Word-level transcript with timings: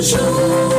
为？ 0.00 0.75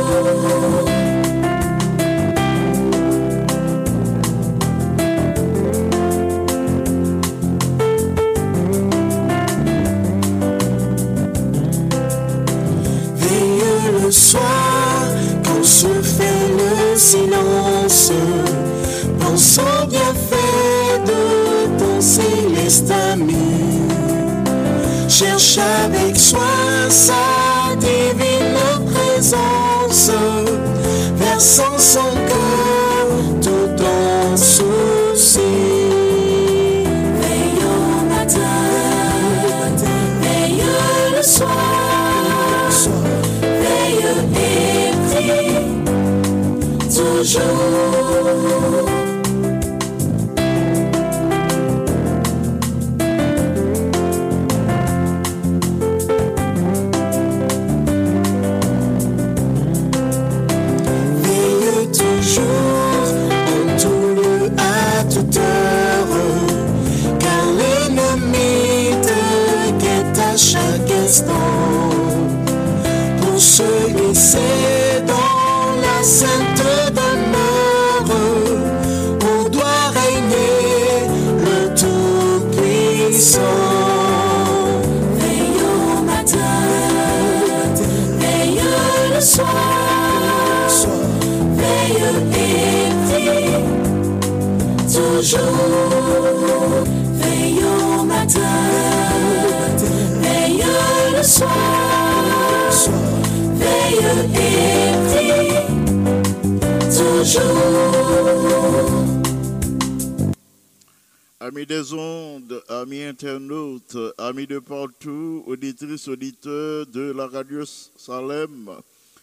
Amis 111.48 111.64
des 111.64 111.94
ondes, 111.94 112.62
amis 112.68 113.04
internautes, 113.04 113.96
amis 114.18 114.46
de 114.46 114.58
partout, 114.58 115.44
auditrices, 115.46 116.06
auditeurs 116.06 116.84
de 116.84 117.10
la 117.12 117.26
radio 117.26 117.64
Salem, 117.64 118.70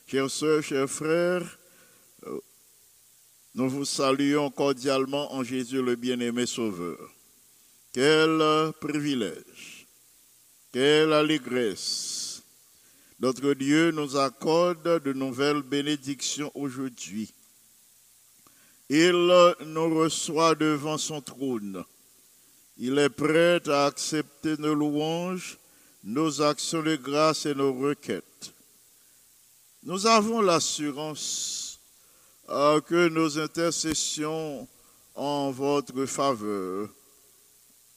chers 0.07 0.31
sœurs, 0.31 0.63
chers 0.63 0.89
frères, 0.89 1.59
nous 3.53 3.69
vous 3.69 3.85
saluons 3.85 4.49
cordialement 4.49 5.35
en 5.35 5.43
Jésus 5.43 5.83
le 5.83 5.95
bien-aimé 5.95 6.47
Sauveur. 6.47 6.97
Quel 7.93 8.41
privilège, 8.81 9.85
quelle 10.71 11.13
allégresse. 11.13 12.41
Notre 13.19 13.53
Dieu 13.53 13.91
nous 13.91 14.17
accorde 14.17 15.03
de 15.03 15.13
nouvelles 15.13 15.61
bénédictions 15.61 16.51
aujourd'hui. 16.55 17.31
Il 18.89 19.31
nous 19.67 19.95
reçoit 19.95 20.55
devant 20.55 20.97
son 20.97 21.21
trône. 21.21 21.85
Il 22.77 22.97
est 22.99 23.09
prêt 23.09 23.61
à 23.69 23.85
accepter 23.85 24.57
nos 24.57 24.73
louanges, 24.73 25.57
nos 26.03 26.41
actions 26.41 26.83
de 26.83 26.95
grâce 26.97 27.45
et 27.45 27.55
nos 27.55 27.73
requêtes. 27.73 28.53
Nous 29.83 30.05
avons 30.07 30.41
l'assurance 30.41 31.79
euh, 32.49 32.81
que 32.81 33.07
nos 33.07 33.39
intercessions 33.39 34.67
en 35.15 35.51
votre 35.51 36.05
faveur 36.05 36.89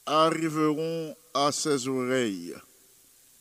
arriveront 0.07 1.17
à 1.35 1.51
ses 1.51 1.89
oreilles 1.89 2.55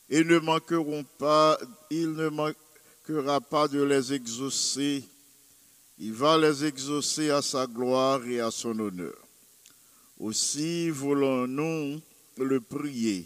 et 0.10 0.24
ne 0.24 0.40
manqueront 0.40 1.04
pas, 1.18 1.58
il 1.90 2.14
ne 2.14 2.30
manquera 2.30 3.42
pas 3.42 3.68
de 3.68 3.84
les 3.84 4.14
exaucer. 4.14 5.04
Il 6.00 6.14
va 6.14 6.38
les 6.38 6.66
exaucer 6.66 7.30
à 7.30 7.42
sa 7.42 7.68
gloire 7.68 8.26
et 8.26 8.40
à 8.40 8.52
son 8.52 8.78
honneur. 8.80 9.27
Aussi 10.20 10.90
voulons-nous 10.90 12.02
le 12.38 12.60
prier, 12.60 13.26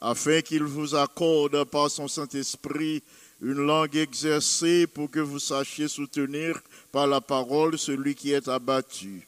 afin 0.00 0.42
qu'il 0.42 0.64
vous 0.64 0.94
accorde 0.94 1.64
par 1.64 1.90
son 1.90 2.08
Saint-Esprit 2.08 3.02
une 3.42 3.64
langue 3.66 3.96
exercée 3.96 4.86
pour 4.86 5.10
que 5.10 5.20
vous 5.20 5.38
sachiez 5.38 5.88
soutenir 5.88 6.60
par 6.92 7.06
la 7.06 7.20
parole 7.20 7.78
celui 7.78 8.14
qui 8.14 8.32
est 8.32 8.48
abattu. 8.48 9.26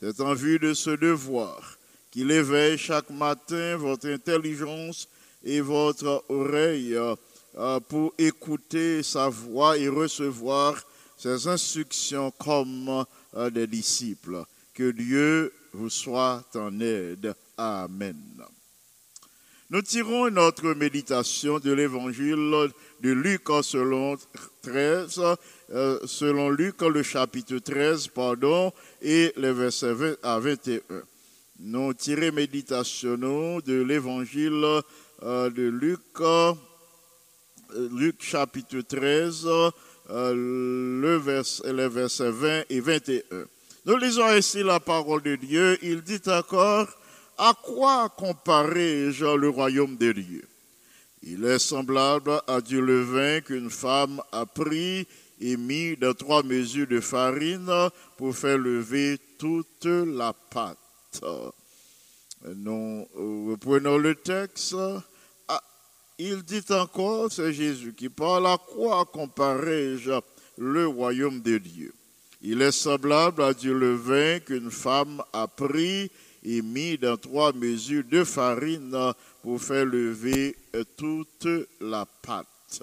C'est 0.00 0.20
en 0.20 0.34
vue 0.34 0.58
de 0.58 0.74
ce 0.74 0.90
devoir 0.90 1.78
qu'il 2.10 2.30
éveille 2.30 2.76
chaque 2.76 3.10
matin 3.10 3.76
votre 3.76 4.08
intelligence 4.08 5.08
et 5.42 5.60
votre 5.60 6.24
oreille 6.28 6.94
euh, 6.94 7.80
pour 7.88 8.12
écouter 8.18 9.02
sa 9.02 9.28
voix 9.28 9.78
et 9.78 9.88
recevoir 9.88 10.82
ses 11.16 11.48
instructions 11.48 12.30
comme 12.32 13.04
euh, 13.34 13.48
des 13.50 13.66
disciples. 13.66 14.44
Que 14.74 14.90
Dieu 14.90 15.52
vous 15.76 15.90
soit 15.90 16.42
en 16.54 16.80
aide. 16.80 17.34
Amen. 17.56 18.16
Nous 19.68 19.82
tirons 19.82 20.30
notre 20.30 20.74
méditation 20.74 21.58
de 21.58 21.72
l'évangile 21.72 22.70
de 23.00 23.10
Luc 23.10 23.42
selon 23.62 24.16
13, 24.62 25.20
euh, 25.72 25.98
selon 26.06 26.50
Luc 26.50 26.80
le 26.82 27.02
chapitre 27.02 27.58
13, 27.58 28.08
pardon, 28.08 28.72
et 29.02 29.32
les 29.36 29.52
versets 29.52 29.92
20 29.92 30.16
à 30.22 30.38
21. 30.38 30.80
Nous 31.60 31.94
tirons 31.94 32.32
méditation 32.32 33.16
de 33.60 33.82
l'évangile 33.82 34.82
euh, 35.22 35.50
de 35.50 35.62
Luc, 35.68 36.00
euh, 36.20 36.54
Luc 37.92 38.22
chapitre 38.22 38.80
13, 38.80 39.46
le 40.08 41.16
vers, 41.16 41.44
les 41.64 41.88
versets 41.88 42.30
20 42.30 42.62
et 42.70 42.80
21. 42.80 43.22
Nous 43.86 43.96
lisons 43.98 44.24
ainsi 44.24 44.64
la 44.64 44.80
parole 44.80 45.22
de 45.22 45.36
Dieu. 45.36 45.78
Il 45.80 46.02
dit 46.02 46.20
encore, 46.26 46.88
à 47.38 47.54
quoi 47.62 48.08
comparer-je 48.08 49.36
le 49.36 49.48
royaume 49.48 49.96
de 49.96 50.10
Dieu 50.10 50.48
Il 51.22 51.44
est 51.44 51.60
semblable 51.60 52.32
à 52.48 52.60
du 52.60 52.80
levain 52.80 53.40
qu'une 53.42 53.70
femme 53.70 54.20
a 54.32 54.44
pris 54.44 55.06
et 55.40 55.56
mis 55.56 55.96
dans 55.96 56.14
trois 56.14 56.42
mesures 56.42 56.88
de 56.88 56.98
farine 56.98 57.70
pour 58.16 58.34
faire 58.34 58.58
lever 58.58 59.18
toute 59.38 59.84
la 59.84 60.32
pâte. 60.32 61.22
Nous 62.56 63.06
reprenons 63.48 63.98
le 63.98 64.16
texte. 64.16 64.74
Ah, 65.46 65.62
il 66.18 66.42
dit 66.42 66.64
encore, 66.70 67.30
c'est 67.30 67.52
Jésus 67.52 67.94
qui 67.96 68.08
parle, 68.08 68.48
à 68.48 68.58
quoi 68.58 69.04
comparer-je 69.04 70.20
le 70.58 70.88
royaume 70.88 71.40
de 71.40 71.58
Dieu 71.58 71.94
Il 72.42 72.60
est 72.62 72.72
semblable 72.72 73.42
à 73.42 73.54
du 73.54 73.72
levain 73.72 74.38
qu'une 74.40 74.70
femme 74.70 75.22
a 75.32 75.46
pris 75.46 76.10
et 76.44 76.62
mis 76.62 76.98
dans 76.98 77.16
trois 77.16 77.52
mesures 77.52 78.04
de 78.10 78.24
farine 78.24 79.12
pour 79.42 79.60
faire 79.60 79.86
lever 79.86 80.56
toute 80.96 81.48
la 81.80 82.06
pâte. 82.22 82.82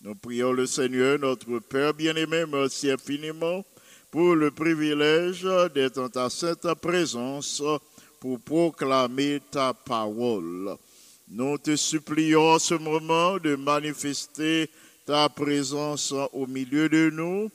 Nous 0.00 0.14
prions 0.14 0.52
le 0.52 0.66
Seigneur, 0.66 1.18
notre 1.18 1.58
Père 1.60 1.94
bien-aimé, 1.94 2.44
merci 2.50 2.90
infiniment 2.90 3.64
pour 4.10 4.34
le 4.34 4.50
privilège 4.50 5.46
d'être 5.74 5.98
en 5.98 6.08
ta 6.08 6.30
sainte 6.30 6.72
présence 6.74 7.62
pour 8.20 8.40
proclamer 8.40 9.40
ta 9.50 9.74
parole. 9.74 10.76
Nous 11.28 11.58
te 11.58 11.76
supplions 11.76 12.52
en 12.52 12.58
ce 12.58 12.74
moment 12.74 13.38
de 13.38 13.56
manifester 13.56 14.70
ta 15.06 15.28
présence 15.28 16.14
au 16.32 16.46
milieu 16.46 16.88
de 16.88 17.10
nous 17.10 17.50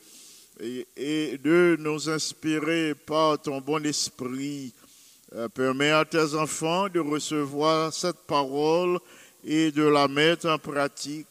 et, 0.59 1.37
de 1.37 1.77
nous 1.79 2.09
inspirer 2.09 2.93
par 2.93 3.41
ton 3.41 3.61
bon 3.61 3.85
esprit 3.85 4.73
euh, 5.35 5.47
permets 5.47 5.91
à 5.91 6.05
tes 6.05 6.33
enfants 6.35 6.89
de 6.89 6.99
recevoir 6.99 7.93
cette 7.93 8.19
parole 8.27 8.99
et 9.43 9.71
de 9.71 9.83
la 9.83 10.07
mettre 10.07 10.49
en 10.49 10.57
pratique 10.57 11.27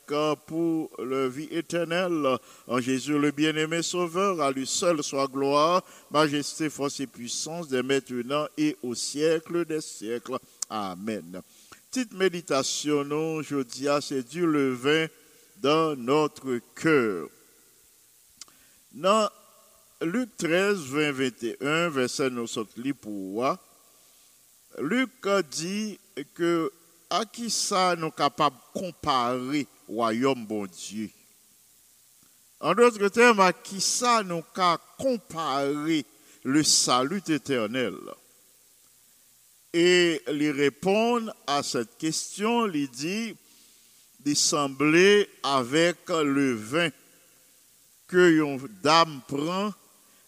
pour 0.47 0.91
la 0.99 1.29
vie 1.29 1.49
éternelle. 1.51 2.39
En 2.67 2.81
Jésus 2.81 3.19
le 3.19 3.31
bien-aimé 3.31 3.83
Sauveur, 3.83 4.41
à 4.41 4.51
lui 4.51 4.67
seul 4.67 5.03
soit 5.03 5.27
gloire, 5.27 5.83
majesté, 6.11 6.71
force 6.71 7.01
et 7.01 7.07
puissance, 7.07 7.69
dès 7.69 7.83
maintenant 7.83 8.47
et 8.57 8.77
au 8.83 8.95
siècle 8.95 9.65
des 9.67 9.83
siècles. 9.83 10.39
Amen. 10.71 11.43
Petite 11.91 12.13
méditation, 12.15 13.05
non, 13.05 13.43
je 13.43 13.63
dis, 13.63 13.89
c'est 14.01 14.29
du 14.29 14.47
levain 14.47 15.07
dans 15.61 15.97
notre 15.97 16.61
cœur. 16.75 17.29
Dans 18.93 19.29
Luc 20.01 20.37
13, 20.39 20.79
20, 20.79 21.13
21, 21.13 21.89
verset 21.91 22.31
nous 22.31 22.47
sommes 22.47 22.67
pour 23.01 23.57
Luc 24.79 25.11
dit 25.51 25.99
que 26.35 26.73
à 27.11 27.25
qui 27.25 27.51
ça 27.51 27.97
nous 27.97 28.11
capable 28.11 28.57
de 28.57 28.81
comparer 28.81 29.67
royaume 29.87 30.47
bon 30.47 30.67
Dieu? 30.67 31.11
En 32.61 32.75
d'autres 32.75 33.09
termes, 33.09 33.41
à 33.41 33.53
qui 33.53 33.81
ça 33.81 34.23
nous 34.23 34.43
capable 34.55 34.83
comparer 34.99 36.05
le 36.45 36.63
salut 36.63 37.23
éternel? 37.29 37.95
Et 39.73 40.23
lui 40.29 40.51
répondre 40.51 41.35
à 41.47 41.63
cette 41.63 41.99
question, 41.99 42.67
il 42.67 42.89
dit 42.89 43.37
de 44.21 45.27
avec 45.43 46.09
le 46.09 46.55
vin 46.55 46.89
que 48.09 48.41
une 48.41 48.59
dame 48.83 49.21
prend, 49.29 49.73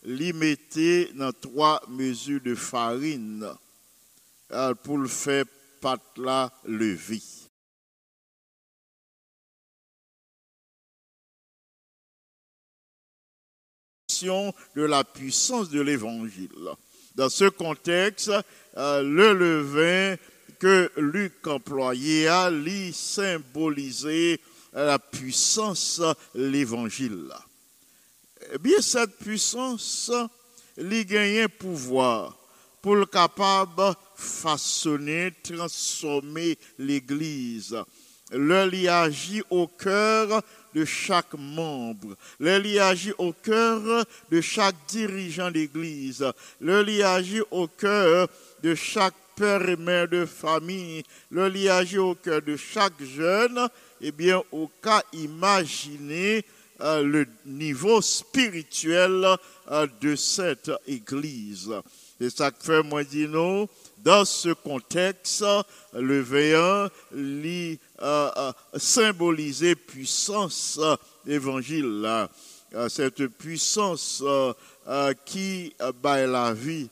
l'y 0.04 0.32
mettait 0.32 1.10
dans 1.14 1.32
trois 1.32 1.82
mesures 1.88 2.40
de 2.40 2.54
farine 2.54 3.46
euh, 4.52 4.74
pour 4.74 4.98
le 4.98 5.08
faire 5.08 5.44
pat 5.80 6.00
la 6.16 6.52
de 14.76 14.82
la 14.82 15.02
puissance 15.04 15.70
de 15.70 15.80
l'évangile. 15.80 16.50
Dans 17.14 17.30
ce 17.30 17.46
contexte, 17.46 18.30
euh, 18.76 19.02
le 19.02 19.32
levain 19.32 20.16
que 20.58 20.92
Luc 20.96 21.46
employait 21.46 22.28
a 22.28 22.50
lui 22.50 22.92
symbolisé 22.92 24.38
la 24.74 24.98
puissance 24.98 26.00
de 26.34 26.42
l'évangile. 26.42 27.32
Eh 28.52 28.58
bien, 28.58 28.80
cette 28.80 29.16
puissance, 29.18 30.10
lui 30.76 31.04
gagne 31.04 31.46
pouvoir 31.46 32.36
pour 32.82 32.96
le 32.96 33.06
capable 33.06 33.94
façonner, 34.16 35.32
transformer 35.42 36.58
l'Église. 36.78 37.76
Le 38.32 38.74
y 38.74 38.88
agit 38.88 39.42
au 39.50 39.68
cœur 39.68 40.42
de 40.74 40.84
chaque 40.84 41.34
membre. 41.34 42.16
Le 42.40 42.64
y 42.66 42.78
agit 42.80 43.12
au 43.18 43.32
cœur 43.32 44.04
de 44.30 44.40
chaque 44.40 44.76
dirigeant 44.88 45.50
d'Église. 45.50 46.24
Le 46.60 46.88
y 46.88 47.02
agit 47.02 47.42
au 47.52 47.68
cœur 47.68 48.28
de 48.62 48.74
chaque 48.74 49.14
père 49.36 49.68
et 49.68 49.76
mère 49.76 50.08
de 50.08 50.26
famille. 50.26 51.04
Le 51.30 51.54
y 51.56 51.68
agit 51.68 51.98
au 51.98 52.14
cœur 52.14 52.42
de 52.42 52.56
chaque 52.56 53.02
jeune. 53.02 53.68
Eh 54.00 54.12
bien, 54.12 54.42
au 54.50 54.68
cas 54.82 55.02
imaginer 55.12 56.38
euh, 56.38 56.59
le 56.80 57.26
niveau 57.46 58.00
spirituel 58.00 59.26
euh, 59.70 59.86
de 60.00 60.16
cette 60.16 60.70
Église. 60.86 61.70
C'est 62.20 62.36
ça 62.36 62.50
fait 62.52 62.82
moi 62.82 63.02
dis. 63.02 63.26
Dans 64.02 64.24
ce 64.24 64.52
contexte, 64.52 65.44
le 65.94 66.20
veillant 66.20 66.88
lit 67.12 67.78
euh, 68.02 68.30
euh, 68.36 68.52
symboliser 68.76 69.74
puissance 69.74 70.78
évangile, 71.26 72.06
euh, 72.74 72.88
cette 72.88 73.26
puissance 73.26 74.22
qui 75.26 75.74
bat 76.02 76.26
la 76.26 76.52
vie, 76.54 76.88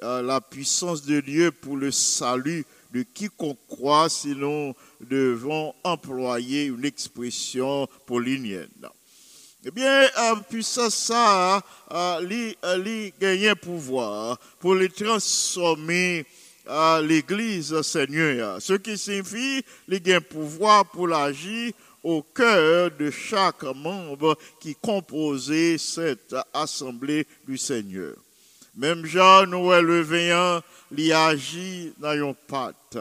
la 0.00 0.40
puissance 0.40 1.04
de 1.04 1.20
Dieu 1.20 1.50
pour 1.50 1.76
le 1.76 1.90
salut 1.90 2.64
de 2.92 3.02
quiconque 3.02 3.58
croit, 3.68 4.08
sinon 4.08 4.74
devons 5.00 5.74
employer 5.84 6.66
une 6.66 6.84
expression 6.84 7.88
paulinienne. 8.06 8.88
Eh 9.68 9.72
bien, 9.72 10.08
en 10.16 10.36
puissance 10.36 10.94
ça, 10.94 11.60
lui, 12.22 12.56
lui 12.78 13.12
gagner 13.20 13.52
pouvoir 13.56 14.38
pour 14.60 14.76
le 14.76 14.88
transformer 14.88 16.24
à 16.68 17.00
l'église 17.02 17.82
Seigneur. 17.82 18.62
Ce 18.62 18.74
qui 18.74 18.96
signifie 18.96 19.64
qu'il 19.88 20.00
gagne 20.00 20.20
pouvoir 20.20 20.86
pour 20.86 21.08
l'agir 21.08 21.72
au 22.04 22.22
cœur 22.22 22.92
de 22.96 23.10
chaque 23.10 23.64
membre 23.64 24.38
qui 24.60 24.76
composait 24.76 25.78
cette 25.78 26.36
assemblée 26.54 27.26
du 27.44 27.58
Seigneur. 27.58 28.14
Même 28.76 29.04
Jean 29.04 29.46
nous 29.46 29.72
est 29.72 29.82
levé, 29.82 30.60
il 30.96 31.12
agit 31.12 31.92
dans 31.98 32.36
pâte. 32.46 32.98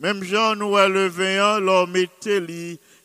Même 0.00 0.24
Jean 0.24 0.56
nous 0.56 0.76
est 0.76 0.88
levé, 0.88 1.36
l'homme 1.60 1.92
mettait 1.92 2.40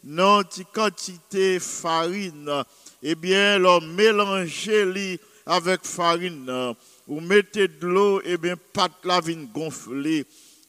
dans 0.04 0.42
quantité 0.74 1.60
farine 1.60 2.64
eh 3.04 3.16
bien, 3.16 3.58
l'homme 3.58 3.94
mélangez 3.94 5.20
avec 5.46 5.86
farine, 5.86 6.76
ou 7.08 7.22
mettez 7.22 7.68
de 7.68 7.88
l'eau, 7.88 8.22
eh 8.26 8.38
bien, 8.38 8.56
pâte 8.74 9.04
la 9.04 9.22
vin 9.22 9.46
gonflée. 9.54 10.26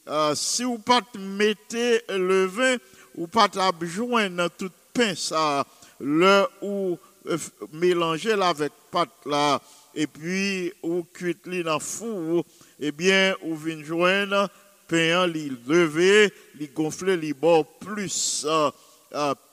Euh, 0.09 0.35
si 0.35 0.65
vous 0.65 0.79
pas 0.79 1.03
mettez 1.19 2.01
le 2.09 2.47
vin, 2.47 2.77
ou 3.17 3.27
pas 3.27 3.49
joindre 3.83 4.49
tout 4.57 4.71
pain 4.95 5.15
ça, 5.15 5.67
le 6.01 6.47
ou 6.63 6.97
euh, 7.27 7.37
mélangez 7.73 8.33
avec 8.33 8.73
pâte 8.91 9.11
là, 9.27 9.61
et 9.95 10.07
puis 10.07 10.73
ou 10.83 11.05
cuite 11.13 11.49
dans 11.49 11.75
le 11.75 11.81
four, 11.81 12.45
eh 12.81 12.93
bien, 12.93 13.35
ou 13.43 13.55
vin 13.55 13.83
joindre 13.83 14.49
pain 14.89 15.27
li 15.27 15.51
levé, 15.69 16.33
li 16.59 16.69
gonflé, 16.75 17.17
li 17.17 17.35
bon 17.35 17.67
plus. 17.79 18.47
Euh, 18.49 18.71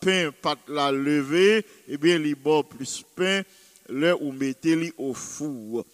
pain 0.01 0.31
pat 0.41 0.59
la 0.67 0.91
levé, 0.91 1.65
eh 1.87 1.97
bien, 1.97 2.17
li 2.17 2.35
bon 2.35 2.63
plus 2.63 3.03
pain, 3.15 3.43
là 3.89 4.15
où 4.15 4.31
mettez 4.31 4.75
li 4.75 4.91
au 4.97 5.13
four. 5.13 5.85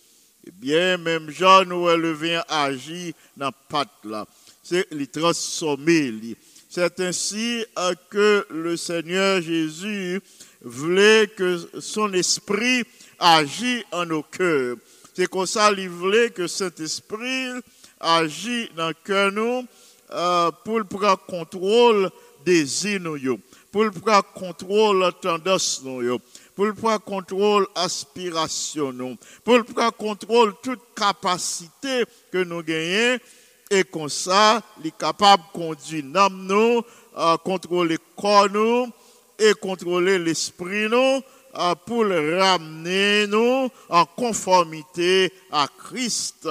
Eh 0.46 0.52
bien, 0.52 0.98
même 0.98 1.30
Jean 1.30 1.66
nous 1.66 1.88
le 1.88 2.12
vin 2.14 2.42
agit 2.48 3.14
dans 3.38 3.52
pâte 3.70 3.90
là. 4.04 4.26
C'est 4.64 4.88
les 4.92 5.08
transformer. 5.08 6.12
li. 6.12 6.36
C'est 6.70 7.00
ainsi 7.02 7.66
euh, 7.78 7.94
que 8.10 8.48
le 8.50 8.78
Seigneur 8.78 9.42
Jésus 9.42 10.22
voulait 10.62 11.28
que 11.28 11.60
son 11.80 12.14
esprit 12.14 12.84
agit 13.20 13.84
en 13.92 14.06
nos 14.06 14.24
cœurs. 14.24 14.78
C'est 15.14 15.28
comme 15.28 15.46
ça 15.46 15.74
qu'il 15.74 15.90
voulait 15.90 16.30
que 16.30 16.48
cet 16.48 16.80
esprit 16.80 17.50
agit 18.00 18.70
dans 18.78 18.88
le 18.88 18.96
cœur 19.04 19.32
nous 19.32 19.66
euh, 20.12 20.50
pour 20.64 20.80
le 20.80 20.86
prendre 20.86 21.20
contrôle 21.28 22.10
des 22.46 22.88
îles. 22.88 23.38
Pour 23.72 23.86
le 23.86 23.92
prendre 23.92 24.26
contrôle 24.34 25.12
tendance 25.22 25.82
pour 26.56 26.66
le 26.66 26.74
prendre 26.74 27.04
contrôle 27.04 27.68
aspiration 27.76 28.92
nous, 28.92 29.18
pour 29.44 29.58
le 29.58 29.64
prendre 29.64 29.94
contrôle 29.94 30.54
toute 30.62 30.82
capacité 30.96 32.04
que 32.32 32.44
nous 32.44 32.62
gagnons 32.62 33.20
et 33.74 33.86
comme 33.86 34.10
ça, 34.10 34.62
il 34.82 34.88
est 34.88 34.98
capable 34.98 35.44
de 35.44 35.58
conduire 35.58 36.04
l'âme 36.14 36.46
nous, 36.46 36.82
euh, 37.18 37.38
contrôler 37.38 37.94
le 37.94 38.22
corps 38.22 38.50
nous 38.50 38.92
et 39.40 39.54
contrôler 39.54 40.20
l'esprit 40.20 40.90
nous 40.90 41.22
pour 41.86 42.04
le 42.04 42.38
ramener 42.38 43.28
nous 43.28 43.70
en 43.90 44.06
conformité 44.06 45.32
à 45.52 45.68
Christ. 45.86 46.50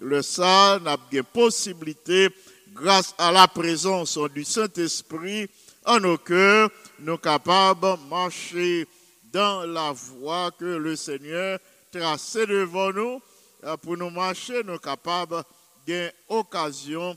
Le 0.00 0.22
ça 0.22 0.78
n'a 0.82 0.96
pas 0.96 1.22
possibilité, 1.22 2.30
grâce 2.74 3.14
à 3.18 3.32
la 3.32 3.48
présence 3.48 4.18
du 4.34 4.44
Saint-Esprit 4.44 5.50
en 5.86 6.00
nos 6.00 6.18
cœurs, 6.18 6.70
nous 6.98 7.16
capables 7.18 7.80
de 7.80 8.08
marcher 8.08 8.86
dans 9.32 9.64
la 9.66 9.92
voie 9.92 10.50
que 10.50 10.64
le 10.64 10.96
Seigneur 10.96 11.58
traçait 11.92 12.46
devant 12.46 12.92
nous. 12.92 13.22
Euh, 13.64 13.76
Pour 13.76 13.96
nous 13.96 14.10
marcher, 14.10 14.62
nous 14.64 14.78
capables 14.78 15.42
d'une 15.86 16.10
occasion 16.28 17.16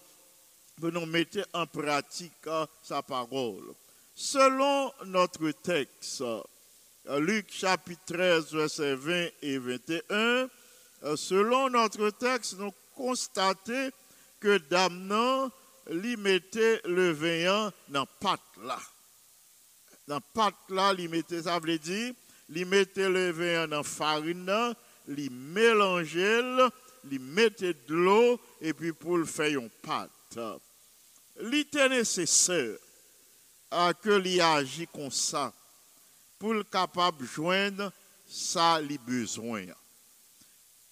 de 0.80 0.90
nous 0.92 1.06
mettre 1.06 1.46
en 1.54 1.66
pratique 1.66 2.32
euh, 2.48 2.66
sa 2.82 3.02
parole. 3.02 3.74
Selon 4.16 4.92
notre 5.06 5.52
texte, 5.52 6.22
euh, 6.22 7.20
Luc 7.20 7.52
chapitre 7.52 8.02
13, 8.06 8.54
versets 8.54 8.96
20 8.96 9.28
et 9.42 9.58
21, 9.58 10.50
euh, 11.04 11.16
selon 11.16 11.70
notre 11.70 12.10
texte, 12.12 12.58
nous 12.60 12.74
constatons 12.96 13.90
que 14.40 14.58
Damnan 14.70 15.50
mettait 16.18 16.82
le 16.86 17.12
vin 17.12 17.72
dans 17.88 18.06
pâte 18.06 18.40
là. 18.64 18.80
Dans 20.08 20.22
pâte 20.34 20.56
là, 20.70 20.94
ça 21.44 21.60
veut 21.60 21.78
dire, 21.78 22.14
mettait 22.66 23.10
le 23.10 23.32
vin 23.32 23.68
dans 23.68 23.84
farine, 23.84 24.46
là, 24.46 24.74
lui 25.08 25.30
mélangeait, 25.30 26.42
mettait 27.20 27.74
de 27.74 27.94
l'eau, 27.94 28.40
et 28.62 28.74
puis 28.74 28.94
pour 28.94 29.18
le 29.18 29.26
faire 29.26 29.60
une 29.60 29.70
pâte. 29.70 30.40
Il 31.42 31.54
était 31.56 31.90
nécessaire 31.90 32.78
à 33.72 33.94
que 33.94 34.10
lui 34.10 34.42
agit 34.42 34.88
comme 34.88 35.12
ça 35.12 35.54
pour 36.38 36.54
le 36.54 36.64
capable 36.64 37.22
de 37.22 37.26
joindre 37.26 37.92
ça 38.30 38.80
besoin. 38.98 39.66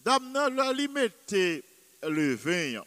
Lui 0.06 0.88
mettait 0.88 1.64
le 2.04 2.36
vin. 2.36 2.82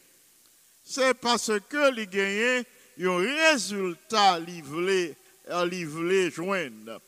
C'est 0.92 1.14
parce 1.14 1.52
que 1.68 1.94
lui 1.94 2.08
gagnait 2.08 2.64
un 3.00 3.16
résultat 3.18 4.38
euh, 4.38 5.64
lui 5.64 5.84
voulait 5.84 6.30
joindre. 6.32 7.00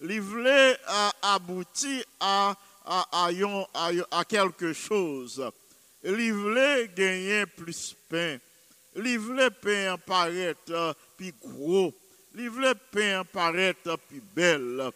Euh, 0.00 0.74
aboutir 1.20 2.04
à, 2.20 2.54
à, 2.84 3.08
à, 4.12 4.24
quelque 4.24 4.72
chose. 4.72 5.50
Lui 6.04 6.30
voulait 6.30 6.88
gagner 6.94 7.44
plus 7.46 7.96
pain. 8.08 8.38
Voulait 8.94 9.50
pain 9.50 9.96
paraître 10.06 10.70
euh, 10.70 10.92
plus 11.16 11.34
gros. 11.42 11.92
Voulait 12.32 12.74
pain 12.92 13.24
paraître 13.24 13.98
plus 14.08 14.22
belle. 14.32 14.90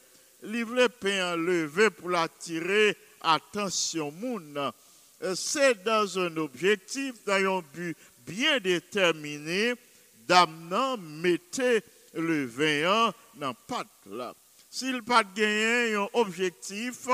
Voulait 0.45 0.88
pain 0.88 1.35
lever 1.35 1.90
pour 1.90 2.11
l'attirer 2.11 2.97
attention 3.21 4.12
moun. 4.12 4.57
Euh, 5.25 5.35
C'est 5.35 5.83
dans 5.83 6.18
un 6.21 6.37
objectif, 6.37 7.14
dans 7.26 7.59
un 7.59 7.64
but 7.75 7.97
bien 8.28 8.61
déterminé, 8.61 9.75
d'amenant 10.26 10.97
mettait 10.99 11.82
le 12.14 12.44
vin 12.44 13.12
dans 13.35 13.54
pâte 13.66 13.87
là. 14.06 14.35
S'il 14.70 15.02
pas 15.02 15.25
gagné 15.25 15.94
un 15.94 16.08
objectif 16.12 17.08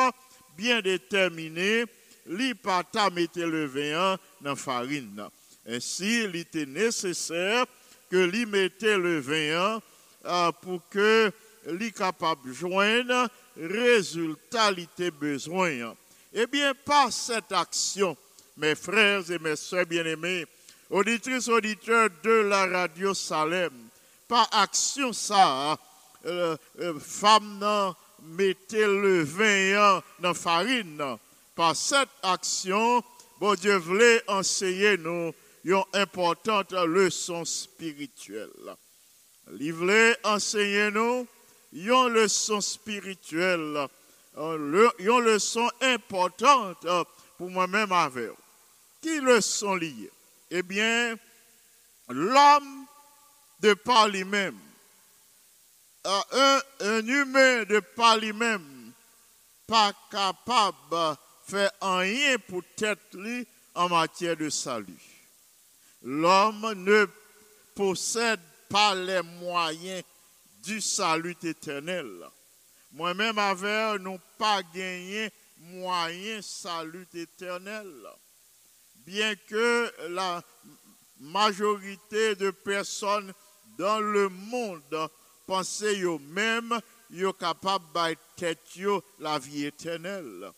bien 0.57 0.81
déterminé, 0.81 1.85
li 2.27 2.55
pas 2.55 2.83
ta 2.83 3.11
mettre 3.11 3.41
le 3.41 3.67
vin 3.67 4.19
dans 4.41 4.57
farine. 4.57 5.29
Ainsi, 5.67 6.25
il 6.25 6.37
était 6.37 6.67
nécessaire 6.67 7.67
que 8.11 8.17
li 8.17 8.45
mettait 8.47 8.99
le 8.99 9.21
vin 9.21 9.81
euh, 10.25 10.53
pour 10.63 10.81
que 10.91 11.33
li 11.67 11.93
capable 11.93 12.53
joindre 12.53 13.29
résultat 13.57 14.73
li 14.73 14.89
besoin. 15.11 15.95
Eh 16.33 16.47
bien, 16.47 16.75
par 16.85 17.13
cette 17.13 17.53
action, 17.53 18.17
mes 18.57 18.75
frères 18.75 19.31
et 19.31 19.39
mes 19.39 19.57
soeurs 19.57 19.87
bien-aimés, 19.87 20.47
auditrices, 20.95 21.49
auditeurs 21.49 22.09
de 22.23 22.31
la 22.49 22.67
radio 22.67 23.13
Salem, 23.15 23.73
par 24.29 24.49
action 24.53 25.13
ça, 25.13 25.77
euh, 26.25 26.57
euh, 26.81 26.99
femme 27.01 27.59
nan 27.59 27.95
mettez 28.23 28.87
le 28.87 29.25
vin 29.25 30.01
dans 30.21 30.35
farine. 30.35 31.19
Par 31.57 31.75
cette 31.75 32.09
action, 32.23 33.03
bon 33.41 33.55
Dieu 33.55 33.77
voulait 33.77 34.23
enseigner 34.29 34.97
nous 34.97 35.33
une 35.65 35.83
importante 35.95 36.73
leçon 36.73 37.45
spirituelle. 37.45 38.77
Il 39.59 39.73
voulait 39.73 40.17
enseigner 40.25 40.91
nous 40.93 41.27
une 41.73 42.09
leçon 42.09 42.61
spirituelle, 42.61 43.89
une 44.37 44.91
une 45.01 45.21
leçon 45.21 45.69
importante 45.81 46.87
pour 47.37 47.51
moi-même 47.51 47.91
avec. 47.91 48.29
vous. 48.29 48.37
Qui 49.03 49.21
leçon 49.21 49.75
liée? 49.75 50.11
Eh 50.57 50.63
bien, 50.63 51.17
l'homme 52.09 52.87
de 53.59 53.75
par 53.75 54.07
lui-même, 54.07 54.57
un, 56.05 56.61
un 56.79 57.05
humain 57.09 57.65
de 57.65 57.81
par 57.81 58.19
lui-même, 58.19 58.93
pas 59.67 59.93
capable 60.13 60.77
de 60.93 61.17
faire 61.49 61.73
rien 61.83 62.39
pour 62.39 62.63
tête 62.77 63.01
lui 63.15 63.45
en 63.75 63.89
matière 63.89 64.37
de 64.37 64.49
salut. 64.49 65.03
L'homme 66.03 66.73
ne 66.85 67.07
possède 67.75 68.39
pas 68.69 68.95
les 68.95 69.23
moyens 69.23 70.05
du 70.63 70.81
salut 70.81 71.37
éternel. 71.43 72.07
Moi-même, 72.93 73.39
avec 73.39 74.01
nous 74.03 74.21
pas 74.39 74.63
gagné 74.63 75.33
moyen 75.59 76.41
salut 76.43 77.09
éternel. 77.13 77.91
Bien 79.07 79.35
que 79.49 79.93
la 80.09 80.43
majorité 81.21 82.35
de 82.37 82.51
personnes 82.51 83.33
dans 83.79 84.01
le 84.01 84.29
monde 84.29 85.09
pensaient 85.47 86.01
eux-mêmes 86.01 86.81
yo 87.11 87.33
capable 87.33 87.85
de 87.95 88.17
tête 88.37 88.59
la 89.21 89.39
vie 89.39 89.67
éternelle. 89.67 90.51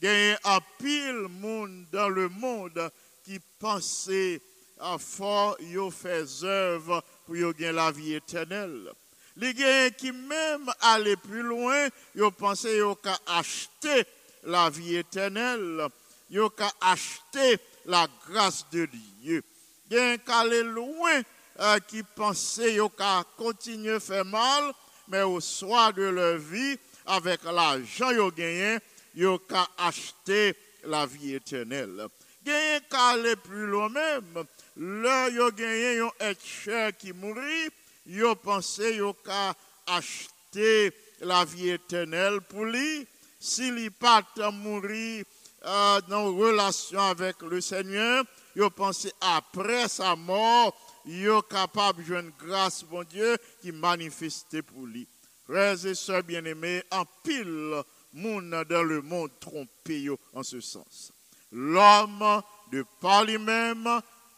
Il 0.00 0.08
y 0.08 0.32
a 0.32 0.56
un 0.56 0.60
pile 0.78 1.26
monde 1.28 1.86
dans 1.90 2.08
le 2.08 2.28
monde 2.28 2.90
qui 3.24 3.40
pensait 3.58 4.40
à 4.78 4.96
fort 4.96 5.56
yo 5.60 5.90
fait 5.90 6.24
œuvre 6.44 7.02
pour 7.26 7.34
gagner 7.34 7.72
la 7.72 7.90
vie 7.90 8.14
éternelle. 8.14 8.92
Les 9.36 9.54
gens 9.54 9.94
qui 9.96 10.12
même 10.12 10.70
allaient 10.80 11.16
plus 11.16 11.42
loin, 11.42 11.88
yo 12.14 12.30
pensaient 12.30 12.78
yo 12.78 12.94
qu'à 12.94 13.18
acheter 13.26 14.04
la 14.44 14.70
vie 14.70 14.96
éternelle, 14.96 15.88
yo 16.30 16.48
qu'à 16.50 16.72
acheter 16.80 17.58
la 17.88 18.06
grâce 18.28 18.66
de 18.70 18.86
Dieu. 19.22 19.42
Il 19.90 19.96
y 19.96 20.00
a 20.00 20.18
qui 20.18 20.30
aller 20.30 20.62
loin 20.62 21.22
euh, 21.60 21.78
qui 21.88 22.02
pensaient 22.02 22.74
yo 22.74 22.88
qu'à 22.90 23.24
continuer 23.36 23.94
à 23.94 24.00
faire 24.00 24.24
mal, 24.24 24.72
mais 25.08 25.22
au 25.22 25.40
soir 25.40 25.92
de 25.92 26.02
leur 26.02 26.36
vie, 26.36 26.78
avec 27.06 27.42
l'argent 27.44 28.10
yo 28.10 28.30
gagné, 28.30 28.78
yo 29.14 29.38
qu'à 29.38 29.66
acheter 29.78 30.54
la 30.84 31.06
vie 31.06 31.34
éternelle. 31.34 32.06
Gagné 32.44 32.80
qu'à 32.90 33.08
aller 33.08 33.36
plus 33.36 33.66
loin 33.66 33.88
même, 33.88 34.44
là 34.76 35.30
yo 35.30 35.50
gagné 35.50 36.00
un 36.00 36.10
être 36.20 36.44
cher 36.44 36.94
qui 36.96 37.14
mourit, 37.14 37.70
yo 38.06 38.34
pensé 38.34 38.96
yo 38.96 39.14
qu'à 39.14 39.54
acheter 39.86 40.92
la 41.20 41.46
vie 41.46 41.70
éternelle 41.70 42.42
pour 42.42 42.66
lui, 42.66 43.06
s'il 43.40 43.78
y 43.78 43.88
pas 43.88 44.22
mourir 44.52 45.24
euh, 45.64 46.00
dans 46.08 46.34
relation 46.34 47.00
avec 47.00 47.42
le 47.42 47.60
Seigneur, 47.60 48.24
yo 48.54 48.70
pensé 48.70 49.12
après 49.20 49.88
sa 49.88 50.14
mort, 50.16 50.74
yo 51.04 51.42
capable 51.42 52.02
de 52.02 52.06
jouer 52.06 52.20
une 52.20 52.32
grâce, 52.38 52.84
bon 52.84 53.04
Dieu, 53.04 53.36
qui 53.60 53.72
manifestait 53.72 54.62
pour 54.62 54.86
lui. 54.86 55.06
Frères 55.46 55.84
et 55.86 55.94
sœurs 55.94 56.22
bien-aimés, 56.22 56.82
en 56.90 57.04
pile, 57.22 57.82
monde 58.12 58.64
dans 58.68 58.82
le 58.82 59.00
monde 59.02 59.30
trompé 59.40 60.08
en 60.34 60.42
ce 60.42 60.60
sens. 60.60 61.12
L'homme 61.50 62.42
de 62.70 62.84
par 63.00 63.24
lui-même, 63.24 63.88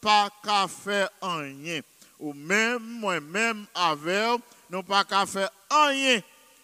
pas 0.00 0.30
qu'à 0.44 0.68
faire 0.68 1.10
rien. 1.20 1.80
Ou 2.20 2.32
même, 2.32 2.82
moi-même, 2.82 3.66
avec, 3.74 4.40
non 4.70 4.82
pas 4.82 5.04
qu'à 5.04 5.26
faire 5.26 5.50
rien 5.70 6.20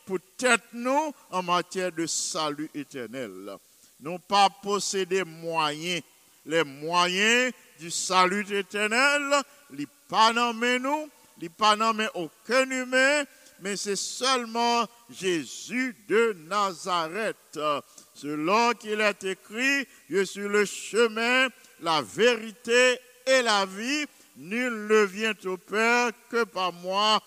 pour 0.06 0.18
tête 0.36 0.62
nous 0.72 1.12
en 1.30 1.42
matière 1.42 1.92
de 1.92 2.06
salut 2.06 2.70
éternel. 2.74 3.56
Non 4.00 4.18
pas 4.18 4.48
posséder 4.62 5.24
moyens. 5.24 6.02
Les 6.44 6.62
moyens 6.62 7.52
du 7.78 7.90
salut 7.90 8.46
éternel, 8.54 9.42
les 9.72 9.86
pas 10.08 10.32
nous, 10.32 11.10
les 11.40 11.48
pas 11.48 11.76
aucun 12.14 12.70
humain, 12.70 13.24
mais 13.60 13.76
c'est 13.76 13.96
seulement 13.96 14.86
Jésus 15.10 15.96
de 16.08 16.36
Nazareth. 16.48 17.58
Selon 18.14 18.72
qu'il 18.74 19.00
est 19.00 19.24
écrit, 19.24 19.86
je 20.08 20.24
suis 20.24 20.48
le 20.48 20.64
chemin, 20.64 21.48
la 21.80 22.00
vérité 22.02 22.98
et 23.26 23.42
la 23.42 23.66
vie. 23.66 24.06
Nul 24.36 24.86
ne 24.86 25.04
vient 25.04 25.34
au 25.46 25.56
Père 25.56 26.10
que 26.30 26.44
par 26.44 26.72
moi. 26.72 27.20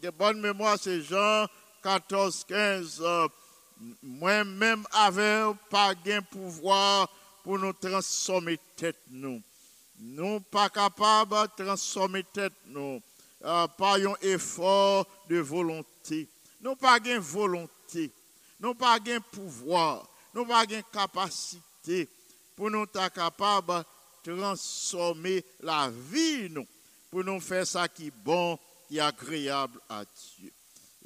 De 0.00 0.10
bonne 0.10 0.40
mémoire, 0.40 0.78
c'est 0.80 1.02
Jean 1.02 1.46
14, 1.82 2.46
15. 2.48 3.02
Moi-même, 4.02 4.84
avec 4.92 5.56
pas 5.70 5.94
gain 5.94 6.20
pouvoir 6.22 7.08
pour 7.42 7.58
nous 7.58 7.72
transformer 7.72 8.58
tête 8.76 9.00
nous. 9.10 9.42
Nous 9.98 10.40
pas 10.40 10.68
capables 10.68 11.48
de 11.58 11.64
transformer 11.64 12.24
tête 12.24 12.52
nous. 12.66 13.00
Euh, 13.42 13.66
par 13.68 13.94
un 13.94 14.14
effort 14.20 15.06
de 15.28 15.38
volonté. 15.38 16.28
Nous 16.60 16.76
pas 16.76 17.00
gain 17.00 17.18
volonté. 17.18 18.10
Nous 18.60 18.74
pas 18.74 18.98
pouvoir. 19.32 20.06
Nous 20.34 20.44
pas 20.44 20.66
capacité 20.92 22.08
pour 22.54 22.70
nous 22.70 22.82
être 22.82 23.12
capables 23.14 23.84
de 24.24 24.38
transformer 24.38 25.42
la 25.60 25.90
vie 25.90 26.50
nous. 26.50 26.66
Pour 27.10 27.24
nous 27.24 27.40
faire 27.40 27.66
ça 27.66 27.88
qui 27.88 28.08
est 28.08 28.12
bon, 28.22 28.58
est 28.90 29.00
agréable 29.00 29.80
à 29.88 30.04
Dieu. 30.04 30.52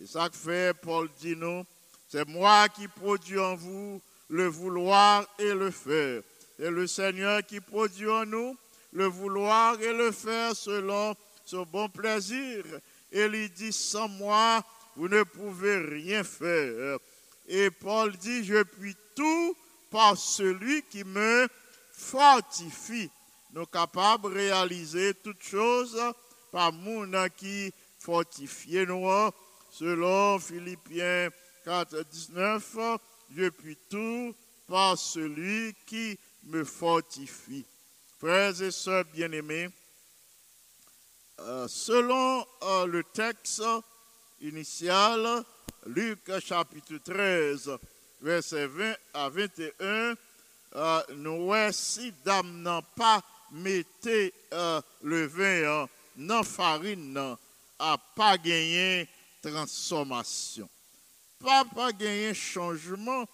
Et 0.02 0.06
ça 0.06 0.28
que 0.28 0.36
fait 0.36 0.74
Paul 0.74 1.08
dit 1.20 1.36
nous, 1.36 1.64
c'est 2.08 2.26
moi 2.28 2.68
qui 2.68 2.88
produis 2.88 3.38
en 3.38 3.56
vous 3.56 4.00
le 4.28 4.46
vouloir 4.46 5.26
et 5.38 5.52
le 5.52 5.70
faire. 5.70 6.22
C'est 6.58 6.70
le 6.70 6.86
Seigneur 6.86 7.44
qui 7.44 7.60
produit 7.60 8.08
en 8.08 8.24
nous 8.24 8.56
le 8.92 9.06
vouloir 9.06 9.80
et 9.80 9.92
le 9.92 10.12
faire 10.12 10.54
selon 10.54 11.14
son 11.44 11.64
bon 11.64 11.88
plaisir. 11.88 12.64
Et 13.12 13.24
il 13.24 13.52
dit, 13.52 13.72
sans 13.72 14.08
moi, 14.08 14.64
vous 14.96 15.08
ne 15.08 15.22
pouvez 15.24 15.78
rien 15.78 16.24
faire. 16.24 16.98
Et 17.46 17.70
Paul 17.70 18.16
dit, 18.16 18.44
je 18.44 18.62
puis 18.62 18.96
tout 19.14 19.56
par 19.90 20.16
celui 20.16 20.82
qui 20.84 21.04
me 21.04 21.48
fortifie. 21.92 23.10
Nous 23.52 23.66
capables 23.66 24.30
de 24.30 24.34
réaliser 24.34 25.14
toutes 25.14 25.42
choses 25.42 26.00
par 26.50 26.72
mon 26.72 27.10
qui 27.36 27.72
fortifie 27.98 28.86
nous. 28.86 29.08
Selon 29.70 30.38
Philippiens 30.38 31.30
4, 31.64 32.04
19, 32.04 32.76
je 33.36 33.48
puis 33.48 33.78
tout 33.88 34.34
par 34.68 34.98
celui 34.98 35.74
qui 35.86 36.18
me 36.44 36.64
fortifie. 36.64 37.64
Frères 38.18 38.60
et 38.62 38.70
sœurs 38.70 39.04
bien-aimés, 39.12 39.68
euh, 41.40 41.66
selon 41.68 42.46
euh, 42.62 42.86
le 42.86 43.02
texte 43.02 43.62
initial, 44.40 45.44
Luc 45.86 46.20
chapitre 46.40 46.96
13, 46.98 47.70
verset 48.20 48.66
20 48.66 48.94
à 49.14 49.28
21, 49.28 50.14
euh, 50.76 51.02
nous 51.16 51.46
voici 51.46 52.12
dame 52.24 52.62
n'a 52.62 52.82
pas 52.82 53.22
mettez 53.52 54.32
euh, 54.52 54.80
le 55.02 55.26
vin 55.26 55.86
dans 56.16 56.42
farine 56.42 57.36
à 57.78 57.96
pas 58.16 58.38
gagner 58.38 59.08
transformation. 59.42 60.68
Pas 61.38 61.64
pas 61.64 61.92
gagner 61.92 62.34
changement 62.34 63.26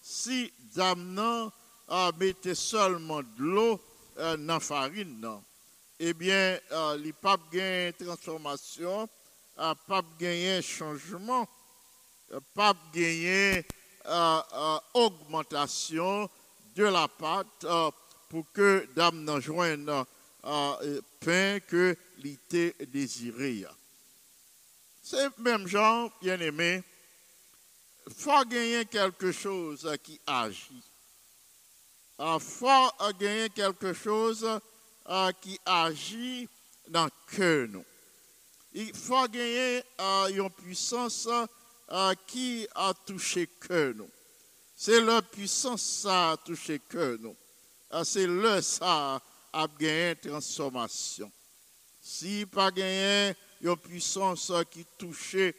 si 0.00 0.52
dame 0.74 1.14
n'a 1.14 1.50
euh, 1.90 2.12
mettez 2.18 2.54
seulement 2.54 3.22
de 3.22 3.26
l'eau 3.38 3.80
euh, 4.18 4.36
dans 4.36 4.60
farine. 4.60 5.20
non. 5.20 5.42
Eh 6.00 6.14
bien, 6.14 6.58
euh, 6.70 6.96
les 6.96 7.12
pas 7.12 7.36
gagner 7.52 7.92
transformation, 7.92 9.08
euh, 9.58 9.74
euh, 12.30 12.40
pas 12.54 12.74
gagner 12.92 13.66
euh, 14.06 14.40
euh, 14.54 14.78
augmentation 14.94 16.30
de 16.76 16.84
la 16.84 17.08
pâte 17.08 17.64
euh, 17.64 17.90
pour 18.28 18.44
que 18.52 18.88
dame 18.94 19.24
n'en 19.24 19.40
joigne 19.40 19.88
euh, 19.88 20.04
euh, 20.44 21.00
pain 21.20 21.58
que 21.66 21.96
l'été 22.18 22.74
désiré. 22.92 23.64
C'est 25.02 25.36
même 25.38 25.66
genre, 25.66 26.12
bien 26.22 26.38
aimé, 28.08 28.14
faut 28.16 28.44
gagner 28.44 28.84
quelque 28.86 29.32
chose 29.32 29.96
qui 30.02 30.20
agit. 30.26 30.82
Il 32.20 32.40
faut 32.40 32.90
gagner 33.18 33.48
quelque 33.50 33.92
chose 33.92 34.48
euh, 35.08 35.32
qui 35.40 35.58
agit 35.64 36.48
dans 36.88 37.08
cœur. 37.34 37.68
nous. 37.68 37.84
Il 38.72 38.94
faut 38.94 39.26
gagner 39.28 39.82
euh, 40.00 40.28
une 40.28 40.50
puissance 40.50 41.28
euh, 41.90 42.14
qui 42.26 42.66
a 42.74 42.92
touché 43.06 43.46
cœur. 43.46 43.94
nous. 43.94 44.10
C'est 44.74 45.00
la 45.00 45.22
puissance 45.22 45.82
ça 45.82 46.32
a 46.32 46.36
touché 46.36 46.80
cœur. 46.90 47.18
nous. 47.20 47.36
C'est 48.04 48.26
le 48.26 48.60
ça 48.60 49.20
a 49.52 49.66
gagné 49.78 50.16
transformation. 50.16 51.30
Si 52.00 52.46
pas 52.46 52.70
gagné 52.70 53.34
une 53.60 53.76
puissance 53.76 54.52
qui 54.70 54.84
touchait 54.98 55.54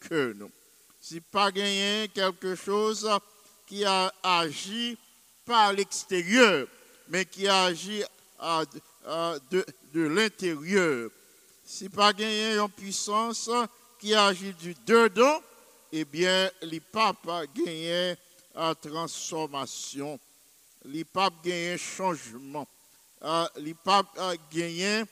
cœur. 0.00 0.34
nous. 0.34 0.50
Si 1.04 1.20
pas 1.20 1.50
gagné 1.50 2.08
quelque 2.14 2.54
chose 2.54 3.10
qui 3.66 3.84
a 3.84 4.14
agi 4.22 4.96
pas 5.44 5.66
à 5.66 5.72
l'extérieur, 5.72 6.68
mais 7.08 7.24
qui 7.24 7.48
agit 7.48 8.04
à- 8.38 8.62
à- 9.04 9.34
de, 9.50 9.64
l'intérieur. 9.94 11.10
Si 11.66 11.88
pas 11.88 12.12
gagné 12.12 12.54
une 12.56 12.68
puissance 12.68 13.50
qui 13.98 14.14
agit 14.14 14.54
du 14.54 14.74
dedans, 14.86 15.42
eh 15.90 16.04
bien, 16.04 16.48
les 16.62 16.78
papes 16.78 17.26
gagné 17.52 18.14
à 18.54 18.72
transformation, 18.76 20.20
les 20.84 21.04
papes 21.04 21.34
gagné 21.44 21.76
changement, 21.78 22.66
Euh, 23.24 23.46
les 23.56 23.74
papes 23.74 24.18
gagné 24.52 25.04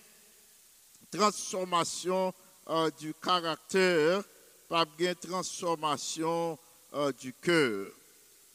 transformation 1.12 2.35
euh, 2.68 2.90
du 2.98 3.14
caractère, 3.14 4.22
pape 4.70 4.96
gagné 4.96 5.16
transformation 5.16 6.56
euh, 6.94 7.11
du 7.12 7.35
cœur. 7.35 7.88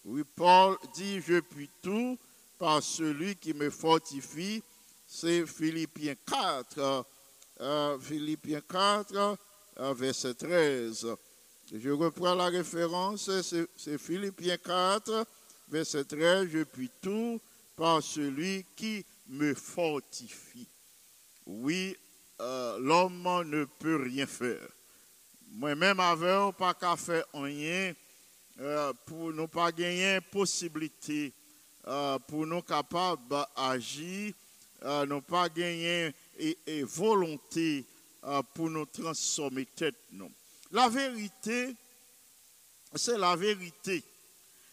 Oui, 0.06 0.23
Paul 0.36 0.78
dit, 0.93 1.19
je 1.19 1.41
puis 1.41 1.69
tout 1.82 2.17
par 2.58 2.82
celui 2.82 3.36
qui 3.36 3.54
me 3.54 3.69
fortifie. 3.69 4.63
C'est 5.06 5.45
Philippiens 5.45 6.15
4, 6.25 7.06
euh, 7.60 7.99
Philippiens 7.99 8.62
4, 8.62 9.38
euh, 9.78 9.93
verset 9.93 10.36
13. 10.36 11.06
Je 11.73 11.89
reprends 11.89 12.34
la 12.34 12.45
référence, 12.45 13.30
c'est 13.41 13.97
Philippiens 13.97 14.58
4, 14.58 15.25
verset 15.67 16.06
13, 16.06 16.47
je 16.49 16.63
puis 16.63 16.89
tout 17.01 17.41
par 17.75 18.01
celui 18.01 18.65
qui 18.75 19.04
me 19.28 19.54
fortifie. 19.54 20.67
Oui, 21.45 21.97
euh, 22.39 22.80
l'homme 22.80 23.21
ne 23.49 23.65
peut 23.65 23.97
rien 23.97 24.25
faire. 24.25 24.75
Moi-même, 25.51 25.99
avec, 25.99 26.55
pas 26.58 26.73
qu'à 26.73 26.95
faire 26.95 27.25
rien, 27.34 27.93
euh, 28.60 28.93
pour 29.05 29.31
nous 29.31 29.47
pas 29.47 29.71
gagner 29.71 30.19
possibilité, 30.21 31.34
euh, 31.88 32.19
pour 32.19 32.45
nous 32.45 32.62
capables 32.62 33.21
d'agir, 33.29 34.34
euh, 34.84 35.05
nous 35.05 35.21
pas 35.21 35.49
gagner 35.49 36.13
et, 36.38 36.84
volonté 36.84 37.86
euh, 38.23 38.41
pour 38.53 38.69
nous 38.69 38.86
transformer. 38.86 39.67
Non. 40.12 40.31
La 40.71 40.89
vérité, 40.89 41.75
c'est 42.93 43.17
la 43.17 43.36
vérité. 43.36 44.03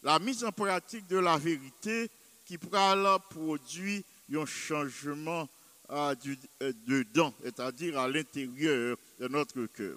La 0.03 0.19
mise 0.19 0.45
en 0.45 0.53
pratique 0.53 1.07
de 1.07 1.19
la 1.19 1.39
vérité 1.39 2.11
qui 2.45 2.59
produire 2.59 4.03
un 4.35 4.47
changement 4.47 5.49
euh, 5.91 6.15
du, 6.17 6.39
dedans, 6.87 7.33
c'est-à-dire 7.43 7.99
à, 7.99 8.09
l'intérieur 8.09 8.97
de 9.19 9.29
notre 9.29 9.67
cœur. 9.67 9.97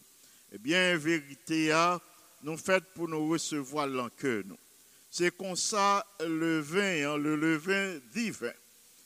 Eh 0.51 0.57
bien, 0.57 0.97
vérité, 0.97 1.71
a, 1.71 1.99
nous 2.43 2.57
faite 2.57 2.83
pour 2.93 3.07
nous 3.07 3.29
recevoir 3.29 3.87
dans 3.87 4.05
le 4.05 4.09
cœur. 4.09 4.43
nous. 4.45 4.57
C'est 5.09 5.35
comme 5.35 5.55
ça 5.55 6.05
le 6.19 6.59
vin, 6.59 7.13
hein, 7.13 7.17
le 7.17 7.35
levain 7.35 7.99
divin. 8.13 8.51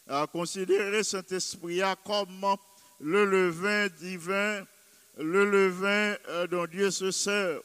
À 0.08 0.25
considérer 0.25 1.04
Saint-Esprit 1.04 1.84
a 1.84 1.95
comme 1.95 2.56
le 2.99 3.25
levain 3.25 3.88
divin, 3.99 4.65
le 5.19 5.45
levain 5.45 6.17
euh, 6.30 6.47
dont 6.47 6.65
Dieu 6.65 6.89
se 6.89 7.12
sert 7.12 7.60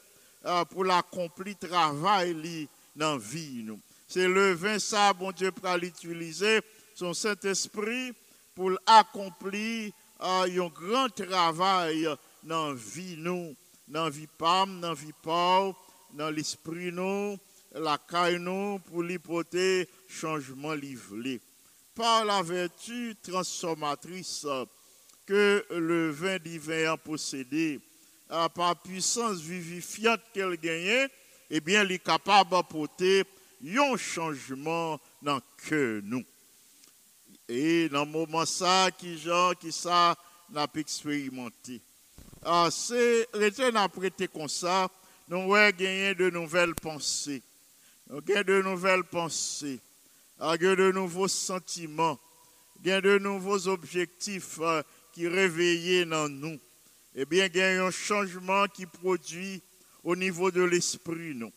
euh, 0.45 0.65
pour 0.65 0.85
l'accompli 0.85 1.55
travail 1.55 2.67
dans 2.95 3.13
la 3.13 3.17
vie. 3.17 3.65
C'est 4.07 4.27
le 4.27 4.53
vin 4.53 4.77
ça, 4.77 5.11
bon 5.13 5.31
Dieu, 5.31 5.51
pour 5.51 5.75
l'utiliser, 5.75 6.61
son 6.93 7.15
Saint-Esprit, 7.15 8.13
pour 8.53 8.71
accomplir 8.85 9.91
euh, 10.21 10.43
un 10.43 10.67
grand 10.67 11.09
travail 11.09 12.07
dans 12.43 12.69
la 12.69 12.75
vie 12.75 13.17
dans 13.87 14.05
la 14.05 14.09
vie 14.09 14.27
PAM, 14.27 14.81
dans 14.81 14.89
la 14.89 14.93
vie 14.93 15.13
pauvre, 15.21 15.75
dans 16.13 16.29
l'esprit 16.29 16.91
nous, 16.91 17.37
la 17.73 17.97
caille 17.97 18.39
nous, 18.39 18.79
pour 18.79 19.03
l'hypothèse 19.03 19.87
changement 20.07 20.73
livré. 20.73 21.41
Par 21.93 22.25
la 22.25 22.41
vertu 22.41 23.15
transformatrice 23.21 24.45
que 25.25 25.65
le 25.71 26.11
vin 26.11 26.37
divin 26.39 26.93
a 26.93 26.97
possédé, 26.97 27.79
par 28.53 28.81
puissance 28.81 29.39
vivifiante 29.39 30.21
qu'elle 30.33 30.57
gagne, 30.57 31.07
eh 31.49 31.59
bien, 31.59 31.83
il 31.83 31.93
est 31.93 31.99
capable 31.99 32.51
d'apporter 32.51 33.23
un 33.65 33.97
changement 33.97 34.99
dans 35.21 35.39
cœur 35.67 36.01
nous. 36.03 36.23
Et 37.47 37.87
dans 37.89 38.05
le 38.05 38.11
moment 38.11 38.45
ça, 38.45 38.89
qui 38.97 39.17
genre, 39.17 39.55
qui 39.57 39.71
ça, 39.71 40.15
n'a 40.49 40.67
pas 40.67 40.79
expérimenté. 40.79 41.81
Ah, 42.47 42.69
c'est, 42.69 43.27
l'été 43.33 43.71
n'a 43.71 43.89
prêté 43.89 44.27
comme 44.27 44.47
ça, 44.47 44.87
nous 45.27 45.55
avons 45.55 45.75
gagné 45.75 46.13
de 46.13 46.29
nouvelles 46.29 46.75
pensées. 46.75 47.41
Nous 48.07 48.21
de 48.21 48.61
nouvelles 48.61 49.03
pensées, 49.03 49.79
ah, 50.39 50.55
de 50.55 50.91
nouveaux 50.91 51.27
sentiments, 51.27 52.19
de 52.83 53.17
nouveaux 53.17 53.67
objectifs 53.67 54.59
euh, 54.61 54.83
qui 55.11 55.27
réveillent 55.27 56.05
dans 56.05 56.29
nous. 56.29 56.59
Eh 57.15 57.25
bien, 57.25 57.49
a 57.51 57.83
un 57.83 57.89
changement 57.89 58.67
qui 58.67 58.85
produit 58.85 59.59
au 60.03 60.15
niveau 60.15 60.51
de 60.51 60.61
l'esprit, 60.61 61.33
nous. 61.33 61.51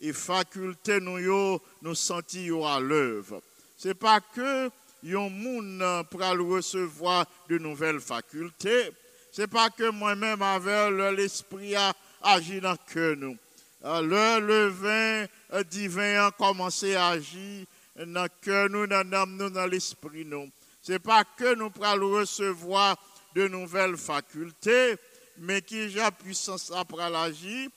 Et 0.00 0.12
faculté, 0.12 1.00
nous, 1.00 1.18
yo, 1.18 1.60
nous 1.82 2.64
à 2.64 2.78
l'œuvre. 2.78 3.42
C'est 3.76 3.94
pas 3.94 4.20
que 4.20 4.70
yon 5.02 5.28
moun 5.28 6.04
pour 6.08 6.20
recevoir 6.20 7.26
de 7.48 7.58
nouvelles 7.58 8.00
facultés. 8.00 8.90
C'est 9.32 9.46
pas 9.46 9.70
que 9.70 9.90
moi-même, 9.90 10.42
avec 10.42 11.16
l'esprit 11.16 11.76
a 11.76 11.92
agi 12.22 12.60
dans 12.60 12.76
cœur, 12.92 13.16
nous. 13.16 13.36
Le, 13.82 14.40
le 14.40 14.68
vin 14.68 15.62
divin 15.70 16.26
a 16.26 16.30
commencé 16.30 16.94
à 16.94 17.08
agir 17.08 17.66
dans 17.96 18.28
cœur, 18.42 18.68
nous, 18.68 18.86
dans 18.86 19.50
dans 19.50 19.66
l'esprit, 19.66 20.24
nous. 20.24 20.48
C'est 20.82 20.98
pas 20.98 21.24
que 21.24 21.54
nous 21.54 21.70
pourrons 21.70 22.18
recevoir 22.18 22.96
de 23.34 23.46
nouvelles 23.48 23.96
facultés, 23.96 24.96
mais 25.38 25.62
qui 25.62 25.98
a 26.00 26.10
puissance 26.10 26.72
à 26.72 26.84
agir, 27.22 27.68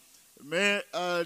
mais 0.43 0.83
euh, 0.95 1.23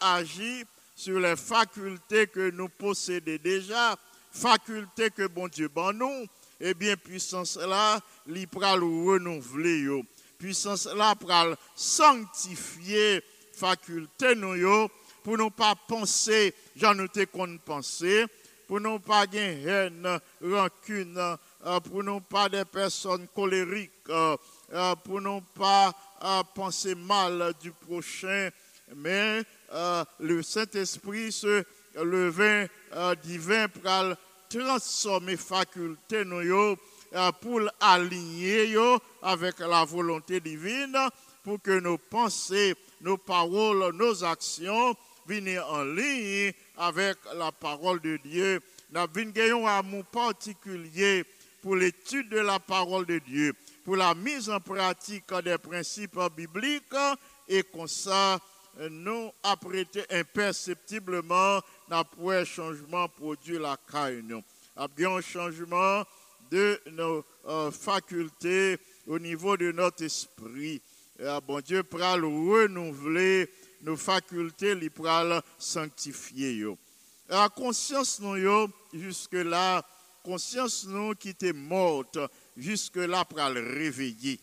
agir 0.00 0.66
sur 0.94 1.20
les 1.20 1.36
facultés 1.36 2.26
que 2.26 2.50
nous 2.50 2.68
possédons 2.68 3.38
déjà, 3.42 3.96
facultés 4.30 5.10
que 5.10 5.26
bon 5.26 5.48
Dieu 5.48 5.68
ban 5.68 5.92
nous, 5.92 6.26
eh 6.64 6.74
bien, 6.74 6.96
puissance 6.96 7.56
là, 7.56 8.00
il 8.28 8.46
pral 8.46 8.80
renouveler. 8.80 10.02
Puissance 10.38 10.86
là 10.86 11.14
pral 11.16 11.56
sanctifier 11.74 13.22
faculté 13.52 14.34
nous 14.36 14.88
pour 15.22 15.38
ne 15.38 15.48
pas 15.50 15.74
penser, 15.74 16.54
j'en 16.76 16.98
étais 17.04 17.26
qu'on 17.26 17.58
pensait, 17.58 18.26
pour 18.66 18.80
ne 18.80 18.98
pas 18.98 19.26
gagner 19.26 19.62
haine, 19.64 20.20
rancune, 20.42 21.18
euh, 21.18 21.80
pour 21.80 22.02
ne 22.02 22.18
pas 22.20 22.48
des 22.48 22.64
personnes 22.64 23.26
colériques, 23.34 23.90
euh, 24.08 24.36
euh, 24.72 24.94
pour 24.96 25.20
ne 25.20 25.40
pas 25.54 25.92
penser 26.54 26.94
mal 26.94 27.52
du 27.60 27.70
prochain, 27.72 28.50
mais 28.96 29.42
le 30.20 30.42
Saint-Esprit, 30.42 31.32
ce, 31.32 31.64
le 31.96 32.28
vin 32.28 32.66
divin, 33.22 33.68
pour 33.68 33.82
transformer 34.52 35.36
faculté 35.36 36.24
nous 36.24 36.76
pour 37.40 37.60
aligner 37.80 38.74
avec 39.22 39.58
la 39.60 39.84
volonté 39.84 40.40
divine, 40.40 40.96
pour 41.42 41.60
que 41.60 41.80
nos 41.80 41.98
pensées, 41.98 42.74
nos 43.00 43.16
paroles, 43.16 43.94
nos 43.94 44.24
actions 44.24 44.94
viennent 45.26 45.58
en 45.60 45.84
ligne 45.84 46.52
avec 46.76 47.18
la 47.34 47.52
parole 47.52 48.00
de 48.00 48.16
Dieu. 48.18 48.60
Nous 48.90 49.00
avons 49.00 49.66
un 49.66 49.78
amour 49.78 50.04
particulier 50.06 51.24
pour 51.62 51.76
l'étude 51.76 52.28
de 52.28 52.40
la 52.40 52.58
parole 52.58 53.06
de 53.06 53.18
Dieu, 53.18 53.54
pour 53.84 53.96
la 53.96 54.14
mise 54.14 54.50
en 54.50 54.60
pratique 54.60 55.32
des 55.44 55.58
principes 55.58 56.18
bibliques 56.36 56.82
et 57.48 57.62
comme 57.62 57.88
ça, 57.88 58.38
nous 58.90 59.30
apprêter 59.42 60.02
imperceptiblement 60.10 61.60
un 61.92 62.44
changement 62.44 63.08
produit 63.08 63.58
la 63.58 63.76
caille. 63.90 64.24
Avons 64.76 65.16
un 65.16 65.20
changement 65.20 66.04
de 66.50 66.80
nos 66.92 67.24
euh, 67.46 67.70
facultés 67.70 68.78
au 69.06 69.18
niveau 69.18 69.56
de 69.56 69.72
notre 69.72 70.04
esprit. 70.04 70.80
Ah, 71.24 71.40
bon 71.40 71.60
Dieu 71.60 71.82
pourra 71.82 72.14
renouveler 72.14 73.50
nos 73.82 73.96
facultés, 73.96 74.72
il 74.80 74.90
pourra 74.90 75.42
sanctifier. 75.58 76.64
La 77.28 77.48
conscience, 77.48 78.20
nous, 78.20 78.68
jusque-là, 78.92 79.82
conscience 80.22 80.86
nous 80.86 81.14
qui 81.14 81.30
était 81.30 81.52
morte 81.52 82.18
jusque-là 82.56 83.24
le 83.50 83.78
réveiller. 83.78 84.38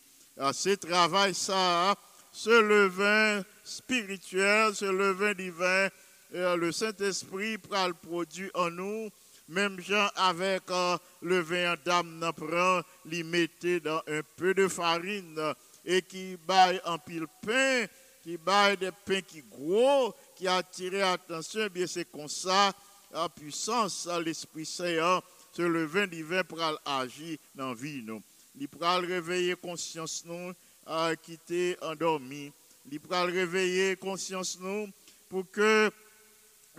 Ce 0.54 0.76
travail, 0.76 1.34
ça, 1.34 1.96
ce 2.32 2.50
levain 2.50 3.44
spirituel, 3.64 4.74
ce 4.76 4.86
levain 4.86 5.34
divin, 5.34 5.90
le 6.32 6.72
Saint-Esprit 6.72 7.58
le 7.72 7.94
produit 7.94 8.52
en 8.54 8.70
nous, 8.70 9.10
même 9.48 9.80
gens 9.80 10.08
avec 10.16 10.70
euh, 10.70 10.98
le 11.22 11.40
vin 11.40 11.76
d'âme 11.84 12.32
prend, 12.36 12.82
l'y 13.06 13.24
mettait 13.24 13.80
dans 13.80 14.02
un 14.08 14.22
peu 14.36 14.54
de 14.54 14.68
farine 14.68 15.54
et 15.84 16.02
qui 16.04 16.38
baille 16.38 16.80
en 16.86 17.00
pile 17.00 17.26
pain, 17.42 17.86
qui 18.24 18.38
baille 18.38 18.78
des 18.78 18.92
pains 18.92 19.22
qui 19.22 19.42
gros, 19.42 20.14
qui 20.36 20.48
attire 20.48 21.08
attention, 21.08 21.62
eh 21.66 21.70
bien 21.70 21.88
c'est 21.88 22.12
comme 22.12 22.28
ça, 22.28 22.72
la 23.12 23.28
puissance, 23.28 24.08
l'Esprit 24.24 24.66
Saint 24.66 25.22
ce 25.52 25.64
le 25.64 25.86
vin 25.86 26.08
divin 26.08 26.44
pour 26.44 26.60
agir 26.86 27.38
dans 27.56 27.70
la 27.70 27.74
vie. 27.74 28.04
Nous. 28.04 28.22
Il 28.56 28.68
pourra 28.68 28.98
réveiller 29.00 29.56
conscience 29.56 30.24
nous 30.26 30.54
à 30.86 31.16
quitter 31.16 31.76
endormi. 31.82 32.52
Il 32.92 33.00
pourra 33.00 33.24
réveiller 33.26 33.96
conscience 33.96 34.60
nous 34.60 34.88
pour 35.28 35.50
que 35.52 35.92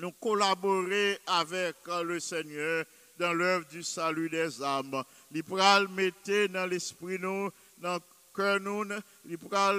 nous 0.01 0.13
collaborer 0.13 1.19
avec 1.27 1.77
le 2.05 2.19
Seigneur 2.19 2.85
dans 3.19 3.33
l'œuvre 3.33 3.67
du 3.71 3.83
salut 3.83 4.31
des 4.31 4.63
âmes. 4.63 5.05
Pourra 5.47 5.81
mettre 5.85 6.47
dans 6.49 6.67
l'esprit 6.69 7.19
nous, 7.19 7.51
dans 7.79 7.95
le 7.95 8.01
cœur 8.35 8.61
nous, 8.61 8.85
il 9.29 9.39
pourra 9.39 9.75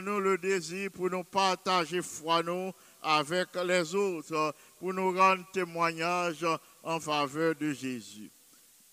nous 0.00 0.20
le 0.20 0.38
désir 0.38 0.90
pour 0.90 1.10
nous 1.10 1.24
partager 1.24 2.02
foi 2.02 2.42
nous 2.42 2.72
avec 3.02 3.48
les 3.64 3.94
autres, 3.94 4.54
pour 4.78 4.94
nous 4.94 5.16
rendre 5.16 5.44
témoignage 5.52 6.46
en 6.82 6.98
faveur 6.98 7.54
de 7.54 7.72
Jésus. 7.72 8.30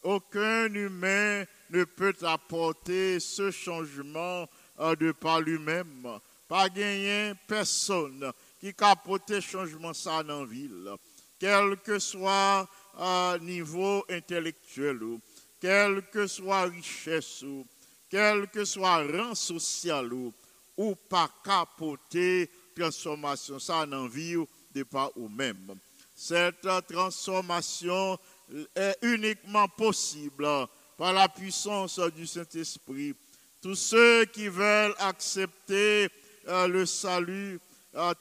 Aucun 0.04 0.72
humain 0.74 1.46
ne 1.72 1.84
peut 1.84 2.16
apporter 2.22 3.20
ce 3.20 3.50
changement 3.50 4.48
euh, 4.80 4.96
de 4.96 5.12
par 5.12 5.42
lui-même. 5.42 6.20
Pas 6.48 6.70
gagner 6.70 7.34
personne 7.48 8.32
qui 8.74 8.84
apporter 8.84 9.42
changement 9.42 9.94
ça 9.94 10.24
dans 10.24 10.46
ville, 10.46 10.90
quel 11.40 11.78
que 11.78 12.00
soit 12.00 12.68
euh, 13.00 13.38
niveau 13.40 14.04
intellectuel, 14.10 15.20
quel 15.60 16.02
que 16.12 16.26
soit 16.26 16.64
richesse, 16.64 17.44
quel 18.10 18.48
que 18.48 18.66
soit 18.66 19.04
rang 19.04 19.36
social, 19.36 20.10
ou 20.78 20.96
pas 20.96 21.30
capoter 21.44 22.50
transformation 22.76 23.60
ça 23.60 23.86
dans 23.86 24.04
la 24.04 24.10
vie 24.10 24.44
de 24.74 24.84
par 24.84 25.12
vous-même. 25.16 25.76
Cette 26.16 26.68
transformation 26.88 28.18
est 28.76 28.98
uniquement 29.02 29.68
possible 29.68 30.48
par 30.98 31.14
la 31.14 31.28
puissance 31.30 32.00
du 32.16 32.26
Saint-Esprit. 32.26 33.16
Tous 33.62 33.76
ceux 33.76 34.26
qui 34.26 34.48
veulent 34.48 34.96
accepter 35.00 36.10
euh, 36.48 36.68
le 36.68 36.86
salut, 36.86 37.60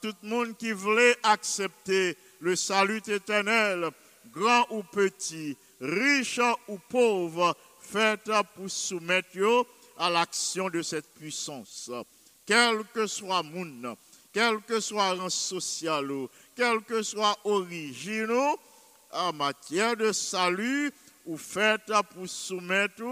tout 0.01 0.13
le 0.23 0.29
monde 0.29 0.57
qui 0.57 0.71
voulait 0.71 1.17
accepter 1.23 2.17
le 2.39 2.55
salut 2.55 3.01
éternel, 3.07 3.89
grand 4.31 4.65
ou 4.69 4.83
petit, 4.83 5.57
riche 5.81 6.39
ou 6.67 6.77
pauvre, 6.89 7.55
faites 7.79 8.31
pour 8.55 8.69
soumettre 8.69 9.65
à 9.97 10.09
l'action 10.09 10.69
de 10.69 10.81
cette 10.81 11.13
puissance. 11.13 11.91
Quel 12.45 12.83
que 12.93 13.07
soit 13.07 13.43
monde, 13.43 13.95
quel 14.31 14.61
que 14.61 14.79
soit 14.79 15.13
rang 15.13 15.29
social, 15.29 16.09
quel 16.55 16.81
que 16.81 17.01
soit 17.01 17.37
origine, 17.43 18.55
en 19.11 19.33
matière 19.33 19.95
de 19.95 20.11
salut, 20.11 20.91
ou 21.25 21.37
faites 21.37 21.91
pour 22.13 22.29
soumettre 22.29 23.03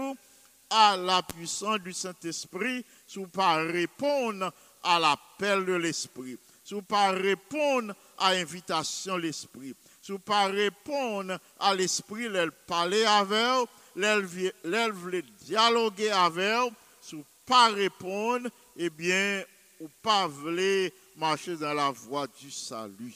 à 0.70 0.96
la 0.96 1.22
puissance 1.22 1.80
du 1.80 1.92
Saint-Esprit, 1.92 2.84
sous 3.06 3.26
pas 3.26 3.56
répondre 3.56 4.52
à 4.82 4.98
l'appel 4.98 5.64
de 5.64 5.72
l'Esprit, 5.72 6.38
sous 6.64 6.82
pas 6.82 7.10
répondre 7.12 7.94
à 8.18 8.34
l'invitation 8.34 9.16
de 9.16 9.22
l'Esprit, 9.22 9.74
sou 10.00 10.18
pa 10.18 10.46
repon 10.48 11.28
à 11.60 11.74
l'esprit, 11.74 12.28
lèl 12.28 12.50
pale 12.66 13.04
avèl, 13.08 13.64
lèl 13.96 14.24
vi- 14.24 14.52
lèl 14.64 14.92
vle 14.92 15.22
dialogue 15.46 16.02
avèl, 16.12 16.68
sou 17.00 17.24
pa 17.46 17.68
repon, 17.68 18.44
ebyen, 18.76 19.44
ou 19.80 19.88
pas 20.02 20.26
vle 20.28 20.90
marcher 21.16 21.56
dans 21.56 21.72
la 21.74 21.90
voie 21.90 22.26
du 22.40 22.50
salut. 22.50 23.14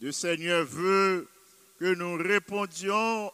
Le 0.00 0.12
Seigneur 0.12 0.64
veut 0.64 1.28
que 1.78 1.94
nous 1.94 2.16
répondions 2.16 3.30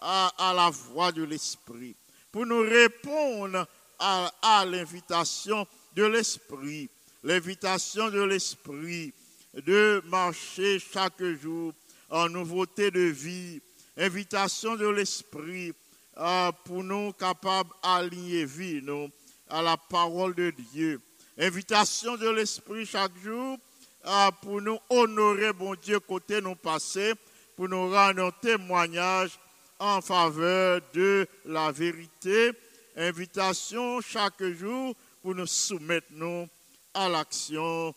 à, 0.00 0.52
la 0.54 0.70
voix 0.70 1.12
de 1.12 1.22
l'Esprit, 1.24 1.94
pour 2.32 2.44
nous 2.46 2.60
répondre 2.60 3.66
à 3.98 4.64
l'invitation 4.66 5.66
de 5.94 6.04
l'Esprit, 6.04 6.88
l'invitation 7.22 8.10
de 8.10 8.22
l'Esprit 8.22 9.12
de 9.54 10.02
marcher 10.06 10.78
chaque 10.78 11.22
jour 11.42 11.72
en 12.08 12.28
nouveauté 12.28 12.90
de 12.90 13.00
vie, 13.00 13.60
invitation 13.96 14.76
de 14.76 14.88
l'Esprit 14.88 15.72
euh, 16.18 16.52
pour 16.64 16.82
nous 16.82 17.12
capables 17.12 17.70
d'aligner 17.82 18.44
vie 18.44 18.80
nous, 18.82 19.10
à 19.48 19.62
la 19.62 19.76
parole 19.76 20.34
de 20.34 20.50
Dieu. 20.72 21.00
Invitation 21.38 22.16
de 22.16 22.28
l'Esprit 22.28 22.86
chaque 22.86 23.16
jour 23.22 23.58
euh, 24.06 24.30
pour 24.42 24.60
nous 24.60 24.78
honorer, 24.88 25.52
bon 25.52 25.74
Dieu, 25.74 26.00
côté 26.00 26.40
nous 26.40 26.54
passé, 26.54 27.12
pour 27.56 27.68
nous 27.68 27.90
rendre 27.90 28.24
un 28.24 28.30
témoignage 28.30 29.38
en 29.78 30.00
faveur 30.00 30.80
de 30.94 31.26
la 31.44 31.70
vérité. 31.70 32.52
Invitation 32.96 34.00
chaque 34.00 34.42
jour 34.42 34.94
pour 35.22 35.34
nous 35.34 35.46
soumettre 35.46 36.08
nous 36.10 36.48
à 36.94 37.08
l'action 37.08 37.94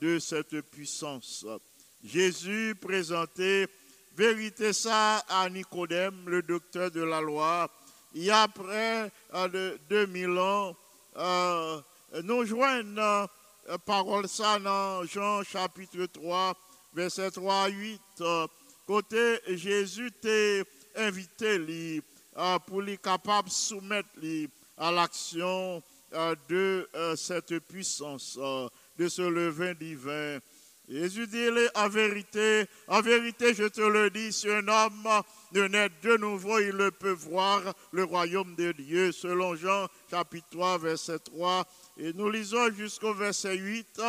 de 0.00 0.18
cette 0.18 0.60
puissance. 0.62 1.44
Jésus 2.04 2.74
présentait 2.80 3.68
vérité 4.16 4.72
ça 4.72 5.18
à 5.28 5.48
Nicodème, 5.48 6.28
le 6.28 6.42
docteur 6.42 6.90
de 6.90 7.02
la 7.02 7.20
loi. 7.20 7.70
Il 8.14 8.24
y 8.24 8.30
a 8.30 8.48
près 8.48 9.10
de 9.32 9.78
2000 9.90 10.38
ans, 10.38 10.76
euh, 11.16 11.80
nous 12.24 12.44
joignons 12.44 13.28
euh, 13.68 13.76
parole 13.84 14.26
ça 14.28 14.58
dans 14.58 15.04
Jean 15.04 15.42
chapitre 15.42 16.06
3, 16.06 16.56
verset 16.94 17.30
3 17.30 17.54
à 17.54 17.68
8. 17.68 18.00
euh, 18.22 18.46
côté 18.86 19.40
Jésus 19.48 20.10
t'a 20.12 20.64
invité 20.96 21.58
lui, 21.58 22.02
euh, 22.38 22.58
pour 22.60 22.80
lui 22.80 22.96
capable 22.96 23.48
de 23.48 23.52
soumettre 23.52 24.08
lui 24.22 24.48
à 24.78 24.90
l'action 24.90 25.82
de 26.48 26.88
cette 27.16 27.58
puissance, 27.60 28.38
de 28.98 29.08
ce 29.08 29.22
levain 29.22 29.74
divin. 29.74 30.38
Jésus 30.88 31.26
dit 31.26 31.48
en 31.74 31.88
vérité, 31.90 32.64
en 32.86 33.02
vérité, 33.02 33.52
je 33.52 33.64
te 33.64 33.82
le 33.82 34.08
dis, 34.08 34.32
si 34.32 34.48
un 34.48 34.66
homme 34.68 35.06
ne 35.52 35.68
naît 35.68 35.90
de 36.02 36.16
nouveau, 36.16 36.58
il 36.60 36.76
ne 36.76 36.88
peut 36.88 37.12
voir 37.12 37.60
le 37.92 38.04
royaume 38.04 38.54
de 38.54 38.72
Dieu, 38.72 39.12
selon 39.12 39.54
Jean 39.54 39.86
chapitre 40.10 40.46
3, 40.50 40.78
verset 40.78 41.18
3. 41.18 41.66
Et 41.98 42.14
nous 42.14 42.30
lisons 42.30 42.72
jusqu'au 42.72 43.12
verset 43.12 43.56
8. 43.56 44.00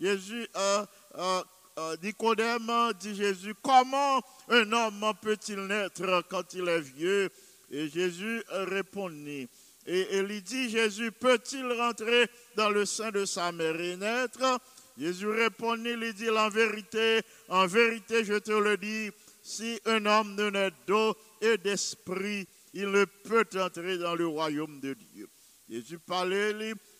Jésus, 0.00 0.48
euh, 0.56 0.86
euh, 1.16 1.42
euh, 1.78 1.96
Nicodème 2.02 2.72
dit 2.98 3.14
Jésus, 3.14 3.54
comment 3.62 4.22
un 4.48 4.72
homme 4.72 5.12
peut-il 5.20 5.60
naître 5.66 6.24
quand 6.30 6.54
il 6.54 6.66
est 6.66 6.80
vieux? 6.80 7.30
Et 7.70 7.88
Jésus 7.88 8.42
répondit. 8.48 9.48
Et 9.86 10.18
il 10.18 10.42
dit, 10.42 10.70
Jésus, 10.70 11.10
peut-il 11.12 11.66
rentrer 11.72 12.28
dans 12.56 12.70
le 12.70 12.86
sein 12.86 13.10
de 13.10 13.24
sa 13.24 13.50
mère 13.52 13.80
et 13.80 13.96
naître 13.96 14.60
Jésus 14.98 15.28
répondit, 15.28 15.90
il 15.90 16.12
dit, 16.12 16.30
en 16.30 16.50
vérité, 16.50 17.22
en 17.48 17.66
vérité, 17.66 18.24
je 18.24 18.34
te 18.34 18.52
le 18.52 18.76
dis, 18.76 19.10
si 19.42 19.80
un 19.86 20.04
homme 20.04 20.34
ne 20.34 20.50
naît 20.50 20.70
d'eau 20.86 21.16
et 21.40 21.56
d'esprit, 21.56 22.46
il 22.74 22.90
ne 22.90 23.04
peut 23.04 23.46
entrer 23.58 23.98
dans 23.98 24.14
le 24.14 24.26
royaume 24.26 24.80
de 24.80 24.94
Dieu. 24.94 25.28
Jésus 25.68 25.98
parlait 25.98 26.52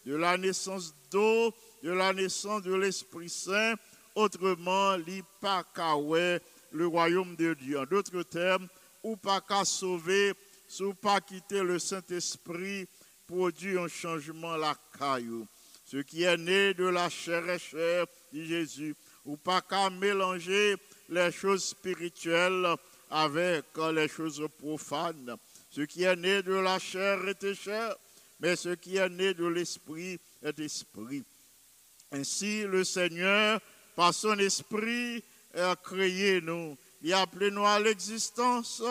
de 0.06 0.14
la 0.16 0.38
naissance 0.38 0.94
d'eau, 1.10 1.54
de 1.82 1.90
la 1.90 2.12
naissance 2.12 2.62
de 2.62 2.74
l'Esprit 2.74 3.28
Saint, 3.28 3.74
autrement, 4.14 4.96
ouais 5.98 6.40
le 6.72 6.86
royaume 6.86 7.36
de 7.36 7.54
Dieu. 7.54 7.78
En 7.78 7.84
d'autres 7.84 8.22
termes, 8.22 8.68
ou 9.02 9.16
pas 9.16 9.40
qu'à 9.40 9.64
sauver, 9.64 10.32
ou 10.80 10.94
pas 10.94 11.20
quitter 11.20 11.62
le 11.62 11.78
Saint-Esprit, 11.78 12.86
produit 13.26 13.78
un 13.78 13.88
changement 13.88 14.56
la 14.56 14.74
caillou. 14.98 15.46
Ce 15.84 15.98
qui 15.98 16.22
est 16.22 16.36
né 16.36 16.74
de 16.74 16.84
la 16.84 17.10
chair 17.10 17.48
est 17.50 17.58
chair, 17.58 18.06
dit 18.32 18.46
Jésus, 18.46 18.94
ou 19.24 19.36
pas 19.36 19.60
qu'à 19.60 19.90
mélanger 19.90 20.76
les 21.08 21.30
choses 21.30 21.64
spirituelles 21.64 22.74
avec 23.10 23.66
les 23.92 24.08
choses 24.08 24.46
profanes. 24.58 25.36
Ce 25.70 25.82
qui 25.82 26.04
est 26.04 26.16
né 26.16 26.42
de 26.42 26.54
la 26.54 26.78
chair 26.78 27.18
est 27.28 27.54
chair, 27.54 27.94
mais 28.40 28.56
ce 28.56 28.70
qui 28.70 28.96
est 28.96 29.08
né 29.08 29.34
de 29.34 29.46
l'esprit 29.46 30.18
est 30.42 30.58
esprit. 30.58 31.22
Ainsi, 32.10 32.62
le 32.62 32.84
Seigneur, 32.84 33.60
par 33.94 34.12
son 34.12 34.38
esprit, 34.38 35.22
a 35.54 35.76
créé 35.76 36.40
nous. 36.40 36.76
Il 37.02 37.12
a 37.12 37.20
appelé 37.20 37.50
nous 37.50 37.66
à 37.66 37.78
l'existence 37.78 38.82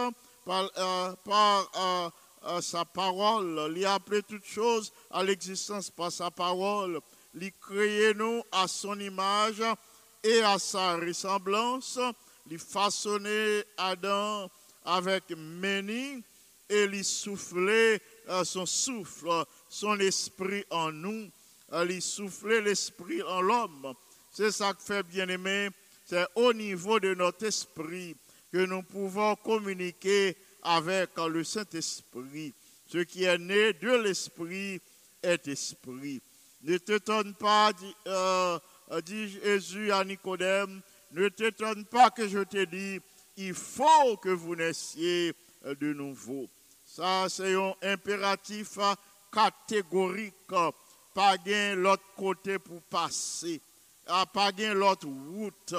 par, 0.46 0.70
euh, 0.78 1.14
euh, 1.28 2.10
euh, 2.48 2.62
sa 2.62 2.86
parole. 2.86 3.74
Il 3.76 3.86
a 3.86 3.96
appelé 3.96 4.22
toutes 4.24 4.46
choses 4.46 4.92
à 5.10 5.24
l'existence 5.24 5.90
par 5.90 6.12
sa 6.12 6.32
parole. 6.32 7.00
Il 7.36 7.52
créé 7.54 8.14
nous 8.14 8.42
à 8.52 8.68
son 8.68 9.00
image 9.00 9.64
et 10.24 10.42
à 10.42 10.60
sa 10.60 10.98
ressemblance. 10.98 12.00
Il 12.50 12.60
façonné 12.60 13.64
Adam 13.78 14.50
avec 14.84 15.30
Méni 15.38 16.24
et 16.70 16.84
il 16.84 17.06
soufflé 17.06 18.02
son 18.44 18.66
souffle, 18.66 19.46
son 19.70 20.00
esprit 20.00 20.66
en 20.70 20.92
nous. 20.92 21.30
Il 21.88 22.02
soufflé 22.02 22.62
l'esprit 22.62 23.22
en 23.22 23.42
l'homme. 23.42 23.94
C'est 24.32 24.52
ça 24.52 24.74
que 24.74 24.82
fait 24.82 25.04
bien 25.04 25.30
aimé. 25.30 25.70
C'est 26.06 26.28
au 26.36 26.52
niveau 26.52 27.00
de 27.00 27.14
notre 27.14 27.46
esprit 27.46 28.16
que 28.52 28.66
nous 28.66 28.84
pouvons 28.84 29.36
communiquer 29.38 30.36
avec 30.64 31.12
le 31.18 31.44
Saint-Esprit. 31.44 32.54
Ce 32.88 33.00
qui 33.00 33.24
est 33.24 33.38
né 33.38 33.74
de 33.74 33.92
l'esprit 34.04 34.82
est 35.24 35.48
esprit. 35.48 36.22
Ne 36.64 36.78
t'étonne 36.78 37.34
pas, 37.34 37.72
dit, 37.74 37.96
euh, 38.08 38.60
Jésus 39.08 39.92
à 39.92 40.04
Nicodème, 40.04 40.82
ne 41.12 41.30
t'étonne 41.30 41.86
pas 41.86 42.10
que 42.10 42.28
je 42.28 42.40
te 42.40 42.66
dis, 42.66 43.02
il 43.38 43.54
faut 43.54 44.18
que 44.18 44.30
vous 44.30 44.56
naissiez 44.56 45.34
de 45.66 45.94
nouveau. 45.94 46.48
Ça, 46.86 47.28
c'est 47.30 47.56
un 47.56 47.74
impératif 47.82 48.78
catégorique. 49.32 50.34
Pas 51.14 51.38
gain 51.38 51.76
l'autre 51.76 52.04
côté 52.18 52.60
pour 52.60 52.82
passer. 52.84 53.62
Ah, 54.08 54.26
Pas 54.26 54.52
gain 54.52 54.74
l'autre 54.74 55.08
route. 55.08 55.74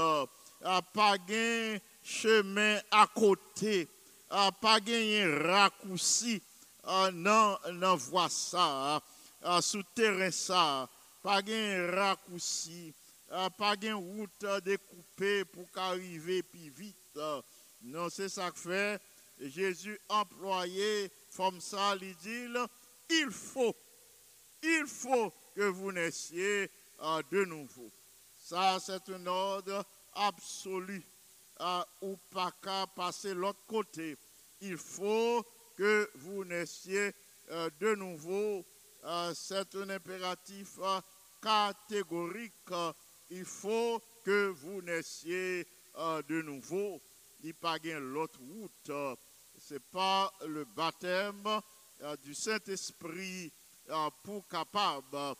Ah, 0.65 0.81
Pas 0.93 1.19
gain 1.19 1.79
chemin 2.03 2.81
à 2.91 3.07
côté. 3.07 3.89
Ah, 4.31 4.51
Pas 4.53 4.81
gain 4.81 5.43
raccourci. 5.43 6.43
Ah, 6.85 7.11
Non, 7.13 7.59
non, 7.73 7.97
vois 7.97 8.29
ça. 8.29 9.03
Ah, 9.43 9.63
Souterrain 9.63 10.31
ça. 10.31 10.89
Pas 11.23 11.43
gain 11.43 11.91
raccourci. 11.95 12.95
Ah, 13.31 13.51
Pas 13.51 13.77
gain 13.77 13.95
route 13.97 14.45
découpée 14.65 15.45
pour 15.45 15.71
qu'arriver 15.71 16.43
plus 16.43 16.71
vite. 16.71 17.19
Non, 17.83 18.09
c'est 18.11 18.29
ça 18.29 18.51
que 18.51 18.59
fait. 18.59 19.01
Jésus 19.41 19.99
employé 20.09 21.11
comme 21.37 21.61
ça, 21.61 21.95
il 22.01 22.15
dit, 22.17 22.47
il 23.11 23.31
faut, 23.31 23.75
il 24.63 24.85
faut 24.87 25.33
que 25.55 25.63
vous 25.63 25.91
naissiez 25.93 26.71
de 27.31 27.45
nouveau. 27.45 27.91
Ça, 28.37 28.79
c'est 28.81 29.09
un 29.11 29.27
ordre 29.27 29.85
absolu, 30.15 31.03
ou 32.01 32.17
pas 32.31 32.53
qu'à 32.63 32.87
passer 32.87 33.35
l'autre 33.35 33.65
côté. 33.67 34.17
Il 34.61 34.77
faut 34.77 35.45
que 35.77 36.11
vous 36.15 36.45
naissiez 36.45 37.13
euh, 37.51 37.71
de 37.81 37.95
nouveau. 37.95 38.65
Euh, 39.05 39.35
c'est 39.35 39.75
un 39.75 39.91
impératif 39.91 40.79
euh, 40.81 41.01
catégorique. 41.41 42.73
Il 43.31 43.45
faut 43.45 44.01
que 44.25 44.49
vous 44.49 44.83
naissiez 44.83 45.67
de 46.29 46.43
nouveau. 46.43 47.01
Il 47.41 47.47
n'y 47.47 47.51
a 47.51 47.55
pas 47.61 47.79
l'autre 47.79 48.39
route. 48.41 48.91
euh, 48.91 49.17
c'est 49.59 49.83
pas 49.91 50.33
le 50.47 50.65
baptême 50.65 51.61
du 52.25 52.35
Saint-Esprit 52.35 53.53
pour 54.25 54.47
capable 54.49 55.37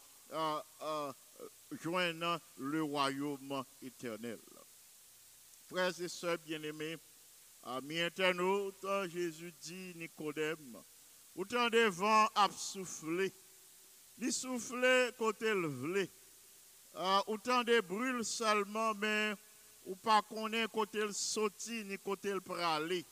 joindre 1.73 2.41
le 2.59 2.83
royaume 2.83 3.65
éternel. 3.83 4.39
Frères 5.73 5.99
et 6.03 6.09
sœurs 6.09 6.37
bien-aimés, 6.45 6.99
amis 7.63 7.99
internautes, 7.99 8.85
Jésus 9.09 9.55
dit 9.63 9.95
Nicodème, 9.97 10.77
autant 11.35 11.71
de 11.71 11.89
vent 11.89 12.27
a 12.35 12.51
soufflé, 12.51 13.33
il 14.19 14.31
soufflé 14.31 15.09
côté 15.17 15.55
le 15.55 15.69
vlé, 15.69 16.11
Euh, 16.95 17.21
autant 17.27 17.65
de 17.65 17.81
brûle 17.81 18.23
seulement, 18.23 18.93
mais 18.97 19.33
ou 19.87 19.97
pas 19.97 20.21
connaît 20.21 20.67
côté 20.71 20.99
le 20.99 21.13
sorti 21.13 21.85
ni 21.87 21.97
côté 21.99 22.35
le 22.35 22.43
praler. 22.43 23.07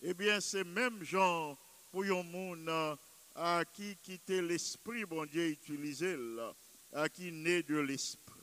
Eh 0.00 0.14
bien, 0.14 0.40
c'est 0.40 0.62
même 0.62 1.02
genre 1.02 1.58
pour 1.90 2.04
un 2.04 2.22
monde 2.22 2.68
euh, 2.68 3.64
qui 3.74 3.96
quitte 3.96 4.28
l'esprit, 4.28 5.04
bon 5.04 5.26
Dieu, 5.26 5.48
utilisé 5.48 6.14
euh, 6.14 7.08
qui 7.08 7.32
naît 7.32 7.64
de 7.64 7.78
l'esprit. 7.78 8.35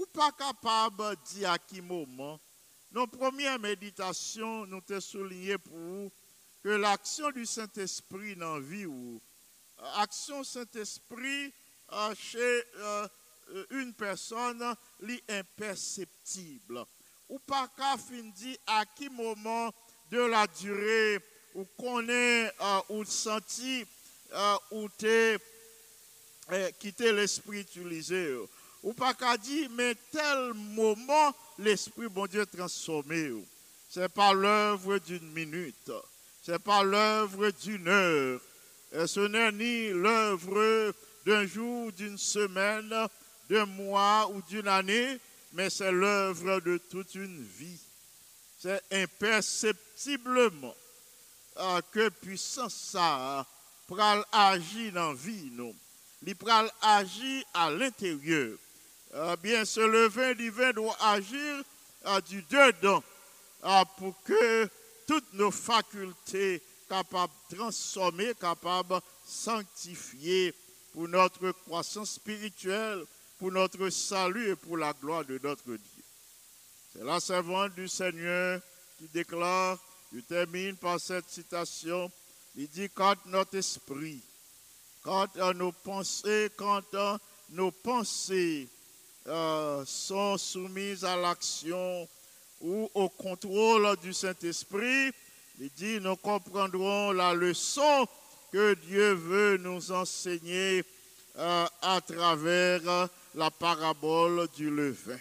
Ou 0.00 0.06
pas 0.06 0.32
capable 0.32 1.10
de 1.10 1.16
dire 1.34 1.50
à 1.50 1.58
qui 1.58 1.82
moment, 1.82 2.40
nos 2.90 3.06
premières 3.06 3.58
méditations 3.58 4.64
nous 4.64 4.80
te 4.80 4.98
souligné 4.98 5.58
pour 5.58 5.76
vous 5.76 6.10
que 6.64 6.70
l'action 6.70 7.30
du 7.32 7.44
Saint-Esprit 7.44 8.34
dans 8.34 8.54
la 8.54 8.60
vie 8.60 8.86
ou 8.86 9.20
euh, 9.78 9.84
action 9.96 10.42
Saint-Esprit 10.42 11.52
euh, 11.92 12.14
chez 12.14 12.62
euh, 12.78 13.08
une 13.72 13.92
personne 13.92 14.74
li 15.00 15.22
imperceptible. 15.28 16.82
Ou 17.28 17.38
pas 17.38 17.68
qu'à 17.76 17.98
fin 17.98 18.22
dit 18.34 18.58
à 18.66 18.86
qui 18.86 19.10
moment 19.10 19.70
de 20.10 20.20
la 20.20 20.46
durée 20.46 21.18
ou 21.54 21.66
connaît 21.78 22.50
euh, 22.58 22.80
ou 22.88 23.04
senti 23.04 23.84
ou 24.70 24.88
t'es 24.96 25.36
quitté 26.78 27.12
l'esprit 27.12 27.60
utilisé. 27.60 28.38
Ou 28.82 28.92
pas 28.92 29.14
qu'à 29.14 29.36
dire, 29.36 29.68
mais 29.72 29.94
tel 30.10 30.54
moment, 30.54 31.34
l'esprit, 31.58 32.08
bon 32.08 32.26
Dieu, 32.26 32.46
transformé. 32.46 33.30
C'est 33.88 34.08
pas 34.08 34.32
l'œuvre 34.32 34.98
d'une 34.98 35.32
minute. 35.32 35.92
C'est 36.42 36.58
pas 36.58 36.82
l'œuvre 36.82 37.50
d'une 37.50 37.88
heure. 37.88 38.40
Et 38.92 39.06
ce 39.06 39.20
n'est 39.20 39.52
ni 39.52 39.90
l'œuvre 39.90 40.94
d'un 41.26 41.46
jour, 41.46 41.92
d'une 41.92 42.18
semaine, 42.18 42.94
d'un 43.48 43.66
mois 43.66 44.30
ou 44.30 44.40
d'une 44.48 44.68
année, 44.68 45.18
mais 45.52 45.68
c'est 45.68 45.92
l'œuvre 45.92 46.60
de 46.60 46.78
toute 46.78 47.14
une 47.14 47.42
vie. 47.42 47.80
C'est 48.58 48.82
imperceptiblement 48.92 50.74
euh, 51.58 51.80
que 51.92 52.08
puissance 52.08 52.74
ça 52.74 53.46
pral 53.86 54.24
agir 54.30 54.92
dans 54.92 55.08
la 55.08 55.14
vie, 55.14 55.50
nous. 55.52 55.74
Il 56.22 56.36
pral 56.36 56.70
agir 56.80 57.44
à 57.52 57.70
l'intérieur. 57.70 58.56
Euh, 59.14 59.34
bien, 59.36 59.64
ce 59.64 59.80
levain 59.80 60.34
divin 60.34 60.72
doit 60.72 60.96
agir 61.00 61.64
euh, 62.06 62.20
du 62.20 62.42
dedans 62.42 63.02
euh, 63.64 63.84
pour 63.96 64.14
que 64.22 64.68
toutes 65.06 65.32
nos 65.32 65.50
facultés 65.50 66.62
capables 66.88 67.32
de 67.50 67.56
transformer, 67.56 68.34
capables 68.40 68.94
de 68.94 69.00
sanctifier 69.26 70.54
pour 70.92 71.08
notre 71.08 71.50
croissance 71.50 72.12
spirituelle, 72.12 73.04
pour 73.38 73.50
notre 73.50 73.90
salut 73.90 74.50
et 74.50 74.56
pour 74.56 74.76
la 74.76 74.92
gloire 74.92 75.24
de 75.24 75.40
notre 75.42 75.64
Dieu. 75.64 76.04
C'est 76.92 77.04
la 77.04 77.18
servante 77.18 77.74
du 77.74 77.88
Seigneur 77.88 78.60
qui 78.98 79.08
déclare, 79.08 79.76
je 80.12 80.20
termine 80.20 80.76
par 80.76 81.00
cette 81.00 81.28
citation, 81.28 82.10
il 82.54 82.68
dit 82.68 82.90
quand 82.90 83.16
notre 83.26 83.56
esprit, 83.56 84.20
quand 85.02 85.34
nos 85.54 85.72
pensées, 85.72 86.50
quand 86.56 86.82
nos 87.50 87.72
pensées 87.72 88.68
euh, 89.30 89.84
sont 89.86 90.36
soumises 90.36 91.04
à 91.04 91.16
l'action 91.16 92.08
ou 92.60 92.90
au 92.94 93.08
contrôle 93.08 93.96
du 94.02 94.12
Saint-Esprit, 94.12 95.12
il 95.60 95.70
dit 95.76 96.00
nous 96.00 96.16
comprendrons 96.16 97.12
la 97.12 97.32
leçon 97.32 98.06
que 98.52 98.74
Dieu 98.74 99.12
veut 99.12 99.56
nous 99.58 99.92
enseigner 99.92 100.84
euh, 101.38 101.66
à 101.80 102.00
travers 102.00 103.08
la 103.34 103.50
parabole 103.50 104.48
du 104.56 104.68
levain. 104.68 105.18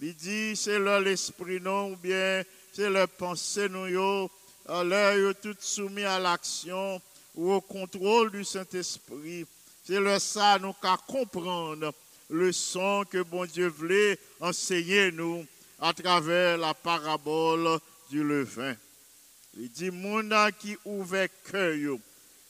Il 0.00 0.14
dit, 0.14 0.56
c'est 0.56 0.78
là 0.78 1.00
l'esprit 1.00 1.60
non, 1.60 1.92
ou 1.92 1.96
bien 1.96 2.42
c'est 2.72 2.90
la 2.90 3.06
pensée 3.06 3.68
yo, 3.68 4.30
euh, 4.68 5.18
yo 5.18 5.32
tout 5.34 5.56
soumis 5.60 6.04
à 6.04 6.18
l'action 6.18 7.00
ou 7.34 7.52
au 7.52 7.60
contrôle 7.60 8.30
du 8.30 8.44
Saint-Esprit. 8.44 9.46
C'est 9.84 10.00
le 10.00 10.18
ça 10.18 10.58
nous 10.58 10.72
qu'à 10.74 10.96
comprendre 11.06 11.92
le 12.32 12.50
son 12.50 13.04
que 13.10 13.22
bon 13.22 13.44
Dieu 13.44 13.68
voulait 13.68 14.18
enseigner 14.40 15.12
nous 15.12 15.46
à 15.78 15.92
travers 15.92 16.56
la 16.56 16.72
parabole 16.72 17.78
du 18.10 18.24
levain. 18.24 18.74
Il 19.58 19.70
dit, 19.70 19.90
mon 19.90 20.30
qui 20.58 20.76
ouvert 20.86 21.28
cœur, 21.50 21.98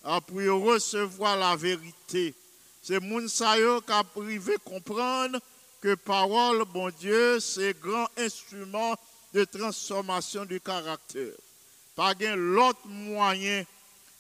a 0.05 0.21
pour 0.21 0.39
recevoir 0.39 1.37
la 1.37 1.57
vérité. 1.57 2.33
C'est 2.81 3.03
yo 3.03 3.81
qui 3.81 3.93
a 3.93 4.05
privé 4.05 4.55
comprendre 4.65 5.39
que 5.81 5.95
parole, 5.97 6.65
bon 6.73 6.91
Dieu, 7.01 7.41
c'est 7.41 7.79
grand 7.81 8.09
instrument 8.17 8.97
de 9.35 9.45
transformation 9.45 10.45
du 10.45 10.61
caractère. 10.61 11.35
Pas 11.97 12.15
gen 12.19 12.37
l'autre 12.37 12.87
moyen 12.87 13.65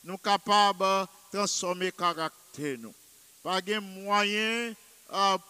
nous 0.04 0.18
capables 0.18 1.08
de 1.32 1.38
transformer 1.38 1.92
caractère 1.92 2.78
nous. 2.78 2.94
Gen 3.66 3.80
moyen 4.04 4.74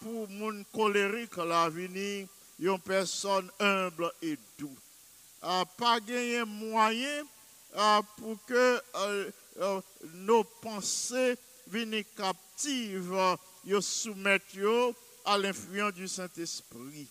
pour 0.00 0.28
moun 0.28 0.64
colérique 0.72 1.36
la 1.36 1.68
venir 1.68 2.26
une 2.58 2.78
personne 2.78 3.50
humble 3.60 4.12
et 4.22 4.38
doux. 4.58 4.76
Euh, 5.44 5.64
pas 5.76 5.98
gen 6.06 6.44
moyen 6.44 7.24
pour 8.16 8.36
que 8.46 8.80
euh, 8.94 9.30
euh, 9.60 9.80
nos 10.14 10.44
pensées 10.44 11.36
viennent 11.66 12.04
captives, 12.16 13.12
yo 13.64 13.80
soumettent 13.80 14.58
à 15.24 15.38
l'influence 15.38 15.94
du 15.94 16.06
Saint-Esprit. 16.06 17.08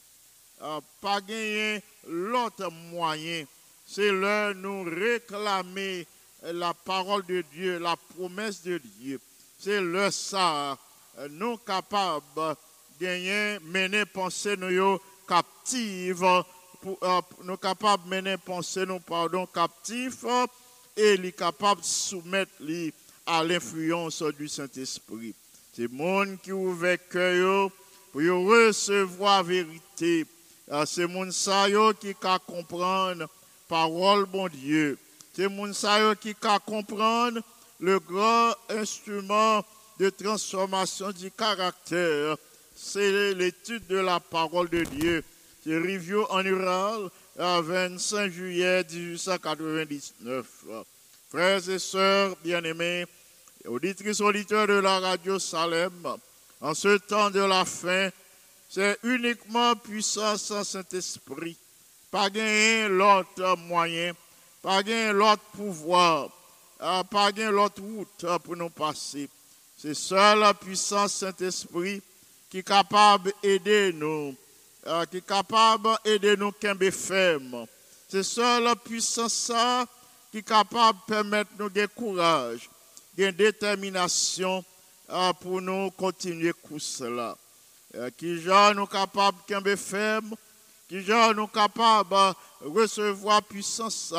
Pas 1.02 1.20
gagner 1.22 1.82
l'autre 2.08 2.70
moyen, 2.92 3.46
c'est 3.86 4.12
leur 4.12 4.56
nous 4.56 4.84
réclamer 4.84 6.06
la 6.44 6.74
parole 6.74 7.26
de 7.26 7.44
Dieu, 7.54 7.80
la 7.80 7.96
promesse 8.16 8.62
de 8.62 8.78
Dieu. 8.78 9.20
C'est 9.60 9.82
le 9.82 10.10
ça, 10.12 10.78
euh, 11.22 11.28
nous 11.30 11.58
capables 11.58 12.56
de 13.00 13.60
mener 13.60 14.06
pensée 14.06 14.56
nous 14.58 15.00
captive, 15.28 16.26
pour, 16.82 16.98
euh, 17.04 17.22
nous 17.44 17.58
capables 17.58 18.08
mener 18.08 18.38
pensée 18.38 18.86
nous 18.86 19.00
pardon 19.00 19.46
captif 19.46 20.26
et 20.98 21.18
les 21.18 21.34
soumettre 21.82 22.52
à 23.26 23.44
l'influence 23.44 24.24
du 24.38 24.48
Saint-Esprit. 24.48 25.34
C'est 25.74 25.84
le 25.84 25.90
monde 25.90 26.38
qui 26.42 26.52
ouvre 26.52 26.96
cœur 27.10 27.70
pour 28.12 28.22
recevoir 28.22 29.38
la 29.38 29.44
vérité. 29.44 30.26
Ah, 30.70 30.86
C'est 30.86 31.08
sa 31.32 31.70
yo 31.70 31.94
qui 31.94 32.16
ka 32.16 32.40
comprendre 32.40 33.28
parole 33.68 34.26
bon 34.26 34.48
Dieu. 34.50 34.98
C'est 35.34 35.44
yo 35.44 36.16
qui 36.20 36.36
ka 36.36 36.60
comprendre 36.60 37.42
le 37.80 38.00
grand 38.00 38.54
instrument 38.70 39.64
de 40.02 40.10
transformation 40.10 41.12
du 41.12 41.30
caractère. 41.30 42.36
C'est 42.76 43.36
l'étude 43.36 43.86
de 43.86 43.98
la 43.98 44.20
parole 44.20 44.68
de 44.68 44.84
Dieu. 44.84 45.24
C'est 45.64 45.78
Review 45.78 46.26
en 46.32 46.44
Ural, 46.44 47.12
à 47.38 47.62
25 47.62 48.32
juillet 48.32 48.84
1899. 48.92 50.46
Frères 51.30 51.70
et 51.70 51.78
sœurs 51.78 52.36
bien-aimés, 52.44 53.06
auditrices, 53.68 54.22
auditeurs 54.22 54.66
de 54.66 54.74
la 54.74 55.00
radio 55.00 55.38
Salem, 55.38 55.94
en 56.62 56.74
ce 56.74 56.98
temps 56.98 57.30
de 57.30 57.42
la 57.42 57.64
fin, 57.64 58.10
c'est 58.70 58.98
uniquement 59.04 59.76
puissance 59.76 60.50
en 60.50 60.64
Saint-Esprit. 60.64 61.58
Pas 62.10 62.32
gagner 62.32 62.88
l'autre 62.88 63.56
moyen, 63.56 64.14
pas 64.64 64.82
gagner 64.82 65.14
l'autre 65.14 65.44
pouvoir, 65.56 66.30
euh, 66.82 67.04
pas 67.04 67.32
gagner 67.32 67.52
l'autre 67.52 67.84
route 67.84 68.26
pour 68.44 68.56
nous 68.58 68.72
passer. 68.72 69.30
C'est 69.82 69.96
seule 69.96 70.38
la 70.38 70.54
puissance 70.54 71.12
Saint-Esprit 71.14 72.04
qui 72.52 72.60
est 72.60 72.64
capable 72.64 73.34
d'aider 73.42 73.92
nous, 73.92 74.36
euh, 74.86 75.06
qui 75.06 75.18
est 75.18 75.26
capable 75.26 75.90
d'aider 76.06 76.38
nous 76.38 76.52
qu'un 76.52 76.78
ferme. 76.92 77.66
C'est 78.08 78.22
seule 78.22 78.66
la 78.66 78.76
puissance 78.76 79.52
qui 80.32 80.38
est 80.38 80.48
capable 80.48 81.00
de 81.00 81.14
permettre 81.16 81.50
nous 81.58 81.68
de 81.68 81.88
courage, 81.88 82.70
de 83.18 83.32
détermination 83.32 84.64
euh, 85.10 85.34
pour 85.42 85.60
nous 85.60 85.90
continuer 85.90 86.54
comme 86.70 86.80
cela. 86.80 87.36
Euh, 87.96 88.12
qui 88.16 88.40
genre 88.40 88.76
nous 88.76 88.86
capable 88.86 89.40
de 89.48 89.76
ferme, 89.76 90.36
qui 90.88 91.02
genre 91.02 91.34
nous 91.34 91.48
capable 91.48 92.36
de 92.62 92.68
recevoir 92.68 93.42
puissance 93.42 94.14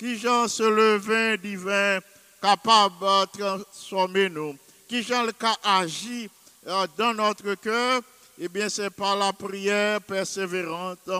qui 0.00 0.18
genre 0.18 0.50
ce 0.50 0.64
levain 0.64 1.36
divin 1.36 2.00
capable 2.44 2.94
de 3.00 3.38
transformer 3.38 4.28
nous, 4.28 4.54
qui 4.88 5.04
cas 5.04 5.56
agit 5.62 6.30
euh, 6.66 6.86
dans 6.96 7.14
notre 7.14 7.54
cœur, 7.54 8.02
eh 8.38 8.48
bien 8.48 8.68
c'est 8.68 8.90
par 8.90 9.16
la 9.16 9.32
prière 9.32 10.00
persévérante, 10.00 11.10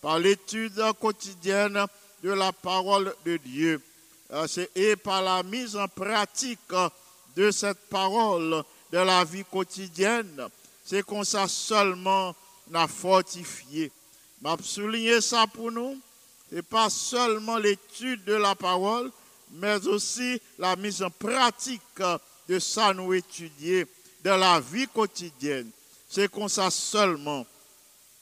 par 0.00 0.18
l'étude 0.18 0.82
quotidienne 1.00 1.84
de 2.22 2.30
la 2.30 2.52
parole 2.52 3.14
de 3.24 3.36
Dieu, 3.38 3.80
Euh, 4.32 4.46
et 4.76 4.94
par 4.94 5.22
la 5.22 5.42
mise 5.42 5.76
en 5.76 5.88
pratique 5.88 6.72
de 7.34 7.50
cette 7.50 7.88
parole 7.88 8.62
de 8.92 8.98
la 8.98 9.24
vie 9.24 9.44
quotidienne. 9.44 10.46
C'est 10.84 11.04
comme 11.04 11.24
ça 11.24 11.48
seulement 11.48 12.34
n'a 12.68 12.86
fortifié. 12.86 13.90
m'a 14.40 14.56
souligné 14.62 15.20
ça 15.20 15.46
pour 15.48 15.72
nous. 15.72 15.98
Et 16.52 16.62
pas 16.62 16.90
seulement 16.90 17.58
l'étude 17.58 18.24
de 18.24 18.34
la 18.34 18.54
parole, 18.54 19.10
mais 19.52 19.86
aussi 19.86 20.40
la 20.58 20.76
mise 20.76 21.02
en 21.02 21.10
pratique 21.10 21.80
de 22.50 22.58
ça 22.58 22.92
nous 22.92 23.14
étudier 23.14 23.86
dans 24.24 24.36
la 24.36 24.58
vie 24.58 24.88
quotidienne. 24.88 25.70
C'est 26.08 26.28
comme 26.28 26.48
ça 26.48 26.68
seulement. 26.68 27.46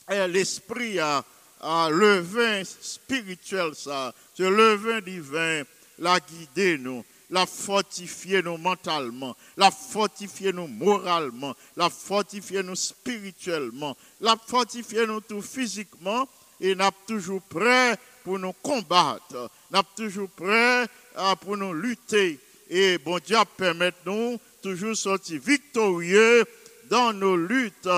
L'esprit 0.07 0.99
a, 0.99 1.25
a 1.63 1.89
le 1.91 2.19
vin 2.19 2.63
spirituel, 2.63 3.75
ça, 3.75 4.15
ce 4.35 4.43
levain 4.43 5.01
divin, 5.01 5.63
l'a 5.99 6.21
guidé 6.21 6.77
nous, 6.77 7.03
l'a 7.31 7.47
fortifié 7.47 8.43
nous 8.43 8.59
mentalement, 8.59 9.35
l'a 9.57 9.71
fortifié 9.71 10.53
nous 10.53 10.67
moralement, 10.67 11.55
l'a 11.75 11.89
fortifié 11.89 12.63
nous 12.63 12.77
spirituellement, 12.77 13.97
l'a 14.21 14.37
fortifié 14.47 15.07
nous 15.07 15.23
tout 15.23 15.41
physiquement 15.41 16.29
et 16.61 16.75
n'a 16.75 16.91
toujours 17.07 17.41
prêt 17.43 17.99
pour 18.25 18.39
nous 18.39 18.53
combattre, 18.53 19.51
n'a 19.71 19.83
toujours 19.97 20.29
prêt 20.29 20.87
ah, 21.17 21.35
pour 21.35 21.57
nous 21.57 21.73
lutter. 21.73 22.39
Et 22.69 22.99
bon 22.99 23.19
Dieu 23.25 23.37
permet 23.57 23.93
nous 24.05 24.39
toujours 24.63 24.97
sortir 24.97 25.41
victorieux 25.41 26.45
dans 26.91 27.13
nos 27.13 27.37
luttes 27.37 27.89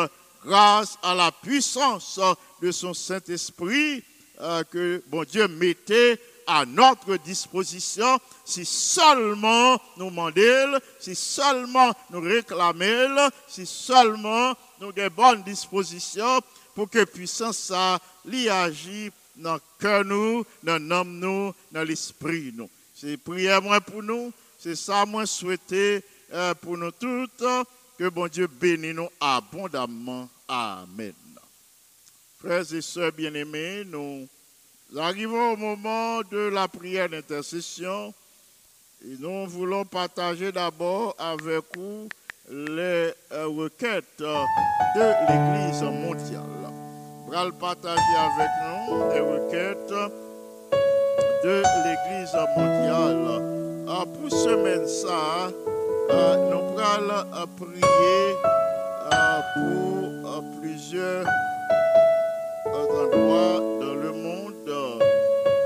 grâce 0.44 0.98
à 1.02 1.14
la 1.14 1.32
puissance 1.32 2.20
de 2.62 2.70
son 2.70 2.94
Saint-Esprit 2.94 4.02
euh, 4.40 4.62
que 4.64 5.02
bon 5.08 5.24
Dieu 5.24 5.48
mettait 5.48 6.18
à 6.46 6.64
notre 6.64 7.16
disposition 7.16 8.18
si 8.44 8.64
seulement 8.64 9.80
nous 9.96 10.10
demandons, 10.10 10.78
si 10.98 11.14
seulement 11.14 11.92
nous 12.10 12.20
réclamons, 12.20 13.30
si 13.46 13.66
seulement 13.66 14.54
nous 14.80 14.92
avons 14.96 15.14
bonne 15.14 15.42
disposition 15.42 16.40
pour 16.74 16.88
que 16.88 17.04
puissance 17.04 17.58
ça 17.58 18.00
l'y 18.24 18.48
agit 18.48 19.10
dans 19.36 19.54
le 19.54 19.60
cœur 19.78 20.04
nous, 20.04 20.44
dans 20.62 21.04
nous, 21.04 21.54
dans 21.70 21.82
l'esprit 21.82 22.52
nous. 22.54 22.68
C'est 22.94 23.16
prière 23.16 23.60
pour 23.82 24.02
nous, 24.02 24.32
c'est 24.60 24.76
ça 24.76 25.04
moi 25.06 25.26
souhaiter 25.26 26.04
euh, 26.32 26.54
pour 26.54 26.76
nous 26.76 26.92
toutes 26.92 27.44
que 27.98 28.08
bon 28.08 28.28
Dieu 28.28 28.46
bénisse 28.46 28.94
nous 28.94 29.08
abondamment. 29.20 30.28
Amen. 30.48 31.12
Frères 32.38 32.72
et 32.72 32.80
sœurs 32.80 33.12
bien-aimés, 33.12 33.84
nous 33.86 34.28
arrivons 34.96 35.52
au 35.52 35.56
moment 35.56 36.22
de 36.22 36.48
la 36.48 36.68
prière 36.68 37.08
d'intercession 37.08 38.14
nous 39.02 39.46
voulons 39.46 39.84
partager 39.84 40.52
d'abord 40.52 41.14
avec 41.18 41.64
vous 41.74 42.08
les 42.50 43.12
euh, 43.32 43.46
requêtes 43.46 44.18
de 44.18 45.06
l'Église 45.28 45.82
mondiale. 45.82 46.44
Allons 47.32 47.52
partager 47.52 48.16
avec 48.18 48.50
nous 48.62 49.10
les 49.10 49.20
requêtes 49.20 49.94
de 51.44 51.62
l'Église 51.84 52.34
mondiale. 52.56 53.59
Ah, 53.92 54.04
pour 54.06 54.30
semaine 54.30 54.86
ça, 54.86 55.50
ah, 56.10 56.36
nous 56.36 56.78
allons 56.78 57.26
ah, 57.32 57.44
prier 57.56 58.36
pour 59.56 60.44
plusieurs 60.60 61.26
endroits 62.66 63.58
dans 63.80 63.94
le 63.94 64.12
monde 64.12 64.54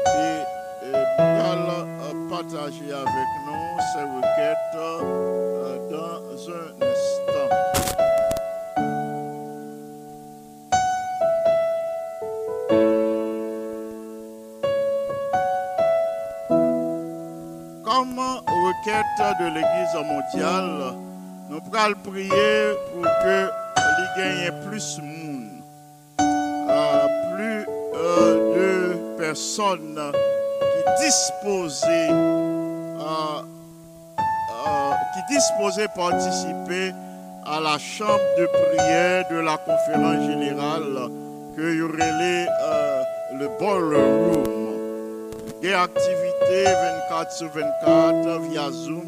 et, 0.07 0.41
nous 0.89 1.43
allons 1.53 2.29
partager 2.31 2.93
avec 2.95 3.29
nous 3.47 3.66
ces 3.93 4.05
requêtes 4.05 4.72
dans 5.91 6.49
un 6.49 6.68
instant. 6.81 8.13
De 18.87 19.47
l'Église 19.47 19.95
mondiale, 19.95 20.93
nous 21.49 21.59
allons 21.72 21.95
prier 22.05 22.74
pour 22.93 23.03
que 23.03 23.49
il 23.78 24.09
gagne 24.18 24.53
plus 24.68 24.97
de 24.97 25.03
monde, 25.03 25.62
euh, 26.20 27.07
plus 27.35 27.66
euh, 27.97 28.55
de 28.55 29.16
personnes 29.18 30.12
qui 30.61 30.82
disposaient, 31.07 32.11
euh, 32.11 33.41
qui 35.14 35.35
disposaient 35.35 35.89
participer 35.97 36.93
à 37.47 37.61
la 37.61 37.78
chambre 37.78 38.20
de 38.37 38.47
prière 38.47 39.24
de 39.30 39.37
la 39.37 39.57
conférence 39.57 40.26
générale 40.26 41.09
que 41.57 41.74
y 41.74 41.80
aurait 41.80 42.47
euh, 42.62 43.03
le 43.39 43.49
ballroom. 43.59 44.45
Des 45.62 45.72
activités 45.72 46.64
24 46.64 47.03
sur 47.30 47.48
24 47.48 48.40
via 48.50 48.70
Zoom, 48.72 49.02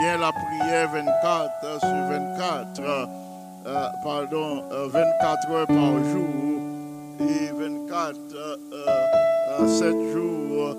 bien 0.00 0.18
la 0.18 0.30
prière 0.32 0.90
24 0.92 1.80
sur 1.80 1.88
24, 1.88 2.80
euh, 3.66 3.86
pardon, 4.04 4.62
euh, 4.70 4.88
24 4.88 5.50
heures 5.50 5.66
par 5.66 6.04
jour 6.12 6.60
et 7.20 7.50
24, 7.52 8.16
euh, 8.34 8.56
euh, 9.60 9.66
7 9.66 10.12
jours, 10.12 10.76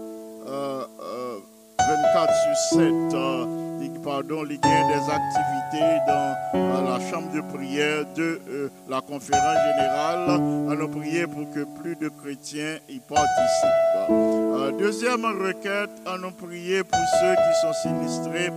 euh, 0.47 0.83
euh, 1.01 1.39
24 1.79 2.33
sur 2.71 2.79
7. 2.79 3.66
Pardon, 4.07 4.45
y 4.45 4.55
a 4.55 4.83
des 4.87 5.09
activités 5.11 5.99
dans 6.07 6.33
euh, 6.55 6.97
la 6.97 7.11
chambre 7.11 7.29
de 7.33 7.41
prière 7.41 8.05
de 8.15 8.39
euh, 8.49 8.69
la 8.87 9.01
conférence 9.01 9.57
générale. 9.67 10.41
Allons 10.71 10.87
prier 10.87 11.27
pour 11.27 11.51
que 11.53 11.65
plus 11.79 11.97
de 11.97 12.07
chrétiens 12.07 12.77
y 12.87 12.99
participent. 12.99 14.09
Euh, 14.09 14.71
deuxième 14.79 15.25
requête, 15.25 15.89
allons 16.05 16.31
prier 16.31 16.83
pour 16.85 17.01
ceux 17.19 17.35
qui 17.35 17.53
sont 17.61 17.73
sinistrés. 17.83 18.49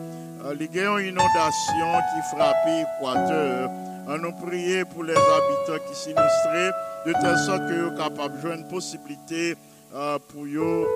Y 0.61 0.80
a 0.80 1.01
une 1.01 1.09
inondation 1.09 1.90
qui 2.11 2.36
frappe 2.36 2.57
l'Équateur. 2.66 3.70
Allons 4.09 4.32
prier 4.32 4.84
pour 4.84 5.03
les 5.03 5.14
habitants 5.14 5.84
qui 5.88 5.94
sont 5.96 6.11
sinistrés, 6.11 6.70
de 7.07 7.12
telle 7.20 7.38
sorte 7.38 7.66
que 7.66 7.88
sont 7.88 7.96
capables 7.96 8.40
de 8.40 8.55
une 8.55 8.68
possibilité 8.68 9.57
pour 9.90 10.44
eux, 10.44 10.86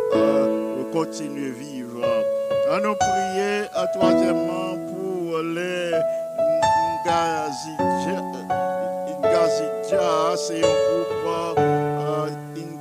continuer 0.92 1.48
à 1.48 1.58
vivre. 1.58 1.83
Allons 2.74 2.96
prier 2.96 3.70
euh, 3.76 3.86
troisièmement 3.92 4.74
pour 4.90 5.38
les 5.42 5.92
Ngazidja. 7.06 8.18
C'est 10.36 10.56
un 10.56 10.74
groupe 10.82 11.56
euh, 11.56 12.30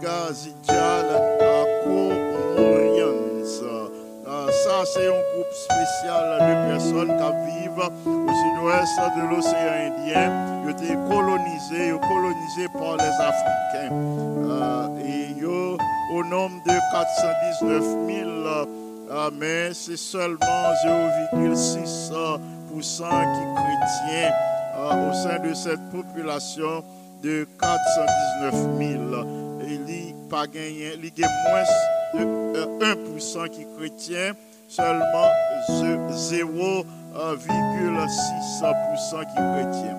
Ngazidja 0.01 0.89
Comorians. 1.83 3.21
Euh, 4.25 4.47
ça, 4.63 4.83
c'est 4.91 5.05
un 5.05 5.21
groupe 5.31 5.53
spécial 5.53 6.25
de 6.39 6.53
personnes 6.71 7.13
qui 7.15 7.29
vivent 7.61 7.85
au 8.07 8.33
sud-ouest 8.33 8.97
de 9.15 9.21
l'océan 9.29 9.75
Indien. 9.91 10.27
Ils 10.63 10.69
ont 10.69 10.71
été 10.71 10.91
colonisés, 11.07 11.93
colonisés 12.01 12.69
par 12.73 12.97
les 12.97 13.13
Africains. 13.21 13.93
Euh, 13.93 15.05
et 15.05 15.35
ils 15.37 15.45
ont, 15.45 15.77
au 16.15 16.23
nombre 16.23 16.63
de 16.65 16.73
419 16.91 17.83
000, 18.07 18.29
euh, 18.29 18.65
mais 19.39 19.73
c'est 19.73 19.97
seulement 19.97 20.73
0,6% 20.85 22.13
euh, 22.13 22.37
pour 22.69 22.83
cent 22.83 23.09
qui 23.09 23.45
chrétiens 23.55 24.31
euh, 24.77 25.09
au 25.09 25.13
sein 25.13 25.39
de 25.39 25.53
cette 25.53 25.81
population 25.91 26.83
de 27.21 27.45
419 27.59 28.53
000. 28.53 28.63
Et 29.61 29.73
il 29.73 30.13
pas 30.29 30.47
gagné, 30.47 30.93
il 30.97 31.05
y 31.19 31.23
a 31.23 31.27
moins 31.49 31.63
de 32.15 32.23
euh, 32.57 32.79
1% 32.79 33.49
qui 33.49 33.65
chrétien, 33.77 34.33
seulement 34.67 35.29
ze- 35.69 35.99
0,6% 37.13 39.25
qui 39.25 39.35
chrétien. 39.35 39.95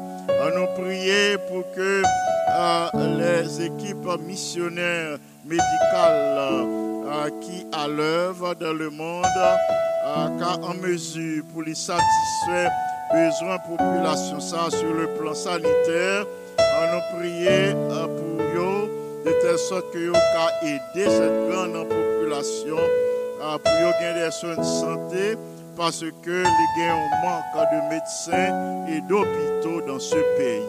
Nous 0.56 0.66
prier 0.82 1.36
pour 1.48 1.62
que 1.74 2.02
euh, 2.02 2.88
les 3.18 3.44
équipes 3.66 4.08
missionnaires 4.26 5.18
médicales 5.44 6.66
euh, 7.06 7.30
qui 7.40 7.66
à 7.72 7.88
l'œuvre 7.88 8.54
dans 8.54 8.72
le 8.72 8.90
monde, 8.90 9.24
euh, 9.36 10.38
car 10.38 10.58
en 10.62 10.74
mesure 10.74 11.44
pour 11.52 11.62
les 11.62 11.74
satisfaire 11.74 12.70
besoins 13.12 13.58
population 13.58 14.40
ça 14.40 14.70
sur 14.70 14.92
le 14.92 15.06
plan 15.18 15.34
sanitaire, 15.34 16.26
on 16.58 16.94
nous 16.94 17.18
prier 17.18 17.72
euh, 17.74 18.06
pour 18.06 18.42
eux 18.42 18.90
de 19.24 19.30
telle 19.42 19.58
sorte 19.58 19.90
que 19.92 20.08
vous 20.08 20.16
aider 20.62 21.10
cette 21.10 21.50
grande 21.50 21.88
population 21.88 22.76
euh, 22.76 23.58
pour 23.58 24.00
gagner 24.00 24.24
des 24.24 24.30
soins 24.30 24.56
de 24.56 24.62
santé 24.62 25.36
parce 25.76 26.04
que 26.22 26.30
les 26.30 26.68
gains 26.78 26.94
un 26.94 27.26
manque 27.26 27.70
de 27.72 27.94
médecins 27.94 28.86
et 28.88 29.00
d'hôpitaux 29.02 29.80
dans 29.86 29.98
ce 29.98 30.16
pays. 30.36 30.62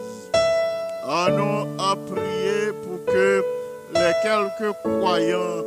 On 1.08 1.80
a 1.80 1.96
prié 1.96 2.72
pour 2.84 3.06
que 3.06 3.44
les 3.94 4.14
quelques 4.24 4.76
croyants 4.84 5.64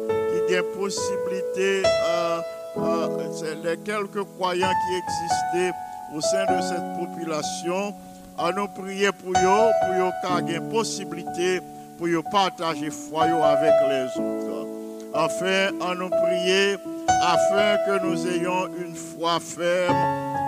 qui 0.49 0.59
ont 0.59 0.81
possibilité, 0.81 1.83
euh, 1.85 2.41
euh, 2.79 3.55
les 3.65 3.77
quelques 3.79 4.25
croyants 4.37 4.67
qui 4.67 4.95
existaient 4.97 5.77
au 6.15 6.21
sein 6.21 6.45
de 6.45 6.61
cette 6.63 6.99
population, 6.99 7.95
on 8.39 8.53
nous 8.53 8.69
prié 8.69 9.11
pour 9.13 9.31
eux, 9.31 9.71
pour 9.83 10.07
eux 10.07 10.47
qui 10.47 10.61
possibilité 10.71 11.61
pour 11.99 12.09
y 12.09 12.23
partager 12.31 12.91
foi 12.91 13.25
avec 13.25 13.75
les 13.89 14.05
autres. 14.21 14.67
Enfin, 15.15 15.71
en 15.81 15.95
nous 15.95 16.11
prier 16.11 16.77
afin 17.21 17.77
que 17.87 18.05
nous 18.05 18.27
ayons 18.29 18.69
une 18.79 18.95
foi 18.95 19.41
ferme 19.41 19.97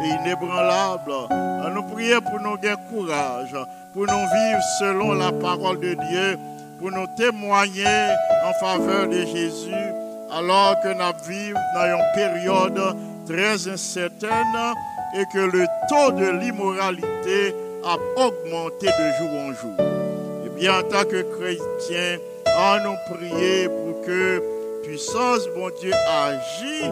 et 0.04 0.08
inébranlable. 0.22 1.12
En 1.30 1.70
nous 1.70 1.82
prier 1.82 2.20
pour 2.20 2.40
nous 2.40 2.56
gagner 2.58 2.76
courage, 2.90 3.56
pour 3.92 4.02
nous 4.02 4.06
vivre 4.06 4.62
selon 4.78 5.14
la 5.14 5.32
parole 5.32 5.80
de 5.80 5.94
Dieu, 5.94 6.38
pour 6.80 6.90
nous 6.90 7.06
témoigner 7.16 7.84
en 8.42 8.52
faveur 8.54 9.06
de 9.06 9.20
Jésus, 9.26 9.92
alors 10.32 10.80
que 10.82 10.88
nous 10.88 11.28
vivons 11.28 11.60
dans 11.74 11.84
une 11.84 12.14
période 12.14 12.96
très 13.26 13.68
incertaine 13.68 14.74
et 15.14 15.24
que 15.32 15.38
le 15.38 15.66
taux 15.88 16.12
de 16.12 16.30
l'immoralité 16.40 17.54
a 17.84 17.96
augmenté 18.16 18.86
de 18.86 19.18
jour 19.18 19.30
en 19.40 19.52
jour. 19.52 19.76
Eh 20.46 20.48
bien, 20.58 20.78
en 20.78 20.82
tant 20.82 21.04
que 21.04 21.22
chrétien, 21.22 22.18
à 22.46 22.78
nous 22.82 22.96
prier 23.14 23.68
pour 23.68 24.00
que 24.06 24.42
puissance, 24.82 25.46
bon 25.54 25.70
Dieu, 25.80 25.92
agit 25.92 26.90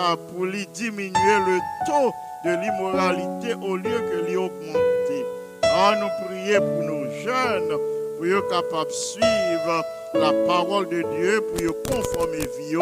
ah, 0.00 0.16
pour 0.32 0.44
lui 0.44 0.66
diminuer 0.68 1.10
le 1.12 1.58
taux 1.86 2.12
de 2.44 2.50
l'immoralité 2.50 3.54
au 3.54 3.76
lieu 3.76 3.98
que 4.10 4.28
lui 4.28 4.36
augmenter. 4.36 5.24
À 5.62 5.94
nous 5.96 6.26
prier 6.26 6.58
pour 6.58 6.82
nos 6.82 7.04
jeunes, 7.24 7.78
pour 8.16 8.26
être 8.26 8.48
capables 8.48 8.90
de 8.90 8.94
suivre 8.94 9.84
la 10.14 10.32
parole 10.46 10.88
de 10.88 11.02
Dieu, 11.16 11.40
pour 11.40 11.82
conformer 11.82 12.46
vie 12.58 12.76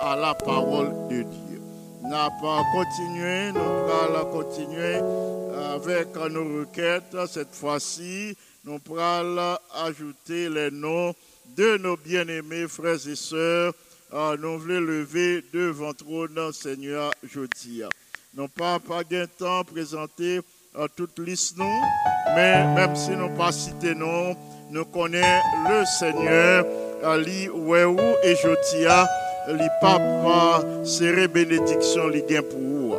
à 0.00 0.16
la 0.16 0.34
parole 0.34 0.90
de 1.08 1.22
Dieu. 1.22 1.60
N'a 2.02 2.28
pas 2.40 2.62
continué, 2.72 3.52
nous 3.52 3.92
allons 3.92 4.30
continuer 4.30 5.00
avec 5.74 6.14
nos 6.30 6.60
requêtes. 6.60 7.16
Cette 7.28 7.54
fois-ci, 7.54 8.36
nous 8.64 8.78
allons 8.98 9.56
ajouter 9.84 10.48
les 10.48 10.70
noms 10.70 11.14
de 11.56 11.76
nos 11.78 11.96
bien-aimés 11.96 12.68
frères 12.68 13.06
et 13.08 13.16
sœurs. 13.16 13.72
Ah, 14.12 14.34
nous 14.38 14.58
voulons 14.58 14.80
lever 14.80 15.44
devant 15.52 15.92
trône, 15.92 16.52
Seigneur, 16.52 17.10
jeudi. 17.24 17.82
Nous 18.34 18.48
pas 18.48 18.78
pas 18.78 19.02
de 19.02 19.26
temps 19.38 19.64
présenter 19.64 20.40
à 20.78 20.86
toute 20.88 21.18
liste 21.18 21.56
nous, 21.56 21.80
mais 22.34 22.74
même 22.74 22.94
si 22.94 23.10
nous 23.10 23.30
pas 23.30 23.50
cité 23.50 23.94
non, 23.94 24.36
nous 24.70 24.84
connaissons 24.86 25.42
le 25.68 25.84
Seigneur, 25.98 26.64
Ali 27.04 27.48
Wéou 27.48 27.98
et 28.22 28.34
Jotia, 28.36 29.08
li 29.48 29.68
papa 29.80 30.62
bénédiction 31.32 32.08
li 32.08 32.22
gain 32.22 32.42
pour 32.42 32.58
vous. 32.58 32.96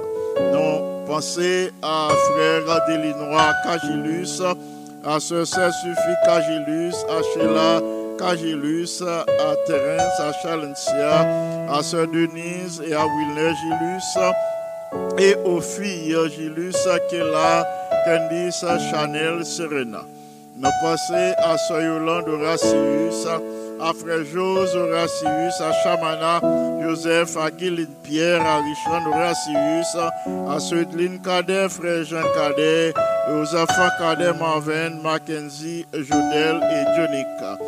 Pensez 1.07 1.71
à 1.81 2.09
frère 2.09 2.85
Delinois 2.87 3.53
Cagilus, 3.63 4.41
à 5.05 5.19
ce 5.19 5.45
Suffit 5.45 6.17
Cagilus, 6.25 6.95
à 7.09 7.21
Sheila 7.33 7.81
Cagilus, 8.19 9.01
à 9.01 9.55
Terence, 9.65 10.19
à 10.19 10.33
Chalencia, 10.41 11.25
à 11.71 11.81
sœur 11.81 12.07
Denise 12.07 12.83
et 12.85 12.93
à 12.93 13.05
Wilner 13.05 13.53
Gilus, 13.55 14.17
et 15.17 15.35
aux 15.45 15.61
filles 15.61 16.17
Gilus, 16.35 16.75
Kela, 17.09 17.65
Candice, 18.05 18.65
Chanel, 18.91 19.45
Serena. 19.45 20.01
Nous 20.59 20.69
passons 20.81 21.33
à 21.37 21.55
sœur 21.55 21.81
Yolande 21.81 22.27
Horacius, 22.27 23.27
à 23.79 23.93
frère 23.93 24.25
Jose 24.25 24.75
Horacius, 24.75 25.61
à 25.61 25.71
Chamana, 25.83 26.41
Joseph, 26.81 27.37
à 27.37 27.51
Guiline 27.51 27.93
Pierre, 28.01 28.41
à 28.41 28.57
Richard 28.57 29.07
Horacius, 29.07 29.95
à 30.49 30.59
Sudeline 30.59 31.21
Cadet, 31.21 31.69
frère 31.69 32.03
Jean 32.03 32.23
Cadet, 32.33 32.89
et 32.89 33.31
aux 33.31 33.45
Cadet 33.99 34.33
Marvin, 34.39 34.89
Mackenzie, 35.03 35.85
Jodel 35.93 36.59
et 36.71 36.95
Jonica. 36.95 37.59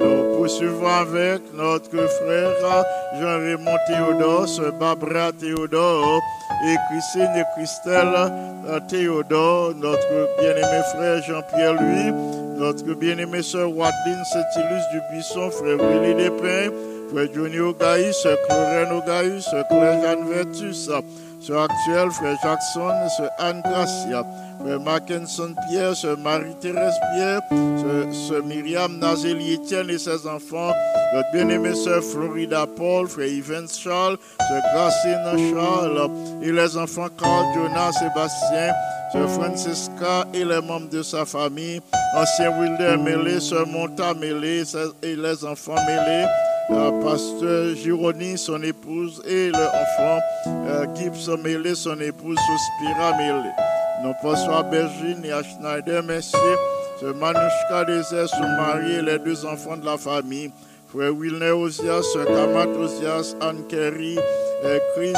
Nous 0.00 0.36
poursuivons 0.36 0.86
avec 0.86 1.42
notre 1.54 1.90
frère 1.90 2.84
Jean-Raymond 3.20 3.78
Théodore, 3.86 4.46
Barbara 4.78 5.32
Théodore 5.32 6.20
et 6.66 6.76
Christine 6.90 7.30
et 7.36 7.44
Christelle 7.56 8.12
euh, 8.14 8.80
Théodore, 8.88 9.74
notre 9.74 10.28
bien-aimé 10.40 10.82
frère 10.94 11.22
Jean-Pierre 11.22 11.74
Louis, 11.74 12.12
notre 12.58 12.94
bien-aimé 12.94 13.42
sœur 13.42 13.68
Wadeline 13.74 14.24
Saint-Ilus 14.32 14.82
du 14.92 15.00
frère 15.50 15.76
Willy 15.78 16.14
Despins, 16.14 16.70
frère 17.12 17.28
Johnny 17.34 17.58
Ogaïs, 17.58 18.26
Clorène 18.46 18.92
Ogaïs, 18.92 19.48
Claire 19.68 20.02
Jeanne 20.02 20.28
Vertus, 20.28 20.90
sœur 21.40 21.62
Actuel, 21.62 22.10
frère 22.10 22.36
Jackson, 22.42 23.08
sœur 23.16 23.30
Anne 23.38 23.62
Gracia, 23.62 24.24
frère 24.60 24.80
Mackinson 24.80 25.54
Pierre, 25.68 25.94
sœur 25.94 26.18
Marie-Thérèse 26.18 26.94
Pierre, 27.14 27.40
sœur, 28.28 28.44
Myriam 28.44 28.98
Nazélie 28.98 29.54
Etienne 29.54 29.90
et 29.90 29.98
ses 29.98 30.26
enfants, 30.26 30.72
notre 31.14 31.30
bien-aimé 31.32 31.74
sœur 31.74 32.02
Florida 32.02 32.66
Paul, 32.66 33.08
frère 33.08 33.26
Yves 33.28 33.66
Charles, 33.78 34.16
sœur 34.48 34.62
Gracine 34.72 35.52
Charles, 35.54 36.10
et 36.42 36.52
les 36.52 36.76
enfants 36.76 37.08
Carl, 37.18 37.44
Jonas, 37.54 37.92
Sébastien, 37.92 38.72
sœur 39.12 39.30
Francisca 39.30 40.26
et 40.34 40.44
les 40.44 40.60
membres 40.60 40.90
de 40.90 41.02
sa 41.02 41.24
famille, 41.24 41.80
ancien 42.14 42.50
Wilder 42.58 42.96
Mélé, 42.98 43.40
sœur 43.40 43.66
Monta 43.66 44.14
Mélé 44.14 44.62
et 45.02 45.16
les 45.16 45.44
enfants 45.44 45.76
Mélé, 45.86 46.26
pasteur 46.68 47.74
Gironi, 47.74 48.36
son 48.36 48.62
épouse, 48.62 49.22
et 49.26 49.50
leur 49.50 49.68
enfant 49.74 50.18
euh, 50.46 50.86
Gibson 50.94 51.38
Mélé, 51.42 51.74
son 51.74 51.98
épouse 52.00 52.36
Sospira 52.36 53.16
Mélé. 53.16 53.50
Nous 54.04 54.12
passons 54.22 54.50
à 54.50 54.62
Bergine 54.62 55.24
et 55.24 55.32
à 55.32 55.42
Schneider, 55.42 56.02
messieurs, 56.02 56.38
ce 57.00 57.06
Manouchka 57.06 57.84
Désert, 57.86 58.28
son 58.28 58.48
mari 58.56 58.96
et 58.96 59.02
les 59.02 59.18
deux 59.18 59.44
enfants 59.46 59.76
de 59.76 59.84
la 59.84 59.96
famille, 59.96 60.50
frère 60.88 61.12
Wilner 61.12 61.50
Ozias, 61.50 62.02
sœur 62.02 62.26
Kamat 62.26 62.68
Ozias, 62.78 63.34
Anne 63.40 63.66
Kerry, 63.68 64.18
euh, 64.64 64.78
Chris 64.94 65.14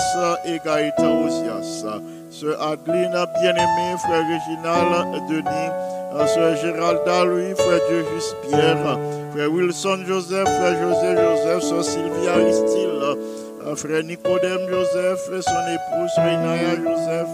et 0.46 0.58
Gaïta 0.64 1.08
Ozias. 1.08 1.84
Sœur 2.30 2.62
Adeline, 2.62 3.24
bien-aimée, 3.40 3.96
frère 3.98 4.24
Réginal 4.24 5.26
Denis, 5.28 5.70
euh, 6.14 6.26
sœur 6.26 6.56
Géralda 6.56 7.24
Louis, 7.24 7.54
frère 7.56 7.80
Dieu 7.88 8.04
Pierre, 8.48 8.98
frère 9.32 9.52
Wilson 9.52 10.04
Joseph, 10.06 10.44
frère 10.44 10.80
José 10.80 11.16
Joseph, 11.16 11.62
sœur 11.62 11.84
Sylvia 11.84 12.32
Aristide, 12.34 13.76
frère 13.76 14.02
Nicodème 14.04 14.68
Joseph 14.68 15.20
son 15.26 15.64
épouse 15.74 16.10
Renaya 16.16 16.76
Joseph, 16.76 17.28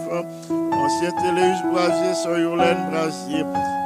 ancien 0.49 1.11
Téléus 1.21 1.61
Brasier, 1.71 2.13
sœur 2.13 2.37
Yolène 2.39 2.89
Brasier, 2.91 3.43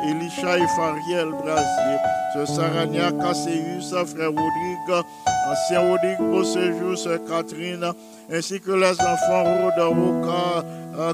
Elisha 0.10 0.58
et 0.58 0.68
Fariel 0.76 1.30
Brasier, 1.44 1.98
sœur 2.34 2.48
Sarania 2.48 3.12
Casséus, 3.12 3.90
frère 3.92 4.30
Rodrigue, 4.30 5.06
ancien 5.50 5.80
Rodrigue 5.80 6.20
Beauséjour, 6.20 6.98
sœur 6.98 7.20
Catherine, 7.28 7.92
ainsi 8.32 8.60
que 8.60 8.72
les 8.72 9.02
enfants 9.02 9.44
Roda 9.44 9.86
Roca, 9.86 10.66
euh, 10.98 11.14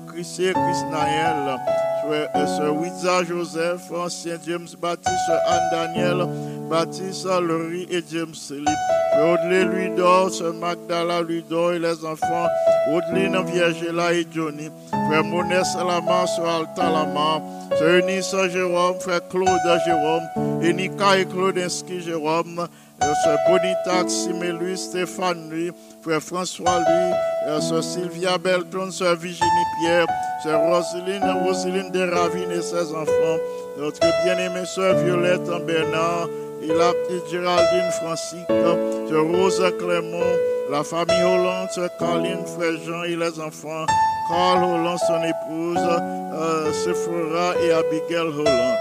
Chris 2.08 3.08
et 3.22 3.26
Joseph, 3.26 3.92
ancien 3.92 4.38
James 4.46 4.68
Baptiste, 4.82 5.32
Anne 5.48 5.70
Daniel, 5.72 6.28
Baptiste, 6.70 7.28
Laurie 7.42 7.88
et 7.92 8.04
James 8.12 8.34
Philippe, 8.34 8.70
frère 9.12 9.34
Audley 9.34 9.66
Luidor, 9.66 10.32
sœur 10.32 10.54
Magdala 10.54 11.22
Luidor 11.22 11.74
et 11.74 11.80
les 11.80 12.06
enfants 12.06 12.48
Audeline 12.94 13.38
Viergela 13.46 14.14
et 14.14 14.26
Johnny, 14.32 14.70
frère 14.90 15.24
Monès 15.24 15.76
Lama, 15.76 16.26
sœur 16.28 16.48
Alta 16.48 16.90
Lama, 16.90 17.42
sœur 17.78 18.00
Eunice 18.00 18.36
Jérôme, 18.52 19.00
frère 19.00 19.28
Claude 19.28 19.82
Jérôme, 19.86 20.24
Enika 20.64 21.18
et 21.18 21.26
Claudinski 21.26 22.02
Jérôme, 22.02 22.68
sœur 23.02 23.38
Bonita 23.48 24.04
Ximeluis, 24.04 24.78
Stéphane 24.78 25.50
lui, 25.50 25.72
frère 26.02 26.22
François 26.22 26.80
lui, 26.80 27.62
sœur 27.62 27.84
Sylvia 27.84 28.38
Belton, 28.38 28.92
sœur 28.92 29.16
Virginie 29.16 29.66
Pierre, 29.80 30.08
sœur 30.44 30.62
Roselyne, 30.62 31.44
Roselyne 31.46 31.92
de 31.92 32.02
Ravine 32.02 32.52
et 32.52 32.62
ses 32.62 32.94
enfants, 32.94 33.38
notre 33.78 34.00
bien-aimée 34.24 34.66
sœur 34.66 34.96
Violette 34.98 35.50
Bernard, 35.66 36.28
et 36.62 36.68
la 36.68 36.92
petite 36.94 37.30
Géraldine 37.30 37.92
Francique, 38.02 38.48
sœur 38.48 39.26
Rosa 39.26 39.72
Clément, 39.72 40.26
la 40.72 40.84
famille 40.84 41.24
Hollande, 41.24 41.70
sœur 41.72 41.90
Caroline, 42.00 42.46
frère 42.46 42.78
Jean 42.86 43.04
et 43.04 43.16
les 43.16 43.40
enfants, 43.40 43.86
Carl 44.30 44.64
Hollande, 44.64 45.00
son 45.08 45.24
épouse, 45.24 45.78
euh, 46.34 46.74
Sephora 46.74 47.54
et 47.64 47.72
Abigail 47.72 48.28
Hollande. 48.28 48.78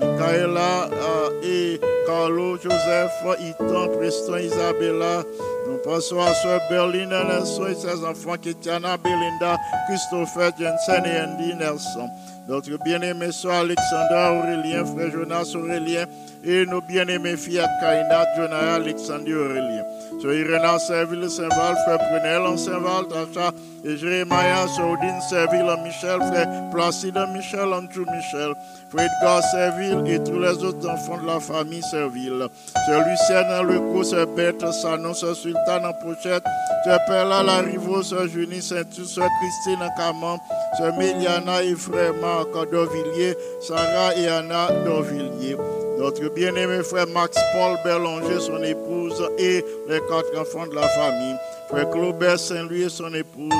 Michaela 0.00 0.88
euh, 0.92 1.30
et 1.42 1.80
Carlo, 2.06 2.56
Joseph, 2.56 3.12
Ethan, 3.40 3.88
Preston, 3.88 4.38
Isabella. 4.38 5.22
Nous 5.68 5.78
passons 5.78 6.20
à 6.20 6.32
Sœur 6.34 6.60
Berlin 6.68 7.06
Nelson 7.06 7.66
et 7.66 7.74
ses 7.74 8.04
enfants, 8.04 8.36
Ketiana, 8.40 8.96
Belinda, 8.96 9.56
Christopher, 9.88 10.52
Jensen 10.58 11.04
et 11.04 11.20
Andy 11.20 11.54
Nelson. 11.54 12.08
Notre 12.48 12.82
bien-aimé 12.82 13.30
Sœur 13.30 13.52
Alexandra 13.52 14.32
Aurélien, 14.32 14.84
Frère 14.84 15.10
Jonas 15.12 15.52
Aurélien 15.54 16.06
et 16.44 16.64
nos 16.66 16.80
bien-aimés 16.80 17.36
filles 17.36 17.62
Kaina, 17.80 18.24
Jonah, 18.36 18.74
Alexandre 18.74 19.30
Aurélien. 19.30 19.84
Sœur 20.20 20.34
Irène 20.34 20.66
en 20.66 20.78
Serville, 20.78 21.30
Saint-Val, 21.30 21.76
frère 21.84 21.98
Prunel 21.98 22.42
en 22.42 22.56
Saint-Val, 22.56 23.06
Tacha 23.08 23.52
et 23.84 23.96
Jérémia, 23.96 24.66
Sœur 24.68 24.90
Odine, 24.90 25.20
Serville 25.28 25.70
Michel, 25.84 26.20
frère 26.20 26.70
Placide 26.72 27.18
Michel, 27.32 27.72
Andrew 27.72 28.04
Michel, 28.10 28.54
frère 28.90 29.08
Edgar 29.20 29.42
Serville 29.42 30.02
et 30.06 30.22
tous 30.22 30.38
les 30.38 30.62
autres 30.64 30.88
enfants 30.88 31.18
de 31.18 31.26
la 31.26 31.40
famille 31.40 31.82
Serville. 31.82 32.48
Sœur 32.86 33.04
Lucienne 33.06 33.46
en 33.50 33.62
Leco, 33.62 34.02
Sœur 34.02 34.26
Bête, 34.26 34.64
Sanon, 34.72 35.14
Sœur 35.14 35.34
Sultane 35.36 35.86
en 35.86 35.92
Pochette, 35.92 36.44
Sœur 36.84 36.98
Perla 37.06 37.42
Larivo, 37.42 38.02
Sœur 38.02 38.26
Junie 38.28 38.62
Saint-Tus, 38.62 39.18
Christine 39.18 39.82
en 39.82 39.94
Camon, 39.96 40.38
Sœur 40.76 40.96
Méliana 40.96 41.62
et 41.62 41.74
frère 41.74 42.14
Marc 42.14 42.70
d'Orvilliers, 42.70 43.36
Sarah 43.60 44.14
et 44.16 44.28
Anna 44.28 44.68
d'Orvilliers. 44.84 45.56
Notre 46.00 46.30
bien-aimé 46.30 46.82
frère 46.82 47.06
Max 47.08 47.36
Paul 47.52 47.76
Berlanger, 47.84 48.40
son 48.40 48.62
épouse 48.62 49.22
et 49.36 49.62
les 49.86 50.00
quatre 50.08 50.40
enfants 50.40 50.66
de 50.66 50.74
la 50.74 50.88
famille. 50.88 51.36
Frère 51.68 51.90
Claubert 51.90 52.38
Saint-Louis 52.38 52.84
et 52.84 52.88
son 52.88 53.12
épouse. 53.12 53.52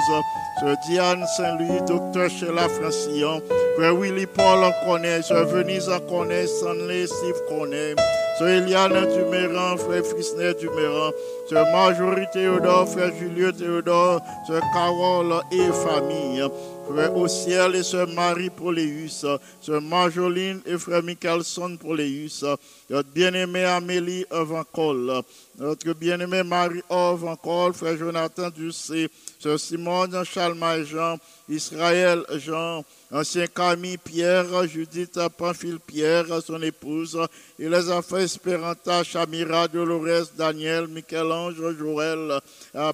Sœur 0.58 0.74
Diane 0.88 1.22
Saint-Louis, 1.36 1.82
docteur 1.86 2.30
Sheila 2.30 2.66
Francillon. 2.70 3.42
Frère 3.76 3.94
Willy 3.94 4.24
Paul 4.24 4.64
en 4.64 4.72
connaît. 4.86 5.20
Sœur 5.20 5.48
Venise 5.48 5.90
en 5.90 6.00
connaît. 6.00 6.46
Stanley 6.46 7.06
Steve 7.06 7.42
connaît. 7.46 7.94
Sœur 8.38 8.48
Eliane 8.48 9.06
Duméran, 9.14 9.76
frère 9.76 10.06
Frisner 10.06 10.54
Duméran. 10.54 11.10
Sœur 11.46 11.66
Marjorie 11.72 12.26
Théodore, 12.32 12.88
frère 12.88 13.12
Julien 13.20 13.52
Théodore. 13.52 14.22
Sœur 14.46 14.62
Carole 14.72 15.34
et 15.52 15.70
famille. 15.84 16.42
Frère 16.90 17.16
Ociel 17.16 17.76
et 17.76 17.84
Sœur 17.84 18.08
Marie 18.08 18.50
Poléus, 18.50 19.24
Sœur 19.60 19.80
Marjoline 19.80 20.60
et 20.66 20.76
Frère 20.76 21.04
Michelson 21.04 21.76
Poléus, 21.76 22.44
notre 22.88 23.08
bien-aimée 23.10 23.64
Amélie 23.64 24.24
Evancol, 24.30 25.22
notre 25.58 25.92
bien-aimée 25.92 26.42
Marie 26.42 26.82
Evancol, 26.88 27.74
Frère 27.74 27.96
Jonathan 27.96 28.50
Ducé, 28.50 29.08
Sœur 29.38 29.58
Simone 29.58 30.24
Chalma 30.24 30.82
Jean, 30.82 31.18
Israël 31.48 32.24
Jean, 32.36 32.84
ancien 33.10 33.46
Camille 33.46 33.98
Pierre, 33.98 34.66
Judith 34.66 35.18
Pamphile 35.36 35.78
Pierre, 35.80 36.26
son 36.42 36.62
épouse, 36.62 37.18
et 37.58 37.68
les 37.68 37.90
enfants 37.90 38.18
Esperanta, 38.18 39.02
Chamira, 39.04 39.68
Dolores, 39.68 40.30
Daniel, 40.36 40.86
Michel-Ange, 40.88 41.76
Joël 41.78 42.40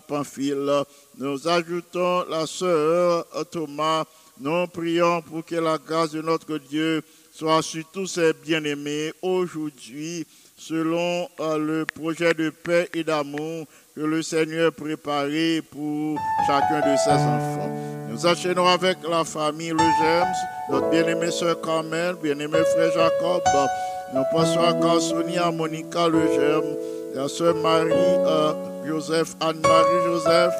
Pamphile. 0.09 0.85
Nous 1.19 1.49
ajoutons 1.49 2.25
la 2.29 2.47
sœur 2.47 3.27
Thomas. 3.51 4.05
Nous 4.39 4.67
prions 4.67 5.23
pour 5.23 5.45
que 5.45 5.57
la 5.57 5.79
grâce 5.79 6.11
de 6.11 6.21
notre 6.21 6.59
Dieu 6.59 7.03
soit 7.33 7.63
sur 7.63 7.85
tous 7.91 8.07
ses 8.07 8.33
bien-aimés 8.33 9.13
aujourd'hui, 9.23 10.27
selon 10.57 11.29
euh, 11.41 11.59
le 11.59 11.85
projet 11.85 12.33
de 12.33 12.51
paix 12.51 12.89
et 12.95 13.05
d'amour 13.05 13.67
que 13.95 14.01
le 14.01 14.23
Seigneur 14.23 14.73
préparé 14.73 15.63
pour 15.71 16.19
chacun 16.47 16.81
de 16.81 16.97
ses 16.97 17.11
enfants. 17.11 17.71
Nous 18.09 18.27
enchaînons 18.27 18.67
avec 18.67 18.99
la 19.09 19.25
famille 19.25 19.71
Le 19.71 19.79
James, 20.03 20.35
notre 20.71 20.89
bien-aimée 20.89 21.31
sœur 21.31 21.61
Carmel, 21.61 22.17
bien-aimé 22.23 22.59
frère 22.75 22.93
Jacob. 22.93 23.43
Nous 24.15 24.23
pensons 24.33 24.61
à 24.61 24.73
Carsonia, 24.73 25.47
à 25.47 25.51
Monica 25.51 26.09
Le 26.09 26.27
Germe, 26.35 26.77
la 27.15 27.29
sœur 27.29 27.55
Marie 27.57 27.93
euh, 27.93 28.53
Joseph, 28.87 29.35
Anne-Marie 29.41 30.05
Joseph, 30.07 30.55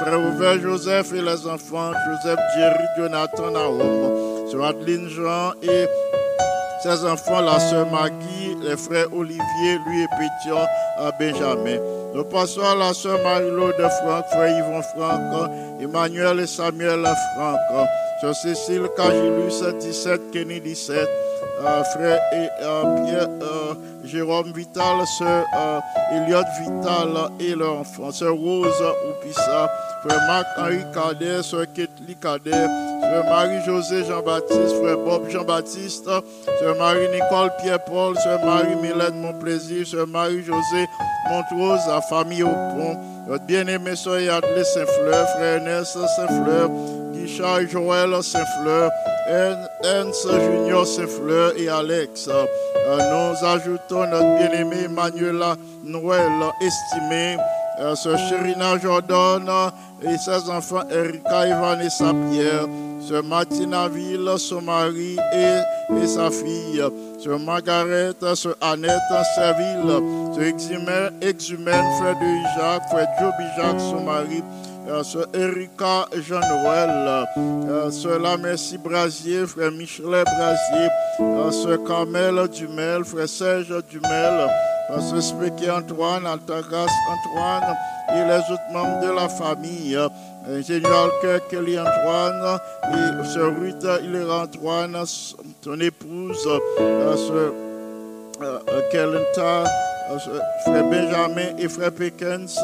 frère 0.00 0.20
Ouvert 0.20 0.60
Joseph 0.60 1.12
et 1.14 1.22
les 1.22 1.46
enfants 1.46 1.90
Joseph, 2.06 2.38
Jerry, 2.56 2.84
Jonathan, 2.96 3.50
Naoum, 3.50 4.48
sœur 4.48 4.66
Adeline 4.66 5.08
Jean 5.08 5.52
et 5.62 5.86
ses 6.82 7.04
enfants, 7.04 7.40
la 7.40 7.60
sœur 7.60 7.86
Maggie, 7.90 8.56
les 8.60 8.76
frères 8.76 9.06
Olivier, 9.12 9.78
lui 9.86 10.02
et 10.02 10.08
Pétion, 10.08 10.58
Benjamin. 11.18 11.78
Nous 12.14 12.24
passons 12.24 12.62
à 12.62 12.74
la 12.74 12.92
sœur 12.92 13.18
Marie-Laure 13.22 13.72
Franck, 14.02 14.26
frère 14.30 14.58
Yvon 14.58 14.82
Franck, 14.82 15.50
Emmanuel 15.80 16.40
et 16.40 16.46
Samuel 16.46 17.02
Franck, 17.34 17.58
sœur 18.20 18.34
Cécile 18.34 18.88
Cagilus, 18.96 19.62
17, 19.80 20.30
Kenny 20.30 20.60
17, 20.60 21.08
euh, 21.64 21.84
frère 21.84 22.20
et, 22.32 22.48
euh, 22.62 23.04
Pierre, 23.04 23.28
euh, 23.42 23.74
Jérôme 24.04 24.52
Vital, 24.52 25.06
sœur 25.06 25.44
Elliot 26.12 26.42
Vital 26.60 27.08
et 27.38 27.54
leur 27.54 27.78
enfant, 27.78 28.10
sœur 28.10 28.34
Rose 28.34 28.82
Oupissa, 29.08 29.70
frère 30.04 30.20
Marc-Henri 30.26 30.84
Cadet, 30.92 31.42
sœur 31.42 31.66
Ketli 31.72 32.16
Cadet, 32.16 32.66
sœur 33.12 33.24
Marie-José 33.24 34.04
Jean-Baptiste, 34.04 34.76
frère 34.80 34.96
Bob 34.96 35.28
Jean-Baptiste, 35.28 36.06
sœur 36.06 36.76
Marie-Nicole 36.78 37.50
Pierre-Paul, 37.60 38.16
sœur 38.18 38.42
Marie-Mylène 38.44 39.20
Monplaisir, 39.20 39.86
sœur 39.86 40.06
Marie-José 40.06 40.86
Montrose, 41.28 41.80
la 41.88 42.00
famille 42.00 42.42
au 42.42 42.48
pont, 42.48 42.96
notre 43.28 43.44
bien-aimé 43.44 43.96
sœur 43.96 44.18
Yadley 44.18 44.64
Saint-Fleur, 44.64 45.28
frère 45.28 45.60
Ernest 45.62 45.98
Saint-Fleur, 46.16 46.70
Guichard 47.12 47.68
Joël 47.68 48.22
Saint-Fleur, 48.22 48.90
Ernst 49.28 50.28
Junior 50.30 50.86
Saint-Fleur 50.86 51.52
et 51.58 51.68
Alex. 51.68 52.28
Euh, 52.28 52.46
nous 52.96 53.46
ajoutons 53.46 54.06
notre 54.06 54.38
bien-aimé 54.38 54.88
Manuela 54.88 55.56
Noël, 55.84 56.32
estimé, 56.62 57.36
sœur 57.94 58.18
Chérina 58.18 58.78
Jordan 58.78 59.48
et 60.02 60.16
ses 60.18 60.48
enfants 60.50 60.88
Erika 60.90 61.46
et 61.46 61.52
Vanessa 61.52 62.12
Pierre, 62.30 62.66
sœur 63.00 63.24
Martina 63.24 63.88
Ville, 63.88 64.30
son 64.38 64.62
mari 64.62 65.16
et, 65.32 66.06
sa 66.06 66.30
fille, 66.30 66.82
sœur 67.18 67.38
Margaret, 67.38 68.12
sœur 68.34 68.56
Annette 68.60 69.00
Serville, 69.34 70.00
sœur 70.34 71.10
Exumène, 71.20 71.84
frère 71.98 72.18
de 72.18 72.56
Jacques, 72.56 72.88
frère 72.88 73.08
Joby 73.20 73.44
Jacques, 73.56 73.80
son 73.80 74.00
mari, 74.00 74.42
sœur 75.02 75.26
Erika 75.34 76.06
Jean-Noël, 76.14 77.26
euh, 77.36 77.90
sœur 77.90 78.20
Brasier, 78.82 79.46
frère 79.46 79.70
Michelet 79.70 80.24
Brasier, 80.24 80.88
euh, 81.20 81.50
sœur 81.50 81.84
Carmel 81.84 82.48
Dumel, 82.48 83.04
frère 83.04 83.28
Serge 83.28 83.74
Dumel, 83.90 84.48
sœur 85.00 85.22
Spéké 85.22 85.70
Antoine, 85.70 86.26
Altagas 86.26 86.86
Antoine 87.10 87.76
et 88.14 88.24
les 88.24 88.52
autres 88.52 88.72
membres 88.72 89.00
de 89.00 89.14
la 89.14 89.28
famille. 89.28 89.98
Ingénieur 90.48 91.10
Kelly 91.48 91.78
Antoine 91.78 92.58
et 92.92 93.24
sœur 93.32 93.52
Ruth 93.60 93.86
Hilaire 94.02 94.42
Antoine, 94.42 94.96
son 95.06 95.80
épouse, 95.80 96.48
euh, 96.80 97.16
sœur 97.16 97.52
euh, 98.42 98.58
euh, 98.68 98.80
Kelenta, 98.90 99.62
euh, 99.62 99.66
frère 100.18 100.84
Benjamin 100.84 101.56
et 101.58 101.68
frère 101.68 101.92
Pickens 101.92 102.58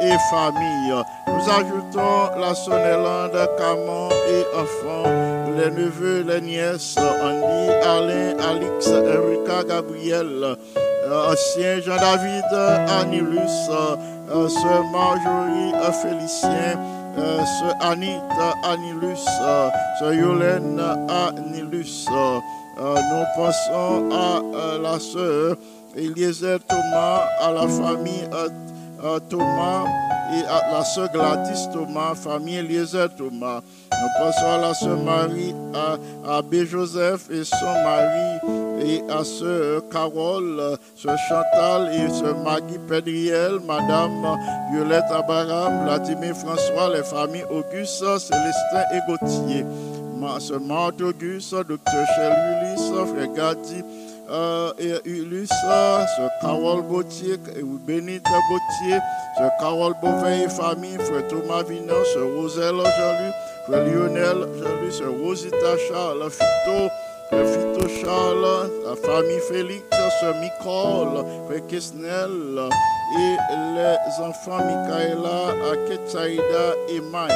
et 0.00 0.16
famille. 0.30 0.94
Nous 1.28 1.50
ajoutons 1.50 2.40
la 2.40 2.54
Sonnelande, 2.54 3.48
Camon 3.58 4.08
et 4.28 4.44
enfants, 4.56 5.10
les 5.56 5.70
neveux, 5.70 6.22
les 6.22 6.40
nièces, 6.40 6.96
Andy, 6.96 7.70
Alain, 7.84 8.36
Alix, 8.38 8.88
Erika, 8.88 9.64
Gabriel, 9.68 10.56
euh, 11.06 11.32
ancien 11.32 11.80
Jean-David, 11.80 12.44
Anilus, 13.00 13.70
euh, 13.70 14.48
sœur 14.48 14.84
Marjorie, 14.92 15.72
euh, 15.74 15.92
Félicien, 15.92 16.78
euh, 17.18 17.38
sœur 17.58 17.74
Anit, 17.80 18.20
Anilus, 18.64 19.24
euh, 19.42 19.68
sœur 19.98 20.12
Yolène, 20.12 20.80
Anilus. 21.08 22.06
Euh, 22.78 22.94
nous 22.94 23.24
pensons 23.34 24.10
à 24.12 24.42
euh, 24.54 24.82
la 24.82 25.00
sœur 25.00 25.56
Eliezer 25.96 26.58
Thomas, 26.68 27.24
à 27.40 27.52
la 27.52 27.66
famille 27.66 28.28
euh, 28.32 28.48
euh, 29.02 29.18
Thomas 29.30 29.84
et 30.34 30.44
à 30.46 30.72
la 30.72 30.84
sœur 30.84 31.10
Gladys 31.10 31.68
Thomas, 31.72 32.14
famille 32.14 32.56
Eliezer 32.56 33.08
Thomas. 33.16 33.62
Nous 33.92 34.08
pensons 34.18 34.46
à 34.46 34.58
la 34.58 34.74
sœur 34.74 34.98
Marie, 34.98 35.54
à, 35.74 35.96
à. 36.36 36.42
Joseph 36.64 37.30
et 37.30 37.44
son 37.44 37.72
mari, 37.84 38.38
et 38.84 39.02
à 39.10 39.24
sœur 39.24 39.88
Carole, 39.90 40.76
sœur 40.94 41.16
Chantal 41.28 41.90
et 41.94 42.10
sœur 42.10 42.36
Maggie 42.44 42.78
Pedriel, 42.86 43.60
madame 43.66 44.38
Violette 44.72 45.10
Abaram, 45.10 45.84
Vladimir 45.84 46.36
François, 46.36 46.94
les 46.94 47.04
familles 47.04 47.46
Auguste, 47.50 48.04
Célestin 48.18 48.84
et 48.92 49.00
Gauthier. 49.08 49.64
Sœur 50.40 50.60
Marthe 50.60 51.00
Auguste, 51.00 51.54
docteur 51.68 52.06
Shell 52.16 52.32
Ulysse, 52.32 53.12
frère 53.14 53.32
Gadi, 53.32 53.82
euh, 54.30 54.72
Ulysse, 55.04 55.48
sœur 55.48 56.30
Carole 56.40 56.82
Gauthier, 56.82 57.36
Bénite 57.86 58.24
Gauthier, 58.24 58.98
sœur 59.38 59.50
Carole 59.60 59.94
Beauvais 60.02 60.44
et 60.44 60.48
famille, 60.48 60.98
frère 60.98 61.26
Thomas 61.28 61.62
Vignon, 61.62 61.94
sœur 62.12 62.28
Roselle 62.36 62.76
Jean-Luc, 62.76 63.34
frère 63.66 63.84
Lionel 63.84 64.48
Jean-Luc, 64.60 65.20
Rosita 65.22 65.76
Charles, 65.88 66.30
Fito, 66.30 66.88
Fito 67.30 67.88
Charles, 68.00 68.70
la 68.84 68.96
famille 68.96 69.40
Félix, 69.48 69.84
sœur 70.20 70.34
Nicole, 70.40 71.24
frère 71.48 71.66
Kesnel, 71.68 72.68
et 73.18 73.36
les 73.74 74.24
enfants 74.24 74.58
Michaela, 74.58 75.54
Ketsaïda 75.88 76.74
et 76.88 77.00
Mike. 77.00 77.32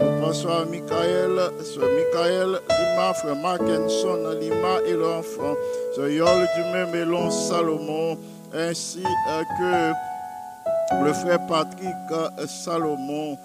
Nous 0.00 0.20
pensons 0.20 0.48
à 0.48 0.64
Michael, 0.64 1.38
Michael 1.78 2.60
Lima, 2.68 3.14
frère 3.14 3.36
Mackenson 3.36 4.36
Lima 4.40 4.80
et 4.86 4.94
l'enfant, 4.94 5.54
sœur 5.94 6.08
Yol 6.08 6.48
du 6.56 6.62
même 6.72 6.90
Mélon 6.90 7.30
Salomon, 7.30 8.18
ainsi 8.52 9.04
euh, 9.04 9.42
que 9.58 11.04
le 11.04 11.12
frère 11.12 11.46
Patrick 11.46 11.94
euh, 12.10 12.46
Salomon, 12.46 13.38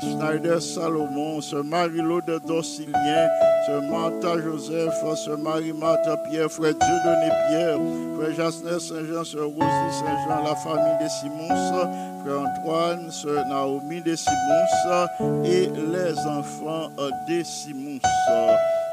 Schneider 0.00 0.60
Salomon, 0.60 1.40
ce 1.40 1.56
Marie-Laude 1.56 2.40
Dorcilien, 2.46 3.28
ce 3.66 3.90
Martha 3.90 4.38
Joseph, 4.40 4.94
ce 5.14 5.30
Marie-Martha 5.30 6.16
Pierre, 6.28 6.50
frère 6.50 6.74
Dieudonné 6.74 7.30
Pierre, 7.48 7.78
frère 8.16 8.34
Jasner 8.36 8.80
Saint-Jean, 8.80 9.24
ce 9.24 9.38
Rosie 9.38 9.92
Saint-Jean, 9.92 10.44
la 10.44 10.54
famille 10.56 10.98
des 11.00 11.08
Simons, 11.08 11.88
frère 12.24 12.40
Antoine, 12.40 13.10
ce 13.10 13.48
Naomi 13.48 14.00
des 14.02 14.16
Simons 14.16 15.44
et 15.44 15.66
les 15.66 16.18
enfants 16.26 16.90
euh, 16.98 17.10
des 17.26 17.44
Simons. 17.44 17.98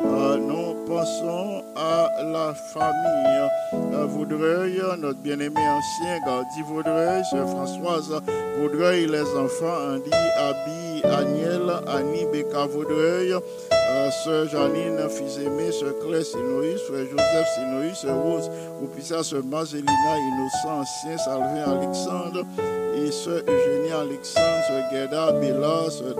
Euh, 0.04 0.38
nous 0.38 0.71
pensons 0.92 1.64
à 1.78 2.10
la 2.22 2.54
famille. 2.54 3.50
Euh, 3.94 4.06
Vaudreuil, 4.08 4.82
notre 5.00 5.20
bien-aimé 5.20 5.56
ancien 5.56 6.20
Gardi 6.26 6.62
Vaudreuil, 6.68 7.24
sœur 7.32 7.48
Françoise 7.48 8.22
Vaudreuil, 8.60 9.08
les 9.08 9.30
enfants 9.38 9.94
Andy, 9.94 10.12
Abby, 10.38 11.02
Agnel, 11.06 11.72
Annie, 11.88 12.26
Becca 12.34 12.66
Vaudreuil, 12.66 13.32
euh, 13.34 14.12
sœur 14.26 14.50
Janine, 14.50 15.00
fils 15.10 15.38
aimé, 15.38 15.72
sœur 15.72 15.94
Claire 16.06 16.26
Sinoïs, 16.26 16.82
frère 16.82 17.06
Joseph 17.10 17.48
Sinoïs, 17.56 17.96
sœur 17.96 18.22
Rose, 18.22 18.52
Oupissa, 18.84 19.24
sœur 19.24 19.44
Marcelina, 19.46 19.92
Innocent, 20.18 20.82
ancien, 20.82 21.18
Salvin 21.18 21.72
Alexandre, 21.72 22.44
et 22.98 23.12
sœur 23.12 23.42
Eugénie 23.48 23.94
Alexandre, 23.94 24.64
sœur 24.68 24.84
Gerda, 24.92 25.32
Bella, 25.40 25.90
sœur 25.90 26.16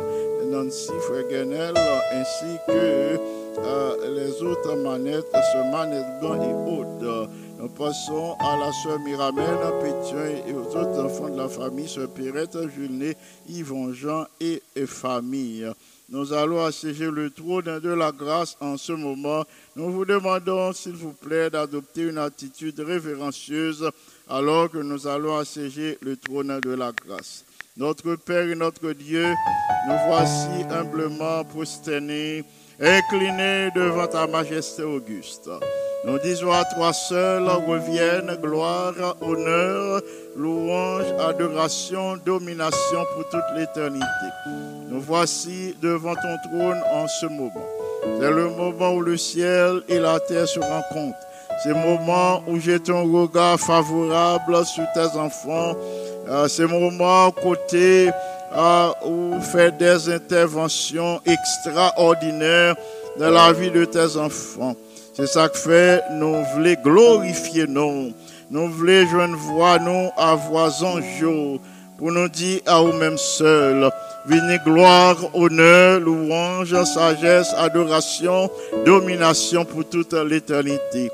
Nancy, 0.50 0.92
frère 1.08 1.28
Guenel, 1.30 1.74
ainsi 2.14 2.58
que 2.68 3.41
les 3.58 4.42
autres 4.42 4.76
manettes, 4.76 5.26
ce 5.32 5.72
manette 5.72 6.20
blanc 6.20 6.42
et 6.42 6.54
autres. 6.54 7.30
Nous 7.60 7.70
passons 7.70 8.36
à 8.40 8.58
la 8.58 8.72
sœur 8.72 9.00
Miramène, 9.00 9.58
Pétion 9.82 10.18
et 10.48 10.54
aux 10.54 10.76
autres 10.76 11.04
enfants 11.04 11.30
de 11.30 11.38
la 11.38 11.48
famille, 11.48 11.88
sœur 11.88 12.10
Pirette, 12.10 12.58
Julien, 12.76 13.12
Yvon 13.48 13.94
Jean 13.94 14.26
et, 14.40 14.62
et 14.76 14.86
famille. 14.86 15.68
Nous 16.10 16.34
allons 16.34 16.66
assiéger 16.66 17.10
le 17.10 17.30
trône 17.30 17.80
de 17.80 17.90
la 17.90 18.12
grâce 18.12 18.58
en 18.60 18.76
ce 18.76 18.92
moment. 18.92 19.46
Nous 19.76 19.92
vous 19.92 20.06
demandons, 20.06 20.74
s'il 20.74 20.94
vous 20.94 21.14
plaît, 21.14 21.50
d'adopter 21.50 22.02
une 22.02 22.18
attitude 22.18 22.80
révérencieuse 22.80 23.90
alors 24.28 24.70
que 24.70 24.80
nous 24.80 25.08
allons 25.08 25.38
assiéger 25.38 25.98
le 26.02 26.18
trône 26.18 26.60
de 26.60 26.72
la 26.72 26.92
grâce. 26.92 27.46
Notre 27.78 28.16
Père 28.16 28.50
et 28.50 28.56
notre 28.56 28.92
Dieu, 28.92 29.26
nous 29.88 29.96
voici 30.08 30.64
humblement 30.70 31.46
prosternés, 31.46 32.44
inclinés 32.82 33.70
devant 33.76 34.08
ta 34.08 34.28
majesté 34.28 34.84
auguste. 34.84 35.50
Nous 36.04 36.18
disons 36.20 36.52
à 36.52 36.64
toi 36.66 36.92
seul 36.94 37.44
reviennent 37.44 38.36
gloire, 38.42 39.16
honneur, 39.22 40.02
louange, 40.36 41.06
adoration, 41.20 42.18
domination 42.26 43.06
pour 43.14 43.30
toute 43.30 43.56
l'éternité. 43.56 44.06
Nous 44.90 45.00
voici 45.00 45.76
devant 45.82 46.16
ton 46.16 46.50
trône 46.50 46.82
en 46.92 47.08
ce 47.08 47.28
moment. 47.28 47.68
C'est 48.20 48.32
le 48.32 48.50
moment 48.50 48.94
où 48.96 49.02
le 49.02 49.16
ciel 49.16 49.84
et 49.88 50.00
la 50.00 50.20
terre 50.20 50.48
se 50.48 50.60
rencontrent. 50.60 51.18
C'est 51.62 51.70
le 51.70 51.76
moment 51.76 52.42
où 52.48 52.60
j'ai 52.60 52.80
ton 52.80 53.04
regard 53.04 53.60
favorable 53.60 54.66
sur 54.66 54.86
tes 54.94 55.18
enfants. 55.18 55.76
Euh, 56.28 56.48
C'est 56.48 56.64
le 56.64 56.70
moment 56.70 57.30
côté 57.32 58.10
où 59.06 59.40
fait 59.42 59.78
des 59.78 60.10
interventions 60.10 61.22
extraordinaires 61.26 62.76
dans 63.18 63.30
la 63.30 63.52
vie 63.54 63.72
de 63.72 63.86
tes 63.86 64.18
enfants. 64.18 64.76
C'est 65.14 65.28
ça 65.28 65.50
que 65.50 65.58
fait, 65.58 66.02
nous 66.12 66.44
voulons 66.54 66.76
glorifier 66.84 67.66
nous. 67.68 68.14
Nous 68.50 68.68
voulons 68.70 69.08
joindre 69.08 69.38
voix, 69.38 69.80
nous, 69.80 70.10
à 70.18 70.36
voix 70.36 70.70
en 70.84 71.02
jour, 71.20 71.60
pour 71.98 72.12
nous 72.12 72.28
dire 72.28 72.62
à 72.66 72.82
nous-mêmes 72.82 73.18
seuls. 73.18 73.90
Venez 74.26 74.60
gloire, 74.66 75.18
honneur, 75.34 76.00
louange, 76.00 76.76
sagesse, 76.84 77.54
adoration, 77.58 78.50
domination 78.86 79.66
pour 79.66 79.88
toute 79.88 80.14
l'éternité. 80.14 81.10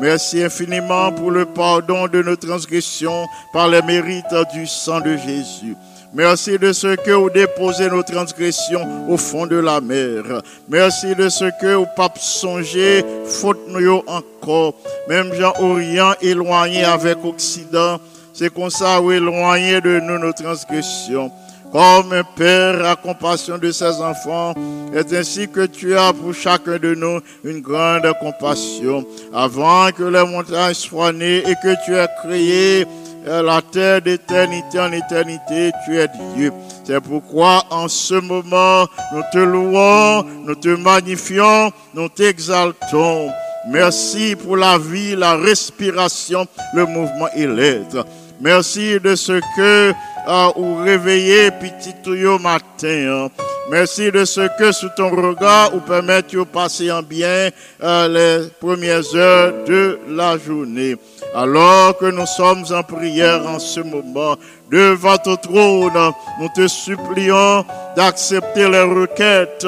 Merci 0.00 0.42
infiniment 0.42 1.12
pour 1.12 1.30
le 1.30 1.46
pardon 1.46 2.08
de 2.08 2.22
nos 2.22 2.36
transgressions 2.36 3.26
par 3.52 3.68
les 3.68 3.82
mérites 3.82 4.34
du 4.52 4.66
sang 4.66 5.00
de 5.00 5.16
Jésus. 5.16 5.76
Merci 6.14 6.58
de 6.60 6.72
ce 6.72 6.94
que 6.94 7.10
vous 7.10 7.28
déposez 7.28 7.90
nos 7.90 8.04
transgressions 8.04 9.10
au 9.10 9.16
fond 9.16 9.46
de 9.46 9.56
la 9.56 9.80
mer. 9.80 10.22
Merci 10.68 11.12
de 11.16 11.28
ce 11.28 11.46
que 11.60 11.74
vous 11.74 11.88
pas 11.96 12.12
songé, 12.16 13.04
faute 13.26 13.58
nous 13.66 14.00
encore. 14.06 14.74
Même 15.08 15.34
Jean 15.34 15.52
Orient 15.58 16.12
éloigné 16.22 16.84
avec 16.84 17.18
Occident, 17.24 17.98
c'est 18.32 18.54
comme 18.54 18.70
ça 18.70 19.00
vous 19.00 19.10
éloignez 19.10 19.80
de 19.80 19.98
nous 19.98 20.18
nos 20.20 20.32
transgressions. 20.32 21.32
Comme 21.72 22.12
un 22.12 22.22
père 22.22 22.86
a 22.86 22.94
compassion 22.94 23.58
de 23.58 23.72
ses 23.72 24.00
enfants, 24.00 24.54
est 24.94 25.12
ainsi 25.12 25.48
que 25.48 25.66
tu 25.66 25.96
as 25.96 26.12
pour 26.12 26.32
chacun 26.32 26.78
de 26.78 26.94
nous 26.94 27.18
une 27.42 27.60
grande 27.60 28.08
compassion. 28.20 29.04
Avant 29.32 29.90
que 29.90 30.04
les 30.04 30.24
montagnes 30.24 30.74
soient 30.74 31.12
nées 31.12 31.38
et 31.38 31.54
que 31.60 31.74
tu 31.84 31.96
aies 31.96 32.06
créé 32.22 32.86
la 33.24 33.62
terre 33.62 34.02
d'éternité 34.02 34.78
en 34.78 34.92
éternité, 34.92 35.72
tu 35.84 35.98
es 35.98 36.08
Dieu. 36.36 36.52
C'est 36.84 37.00
pourquoi 37.00 37.64
en 37.70 37.88
ce 37.88 38.14
moment, 38.14 38.86
nous 39.12 39.22
te 39.32 39.38
louons, 39.38 40.22
nous 40.46 40.54
te 40.54 40.68
magnifions, 40.68 41.72
nous 41.94 42.08
t'exaltons. 42.08 43.30
Merci 43.68 44.36
pour 44.36 44.56
la 44.58 44.76
vie, 44.76 45.16
la 45.16 45.36
respiration, 45.36 46.46
le 46.74 46.84
mouvement 46.84 47.28
et 47.34 47.46
l'être. 47.46 48.04
Merci 48.40 49.00
de 49.00 49.14
ce 49.14 49.40
que 49.56 49.92
euh, 50.28 50.48
vous 50.56 50.76
réveillez 50.76 51.50
petit 51.52 51.94
tout 52.02 52.10
au 52.26 52.38
matin. 52.38 53.28
hein. 53.28 53.28
Merci 53.70 54.10
de 54.12 54.26
ce 54.26 54.46
que 54.58 54.72
sous 54.72 54.90
ton 54.94 55.08
regard 55.08 55.70
vous 55.70 55.80
permettez 55.80 56.36
de 56.36 56.42
passer 56.42 56.92
en 56.92 57.02
bien 57.02 57.48
euh, 57.82 58.08
les 58.08 58.48
premières 58.60 59.14
heures 59.14 59.64
de 59.66 59.98
la 60.10 60.36
journée. 60.36 60.96
Alors 61.34 61.98
que 61.98 62.06
nous 62.06 62.26
sommes 62.26 62.64
en 62.70 62.84
prière 62.84 63.44
en 63.44 63.58
ce 63.58 63.80
moment, 63.80 64.36
devant 64.70 65.18
ton 65.18 65.34
trône, 65.34 66.12
nous 66.40 66.48
te 66.54 66.68
supplions 66.68 67.64
d'accepter 67.96 68.68
les 68.68 68.82
requêtes 68.82 69.66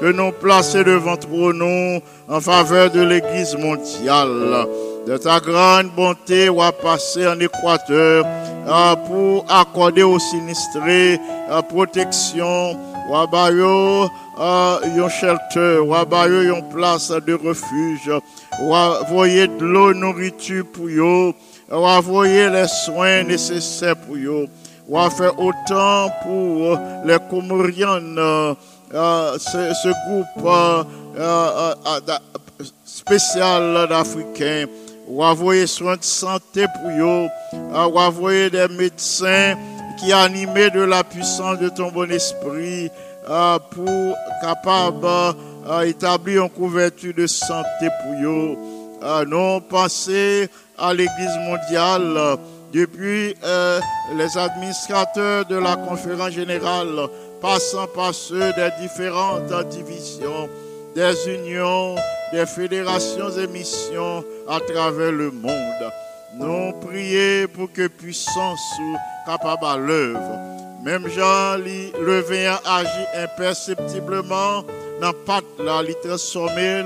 que 0.00 0.12
nous 0.12 0.30
plaçons 0.30 0.84
devant 0.84 1.16
nom 1.52 2.00
en 2.28 2.40
faveur 2.40 2.92
de 2.92 3.00
l'Église 3.00 3.56
mondiale. 3.56 4.68
De 5.08 5.16
ta 5.16 5.40
grande 5.40 5.90
bonté, 5.96 6.48
ou 6.50 6.62
à 6.62 6.70
passer 6.70 7.26
en 7.26 7.40
Équateur 7.40 8.24
pour 9.08 9.44
accorder 9.48 10.04
aux 10.04 10.20
sinistrés 10.20 11.18
protection, 11.68 12.76
ou 13.10 13.16
à 13.16 13.26
euh, 14.40 14.78
yon 14.96 15.08
shelter, 15.08 15.80
ou 15.80 15.94
à 15.94 16.04
bayo 16.04 16.42
yon 16.42 16.62
place 16.62 17.10
de 17.10 17.34
refuge, 17.34 18.12
ou 18.60 18.74
à 18.74 19.02
voyer 19.08 19.46
de 19.46 19.64
l'eau, 19.64 19.94
nourriture 19.94 20.64
pour 20.72 20.86
eux, 20.86 21.32
ou 21.70 21.86
à 21.86 22.00
voyer 22.00 22.48
les 22.50 22.66
soins 22.68 23.22
nécessaires 23.22 23.96
pour 23.96 24.16
eux, 24.16 24.46
ou 24.88 25.10
faire 25.10 25.38
autant 25.38 26.10
pour 26.22 26.72
euh, 26.72 26.76
les 27.04 27.18
Comoriennes, 27.30 28.16
euh, 28.18 28.54
euh, 28.94 29.38
ce, 29.38 29.88
groupe 30.08 30.48
spécial 32.84 33.86
d'Africains, 33.88 34.66
ou 35.06 35.22
envoyer 35.22 35.66
soins 35.66 35.96
de 35.96 36.04
santé 36.04 36.66
pour 36.80 36.90
eux, 36.90 37.28
ou 37.52 37.98
envoyer 37.98 38.50
des 38.50 38.68
médecins 38.68 39.54
qui 39.98 40.12
animés 40.12 40.70
de 40.70 40.80
la 40.80 41.04
puissance 41.04 41.58
de 41.58 41.68
ton 41.68 41.90
bon 41.90 42.10
esprit 42.10 42.90
pour 43.70 44.16
capable 44.40 45.36
euh, 45.68 45.82
établir 45.82 46.44
une 46.44 46.50
couverture 46.50 47.14
de 47.14 47.26
santé 47.26 47.88
pour 48.02 48.14
eux. 48.22 48.56
Euh, 49.02 49.60
penser 49.68 50.48
à 50.76 50.92
l'Église 50.92 51.36
mondiale 51.46 52.38
depuis 52.72 53.34
euh, 53.44 53.80
les 54.16 54.36
administrateurs 54.36 55.44
de 55.46 55.56
la 55.56 55.76
conférence 55.76 56.32
générale, 56.32 57.08
passant 57.40 57.86
par 57.86 58.12
ceux 58.14 58.52
des 58.54 58.70
différentes 58.80 59.52
divisions, 59.68 60.48
des 60.94 61.14
unions, 61.28 61.94
des 62.32 62.44
fédérations 62.46 63.30
et 63.30 63.46
missions 63.46 64.24
à 64.48 64.58
travers 64.60 65.12
le 65.12 65.30
monde. 65.30 65.92
Nous 66.34 66.72
prions 66.86 67.46
pour 67.54 67.72
que 67.72 67.86
puissance 67.86 68.60
soit 68.76 69.00
capable 69.38 69.64
à 69.64 69.76
l'œuvre. 69.76 70.38
Même 70.84 71.08
Jean, 71.08 71.56
li- 71.56 71.92
le 72.00 72.20
veillant 72.20 72.58
agit 72.64 73.06
imperceptiblement 73.16 74.64
dans 75.00 75.12
patte 75.26 75.44
là, 75.58 75.82
li 75.82 75.94
transformé. 76.02 76.82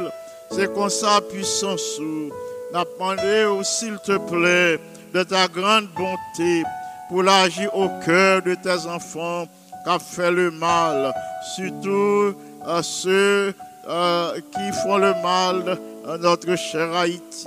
C'est 0.51 0.73
comme 0.75 0.91
ça 0.91 1.21
puissance 1.21 1.81
sous. 1.97 2.31
N'a 2.73 2.85
demandé 2.85 3.47
oh, 3.51 3.63
s'il 3.63 3.99
te 3.99 4.17
plaît 4.17 4.81
de 5.13 5.23
ta 5.23 5.47
grande 5.49 5.89
bonté 5.89 6.63
pour 7.09 7.23
l'agir 7.23 7.75
au 7.77 7.89
cœur 8.05 8.43
de 8.43 8.55
tes 8.55 8.87
enfants 8.87 9.47
qui 9.85 9.91
a 9.91 9.99
fait 9.99 10.31
le 10.31 10.51
mal, 10.51 11.13
surtout 11.55 12.35
ceux 12.83 13.55
euh, 13.89 14.41
qui 14.53 14.73
font 14.83 14.97
le 14.97 15.13
mal 15.23 15.79
à 16.09 16.17
notre 16.17 16.57
cher 16.57 16.95
Haïti, 16.95 17.47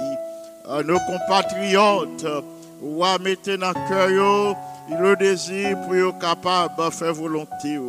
à 0.69 0.83
nos 0.83 0.99
compatriotes, 0.99 2.25
ou 2.81 3.03
mettre 3.23 3.55
dans 3.55 3.69
le 3.69 3.89
cœur 3.89 4.09
yo 4.09 4.55
le 4.99 5.15
désir 5.15 5.77
pour 5.81 5.95
être 5.95 6.19
capable 6.19 6.75
de 6.77 6.89
faire 6.91 7.13
volonté. 7.13 7.79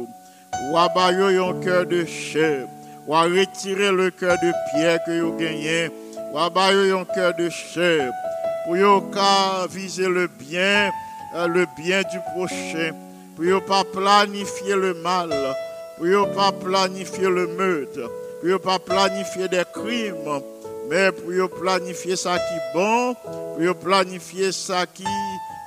Ou 0.64 0.76
à 0.76 0.88
bailler 0.88 1.38
un 1.38 1.60
cœur 1.60 1.86
de 1.86 2.04
chair. 2.04 2.66
Ou 3.06 3.14
à 3.14 3.22
retirer 3.22 3.92
le 3.92 4.10
cœur 4.10 4.36
de 4.42 4.52
pierre 4.70 4.98
que 5.06 5.20
vous 5.20 5.36
gagnez. 5.36 5.90
Ou 6.32 6.38
à 6.38 6.50
bailler 6.50 6.92
un 6.92 7.04
cœur 7.04 7.34
de 7.38 7.48
chair. 7.48 8.12
Pour 8.64 8.74
viser 9.70 10.08
le 10.08 10.26
bien, 10.26 10.90
euh, 11.36 11.46
le 11.46 11.66
bien 11.76 12.02
du 12.02 12.18
prochain. 12.34 12.92
Pour 13.36 13.64
pas 13.64 13.84
planifier 13.84 14.74
le 14.74 14.94
mal. 14.94 15.30
Pour 15.98 16.32
pas 16.32 16.52
planifier 16.52 17.28
le 17.28 17.46
meurtre. 17.46 18.10
Pour 18.42 18.60
pas 18.60 18.78
planifier 18.78 19.48
des 19.48 19.64
crimes. 19.72 20.42
Mais 20.90 21.12
pour 21.12 21.50
planifier 21.60 22.16
ça 22.16 22.38
qui 22.38 22.54
est 22.54 22.74
bon. 22.74 23.14
Pour 23.14 23.76
planifier 23.76 24.52
ça 24.52 24.84
qui 24.86 25.04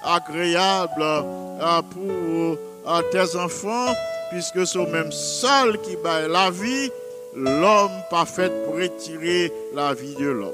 agréable 0.04 1.02
euh, 1.02 1.82
pour 1.82 2.58
euh, 2.88 3.02
tes 3.12 3.36
enfants, 3.36 3.94
puisque 4.30 4.66
c'est 4.66 4.86
même 4.86 5.12
seul 5.12 5.80
qui 5.82 5.96
bat 5.98 6.28
la 6.28 6.50
vie, 6.52 6.92
l'homme 7.36 7.92
parfait 8.10 8.52
pour 8.66 8.76
retirer 8.76 9.52
la 9.74 9.94
vie 9.94 10.16
de 10.16 10.28
l'homme. 10.28 10.54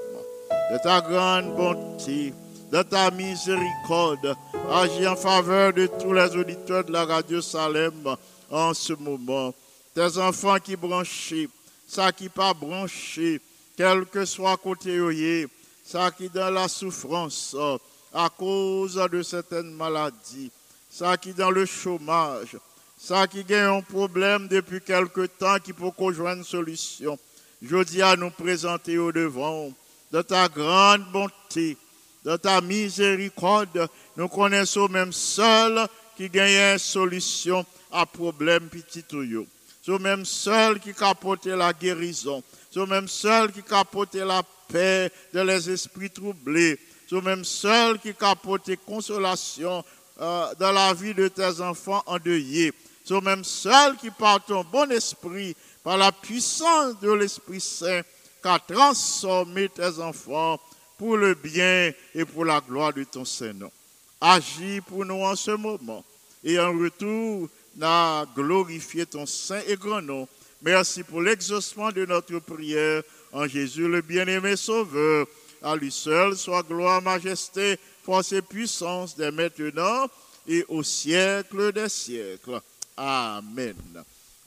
De 0.71 0.78
ta 0.82 1.01
grande 1.01 1.55
bonté, 1.55 2.34
de 2.71 2.82
ta 2.84 3.11
miséricorde, 3.11 4.36
agis 4.71 5.07
en 5.07 5.15
faveur 5.15 5.73
de 5.73 5.88
tous 5.88 6.13
les 6.13 6.36
auditeurs 6.36 6.84
de 6.84 6.91
la 6.91 7.05
radio 7.05 7.41
Salem 7.41 8.15
en 8.49 8.73
ce 8.73 8.93
moment. 8.93 9.53
Tes 9.93 10.17
enfants 10.17 10.57
qui 10.59 10.76
branchent, 10.76 11.34
ça 11.88 12.11
qui 12.11 12.30
pas 12.30 12.53
branché, 12.53 13.39
quel 13.78 14.05
que 14.05 14.26
soit 14.26 14.57
côté 14.57 14.99
ça 15.86 16.09
qui 16.11 16.30
dans 16.30 16.49
la 16.49 16.67
souffrance, 16.67 17.55
à 18.13 18.30
cause 18.30 18.95
de 19.11 19.21
certaines 19.21 19.71
maladies, 19.71 20.51
ça 20.89 21.15
qui 21.17 21.34
dans 21.34 21.51
le 21.51 21.65
chômage, 21.65 22.57
ça 23.06 23.28
qui 23.28 23.45
a 23.53 23.72
un 23.72 23.82
problème 23.82 24.47
depuis 24.47 24.82
quelque 24.82 25.28
temps 25.28 25.60
qui 25.64 25.74
peut 25.74 25.91
rejoindre 25.95 26.39
une 26.39 26.43
solution. 26.43 27.20
Je 27.62 27.84
dis 27.84 28.01
à 28.01 28.16
nous 28.16 28.32
présenter 28.32 28.97
au 28.97 29.12
devant 29.12 29.72
de 30.12 30.22
ta 30.24 30.49
grande 30.49 31.06
bonté, 31.12 31.78
de 32.24 32.36
ta 32.36 32.62
miséricorde. 32.62 33.88
Nous 34.18 34.28
connaissons 34.28 34.88
même 34.88 35.14
seul 35.14 35.88
qui 36.18 36.30
gagne 36.30 36.74
une 36.74 36.80
solution 36.80 37.64
à 37.91 38.08
problème 38.08 38.70
petit 38.70 39.06
ou 39.14 39.45
C'est 39.86 40.01
même 40.01 40.26
seul 40.26 40.80
qui 40.80 40.91
capote 40.91 41.45
la 41.45 41.74
guérison. 41.74 42.41
C'est 42.72 42.88
même 42.88 43.08
seul 43.08 43.51
qui 43.51 43.62
capote 43.62 44.16
la 44.16 44.41
paix 44.68 45.12
de 45.32 45.41
les 45.41 45.70
esprits 45.70 46.10
troublés. 46.10 46.80
C'est 47.08 47.24
même 47.24 47.45
seul 47.45 47.99
qui 47.99 48.16
capote 48.16 48.76
consolation 48.84 49.86
euh, 50.20 50.47
dans 50.60 50.72
la 50.72 50.91
vie 50.95 51.14
de 51.14 51.28
tes 51.28 51.62
enfants 51.62 52.01
endeuillés. 52.08 52.74
C'est 53.06 53.22
même 53.22 53.43
seul 53.43 53.95
qui 53.97 54.10
par 54.10 54.43
ton 54.43 54.64
bon 54.64 54.91
esprit, 54.91 55.56
par 55.84 55.97
la 55.97 56.12
puissance 56.12 56.99
de 56.99 57.12
l'Esprit 57.12 57.62
Saint, 57.62 58.01
qui 58.41 58.47
a 58.47 58.60
transformé 58.60 59.70
tes 59.70 59.99
enfants 59.99 60.60
pour 60.97 61.16
le 61.18 61.36
bien 61.36 61.91
et 62.14 62.26
pour 62.26 62.45
la 62.45 62.60
gloire 62.62 62.93
de 62.93 63.03
ton 63.03 63.24
Saint-Nom. 63.24 63.72
Agis 64.20 64.82
pour 64.82 65.06
nous 65.06 65.24
en 65.24 65.36
ce 65.36 65.51
moment 65.51 66.03
et 66.43 66.60
en 66.60 66.72
retour, 66.78 67.49
n'a 67.76 68.26
glorifié 68.36 69.06
ton 69.06 69.26
saint 69.26 69.62
et 69.68 69.76
grand 69.76 70.01
nom. 70.01 70.28
Merci 70.62 71.03
pour 71.03 71.22
l'exaucement 71.22 71.91
de 71.91 72.06
notre 72.06 72.39
prière 72.39 73.03
en 73.34 73.47
Jésus 73.47 73.88
le 73.88 74.01
bien-aimé 74.01 74.56
Sauveur. 74.56 75.28
À 75.62 75.76
lui 75.76 75.91
seul 75.91 76.38
soit 76.38 76.64
gloire, 76.64 77.01
majesté, 77.01 77.78
force 78.03 78.32
et 78.32 78.41
puissance 78.41 79.16
dès 79.16 79.32
maintenant 79.32 80.08
et 80.47 80.64
au 80.70 80.84
siècle 80.84 81.74
des 81.74 81.89
siècles. 81.89 82.62
Amen. 82.98 83.76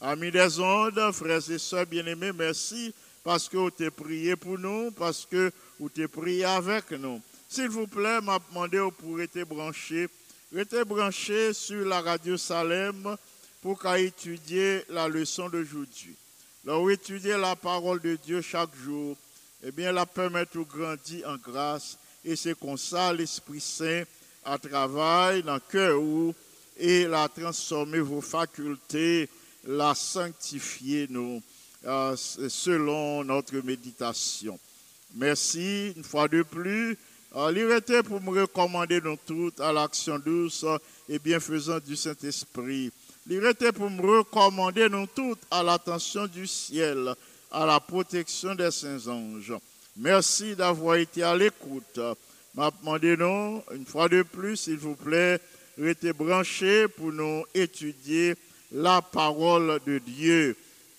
Amis 0.01 0.31
des 0.31 0.59
ondes, 0.59 1.13
frères 1.13 1.51
et 1.51 1.59
sœurs 1.59 1.87
bien-aimés, 1.87 2.33
merci 2.33 2.95
parce 3.23 3.49
que 3.49 3.57
vous 3.59 3.71
t'avez 3.71 3.91
prié 3.91 4.37
pour 4.37 4.59
nous, 4.59 4.91
parce 4.93 5.27
que 5.27 5.53
vous 5.79 5.89
t'avez 5.89 6.09
prié 6.09 6.45
avec 6.45 6.91
nous. 6.93 7.21
S'il 7.49 7.69
vous 7.69 7.87
plaît, 7.87 8.21
m'a 8.23 8.39
demandé 8.49 8.83
pour 8.99 9.21
être 9.21 9.43
branché, 9.43 10.09
être 10.57 10.83
branché 10.85 11.53
sur 11.53 11.87
la 11.87 12.01
radio 12.01 12.37
Salem 12.39 13.17
pour 13.61 13.79
qu'à 13.81 13.99
étudier 13.99 14.85
la 14.89 15.09
leçon 15.09 15.49
d'aujourd'hui. 15.49 16.15
Là, 16.65 16.79
étudier 16.91 17.37
la 17.37 17.55
parole 17.55 18.01
de 18.01 18.17
Dieu 18.17 18.41
chaque 18.41 18.75
jour 18.83 19.17
eh 19.63 19.73
bien, 19.73 19.93
la 19.93 20.07
permettre 20.07 20.57
de 20.57 20.63
grandir 20.63 21.29
en 21.29 21.37
grâce. 21.37 21.99
Et 22.25 22.37
c'est 22.37 22.59
comme 22.59 22.79
ça 22.79 23.13
l'Esprit 23.13 23.61
Saint 23.61 24.05
a 24.45 24.57
travaillé 24.59 25.43
dans 25.43 25.55
le 25.55 25.61
cœur 25.61 26.01
et 26.79 27.07
la 27.07 27.29
transformer 27.29 28.01
vos 28.01 28.20
facultés, 28.20 29.29
la 29.64 29.95
sanctifier 29.95 31.07
nous, 31.11 31.43
euh, 31.85 32.16
selon 32.16 33.24
notre 33.24 33.57
méditation. 33.57 34.59
Merci 35.14 35.93
une 35.97 36.05
fois 36.05 36.29
de 36.29 36.43
plus. 36.43 36.97
Euh, 37.37 38.03
pour 38.05 38.22
me 38.22 38.41
recommander 38.41 39.01
nous 39.03 39.18
toutes 39.26 39.61
à 39.61 39.70
l'action 39.70 40.18
douce 40.18 40.64
et 41.09 41.18
bienfaisante 41.18 41.85
du 41.85 41.95
Saint-Esprit. 41.95 42.91
L'irrité 43.26 43.70
pour 43.70 43.91
me 43.91 44.18
recommander 44.18 44.89
nous 44.89 45.07
toutes 45.07 45.41
à 45.51 45.62
l'attention 45.62 46.26
du 46.26 46.47
ciel 46.47 47.14
à 47.51 47.66
la 47.66 47.81
protection 47.81 48.55
des 48.55 48.70
saints 48.70 49.07
anges. 49.09 49.55
Merci 49.97 50.55
d'avoir 50.55 50.97
été 50.97 51.22
à 51.22 51.37
l'écoute. 51.37 52.01
M'a 52.55 52.70
demandé 52.70 53.16
non, 53.16 53.62
une 53.74 53.87
fois 53.87 54.09
de 54.09 54.22
plus, 54.22 54.57
s'il 54.57 54.79
vous 54.79 54.95
plaît, 54.95 55.41
restez 55.79 56.12
branchés 56.12 56.89
pour 56.89 57.12
nous 57.12 57.45
étudier 57.55 58.35
la 58.72 59.01
parole 59.01 59.81
de 59.87 59.99
Dieu. 59.99 60.57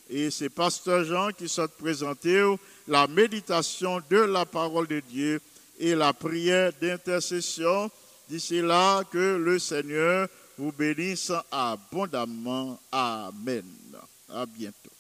Et 0.10 0.32
c'est 0.32 0.50
Pasteur 0.50 1.04
Jean 1.04 1.30
qui 1.32 1.48
s'est 1.48 1.68
présenté 1.68 2.44
la 2.88 3.08
méditation 3.08 4.02
de 4.10 4.18
la 4.18 4.46
parole 4.46 4.88
de 4.88 5.02
Dieu 5.02 5.40
et 5.80 5.94
la 5.94 6.14
prière 6.14 6.72
d'intercession. 6.82 7.92
D'ici 8.28 8.62
là, 8.62 9.04
que 9.12 9.38
le 9.38 9.60
Seigneur 9.60 10.28
vous 10.58 10.72
bénisse 10.72 11.32
abondamment. 11.52 12.80
Amen. 12.92 13.64
À 14.30 14.46
bientôt. 14.46 14.99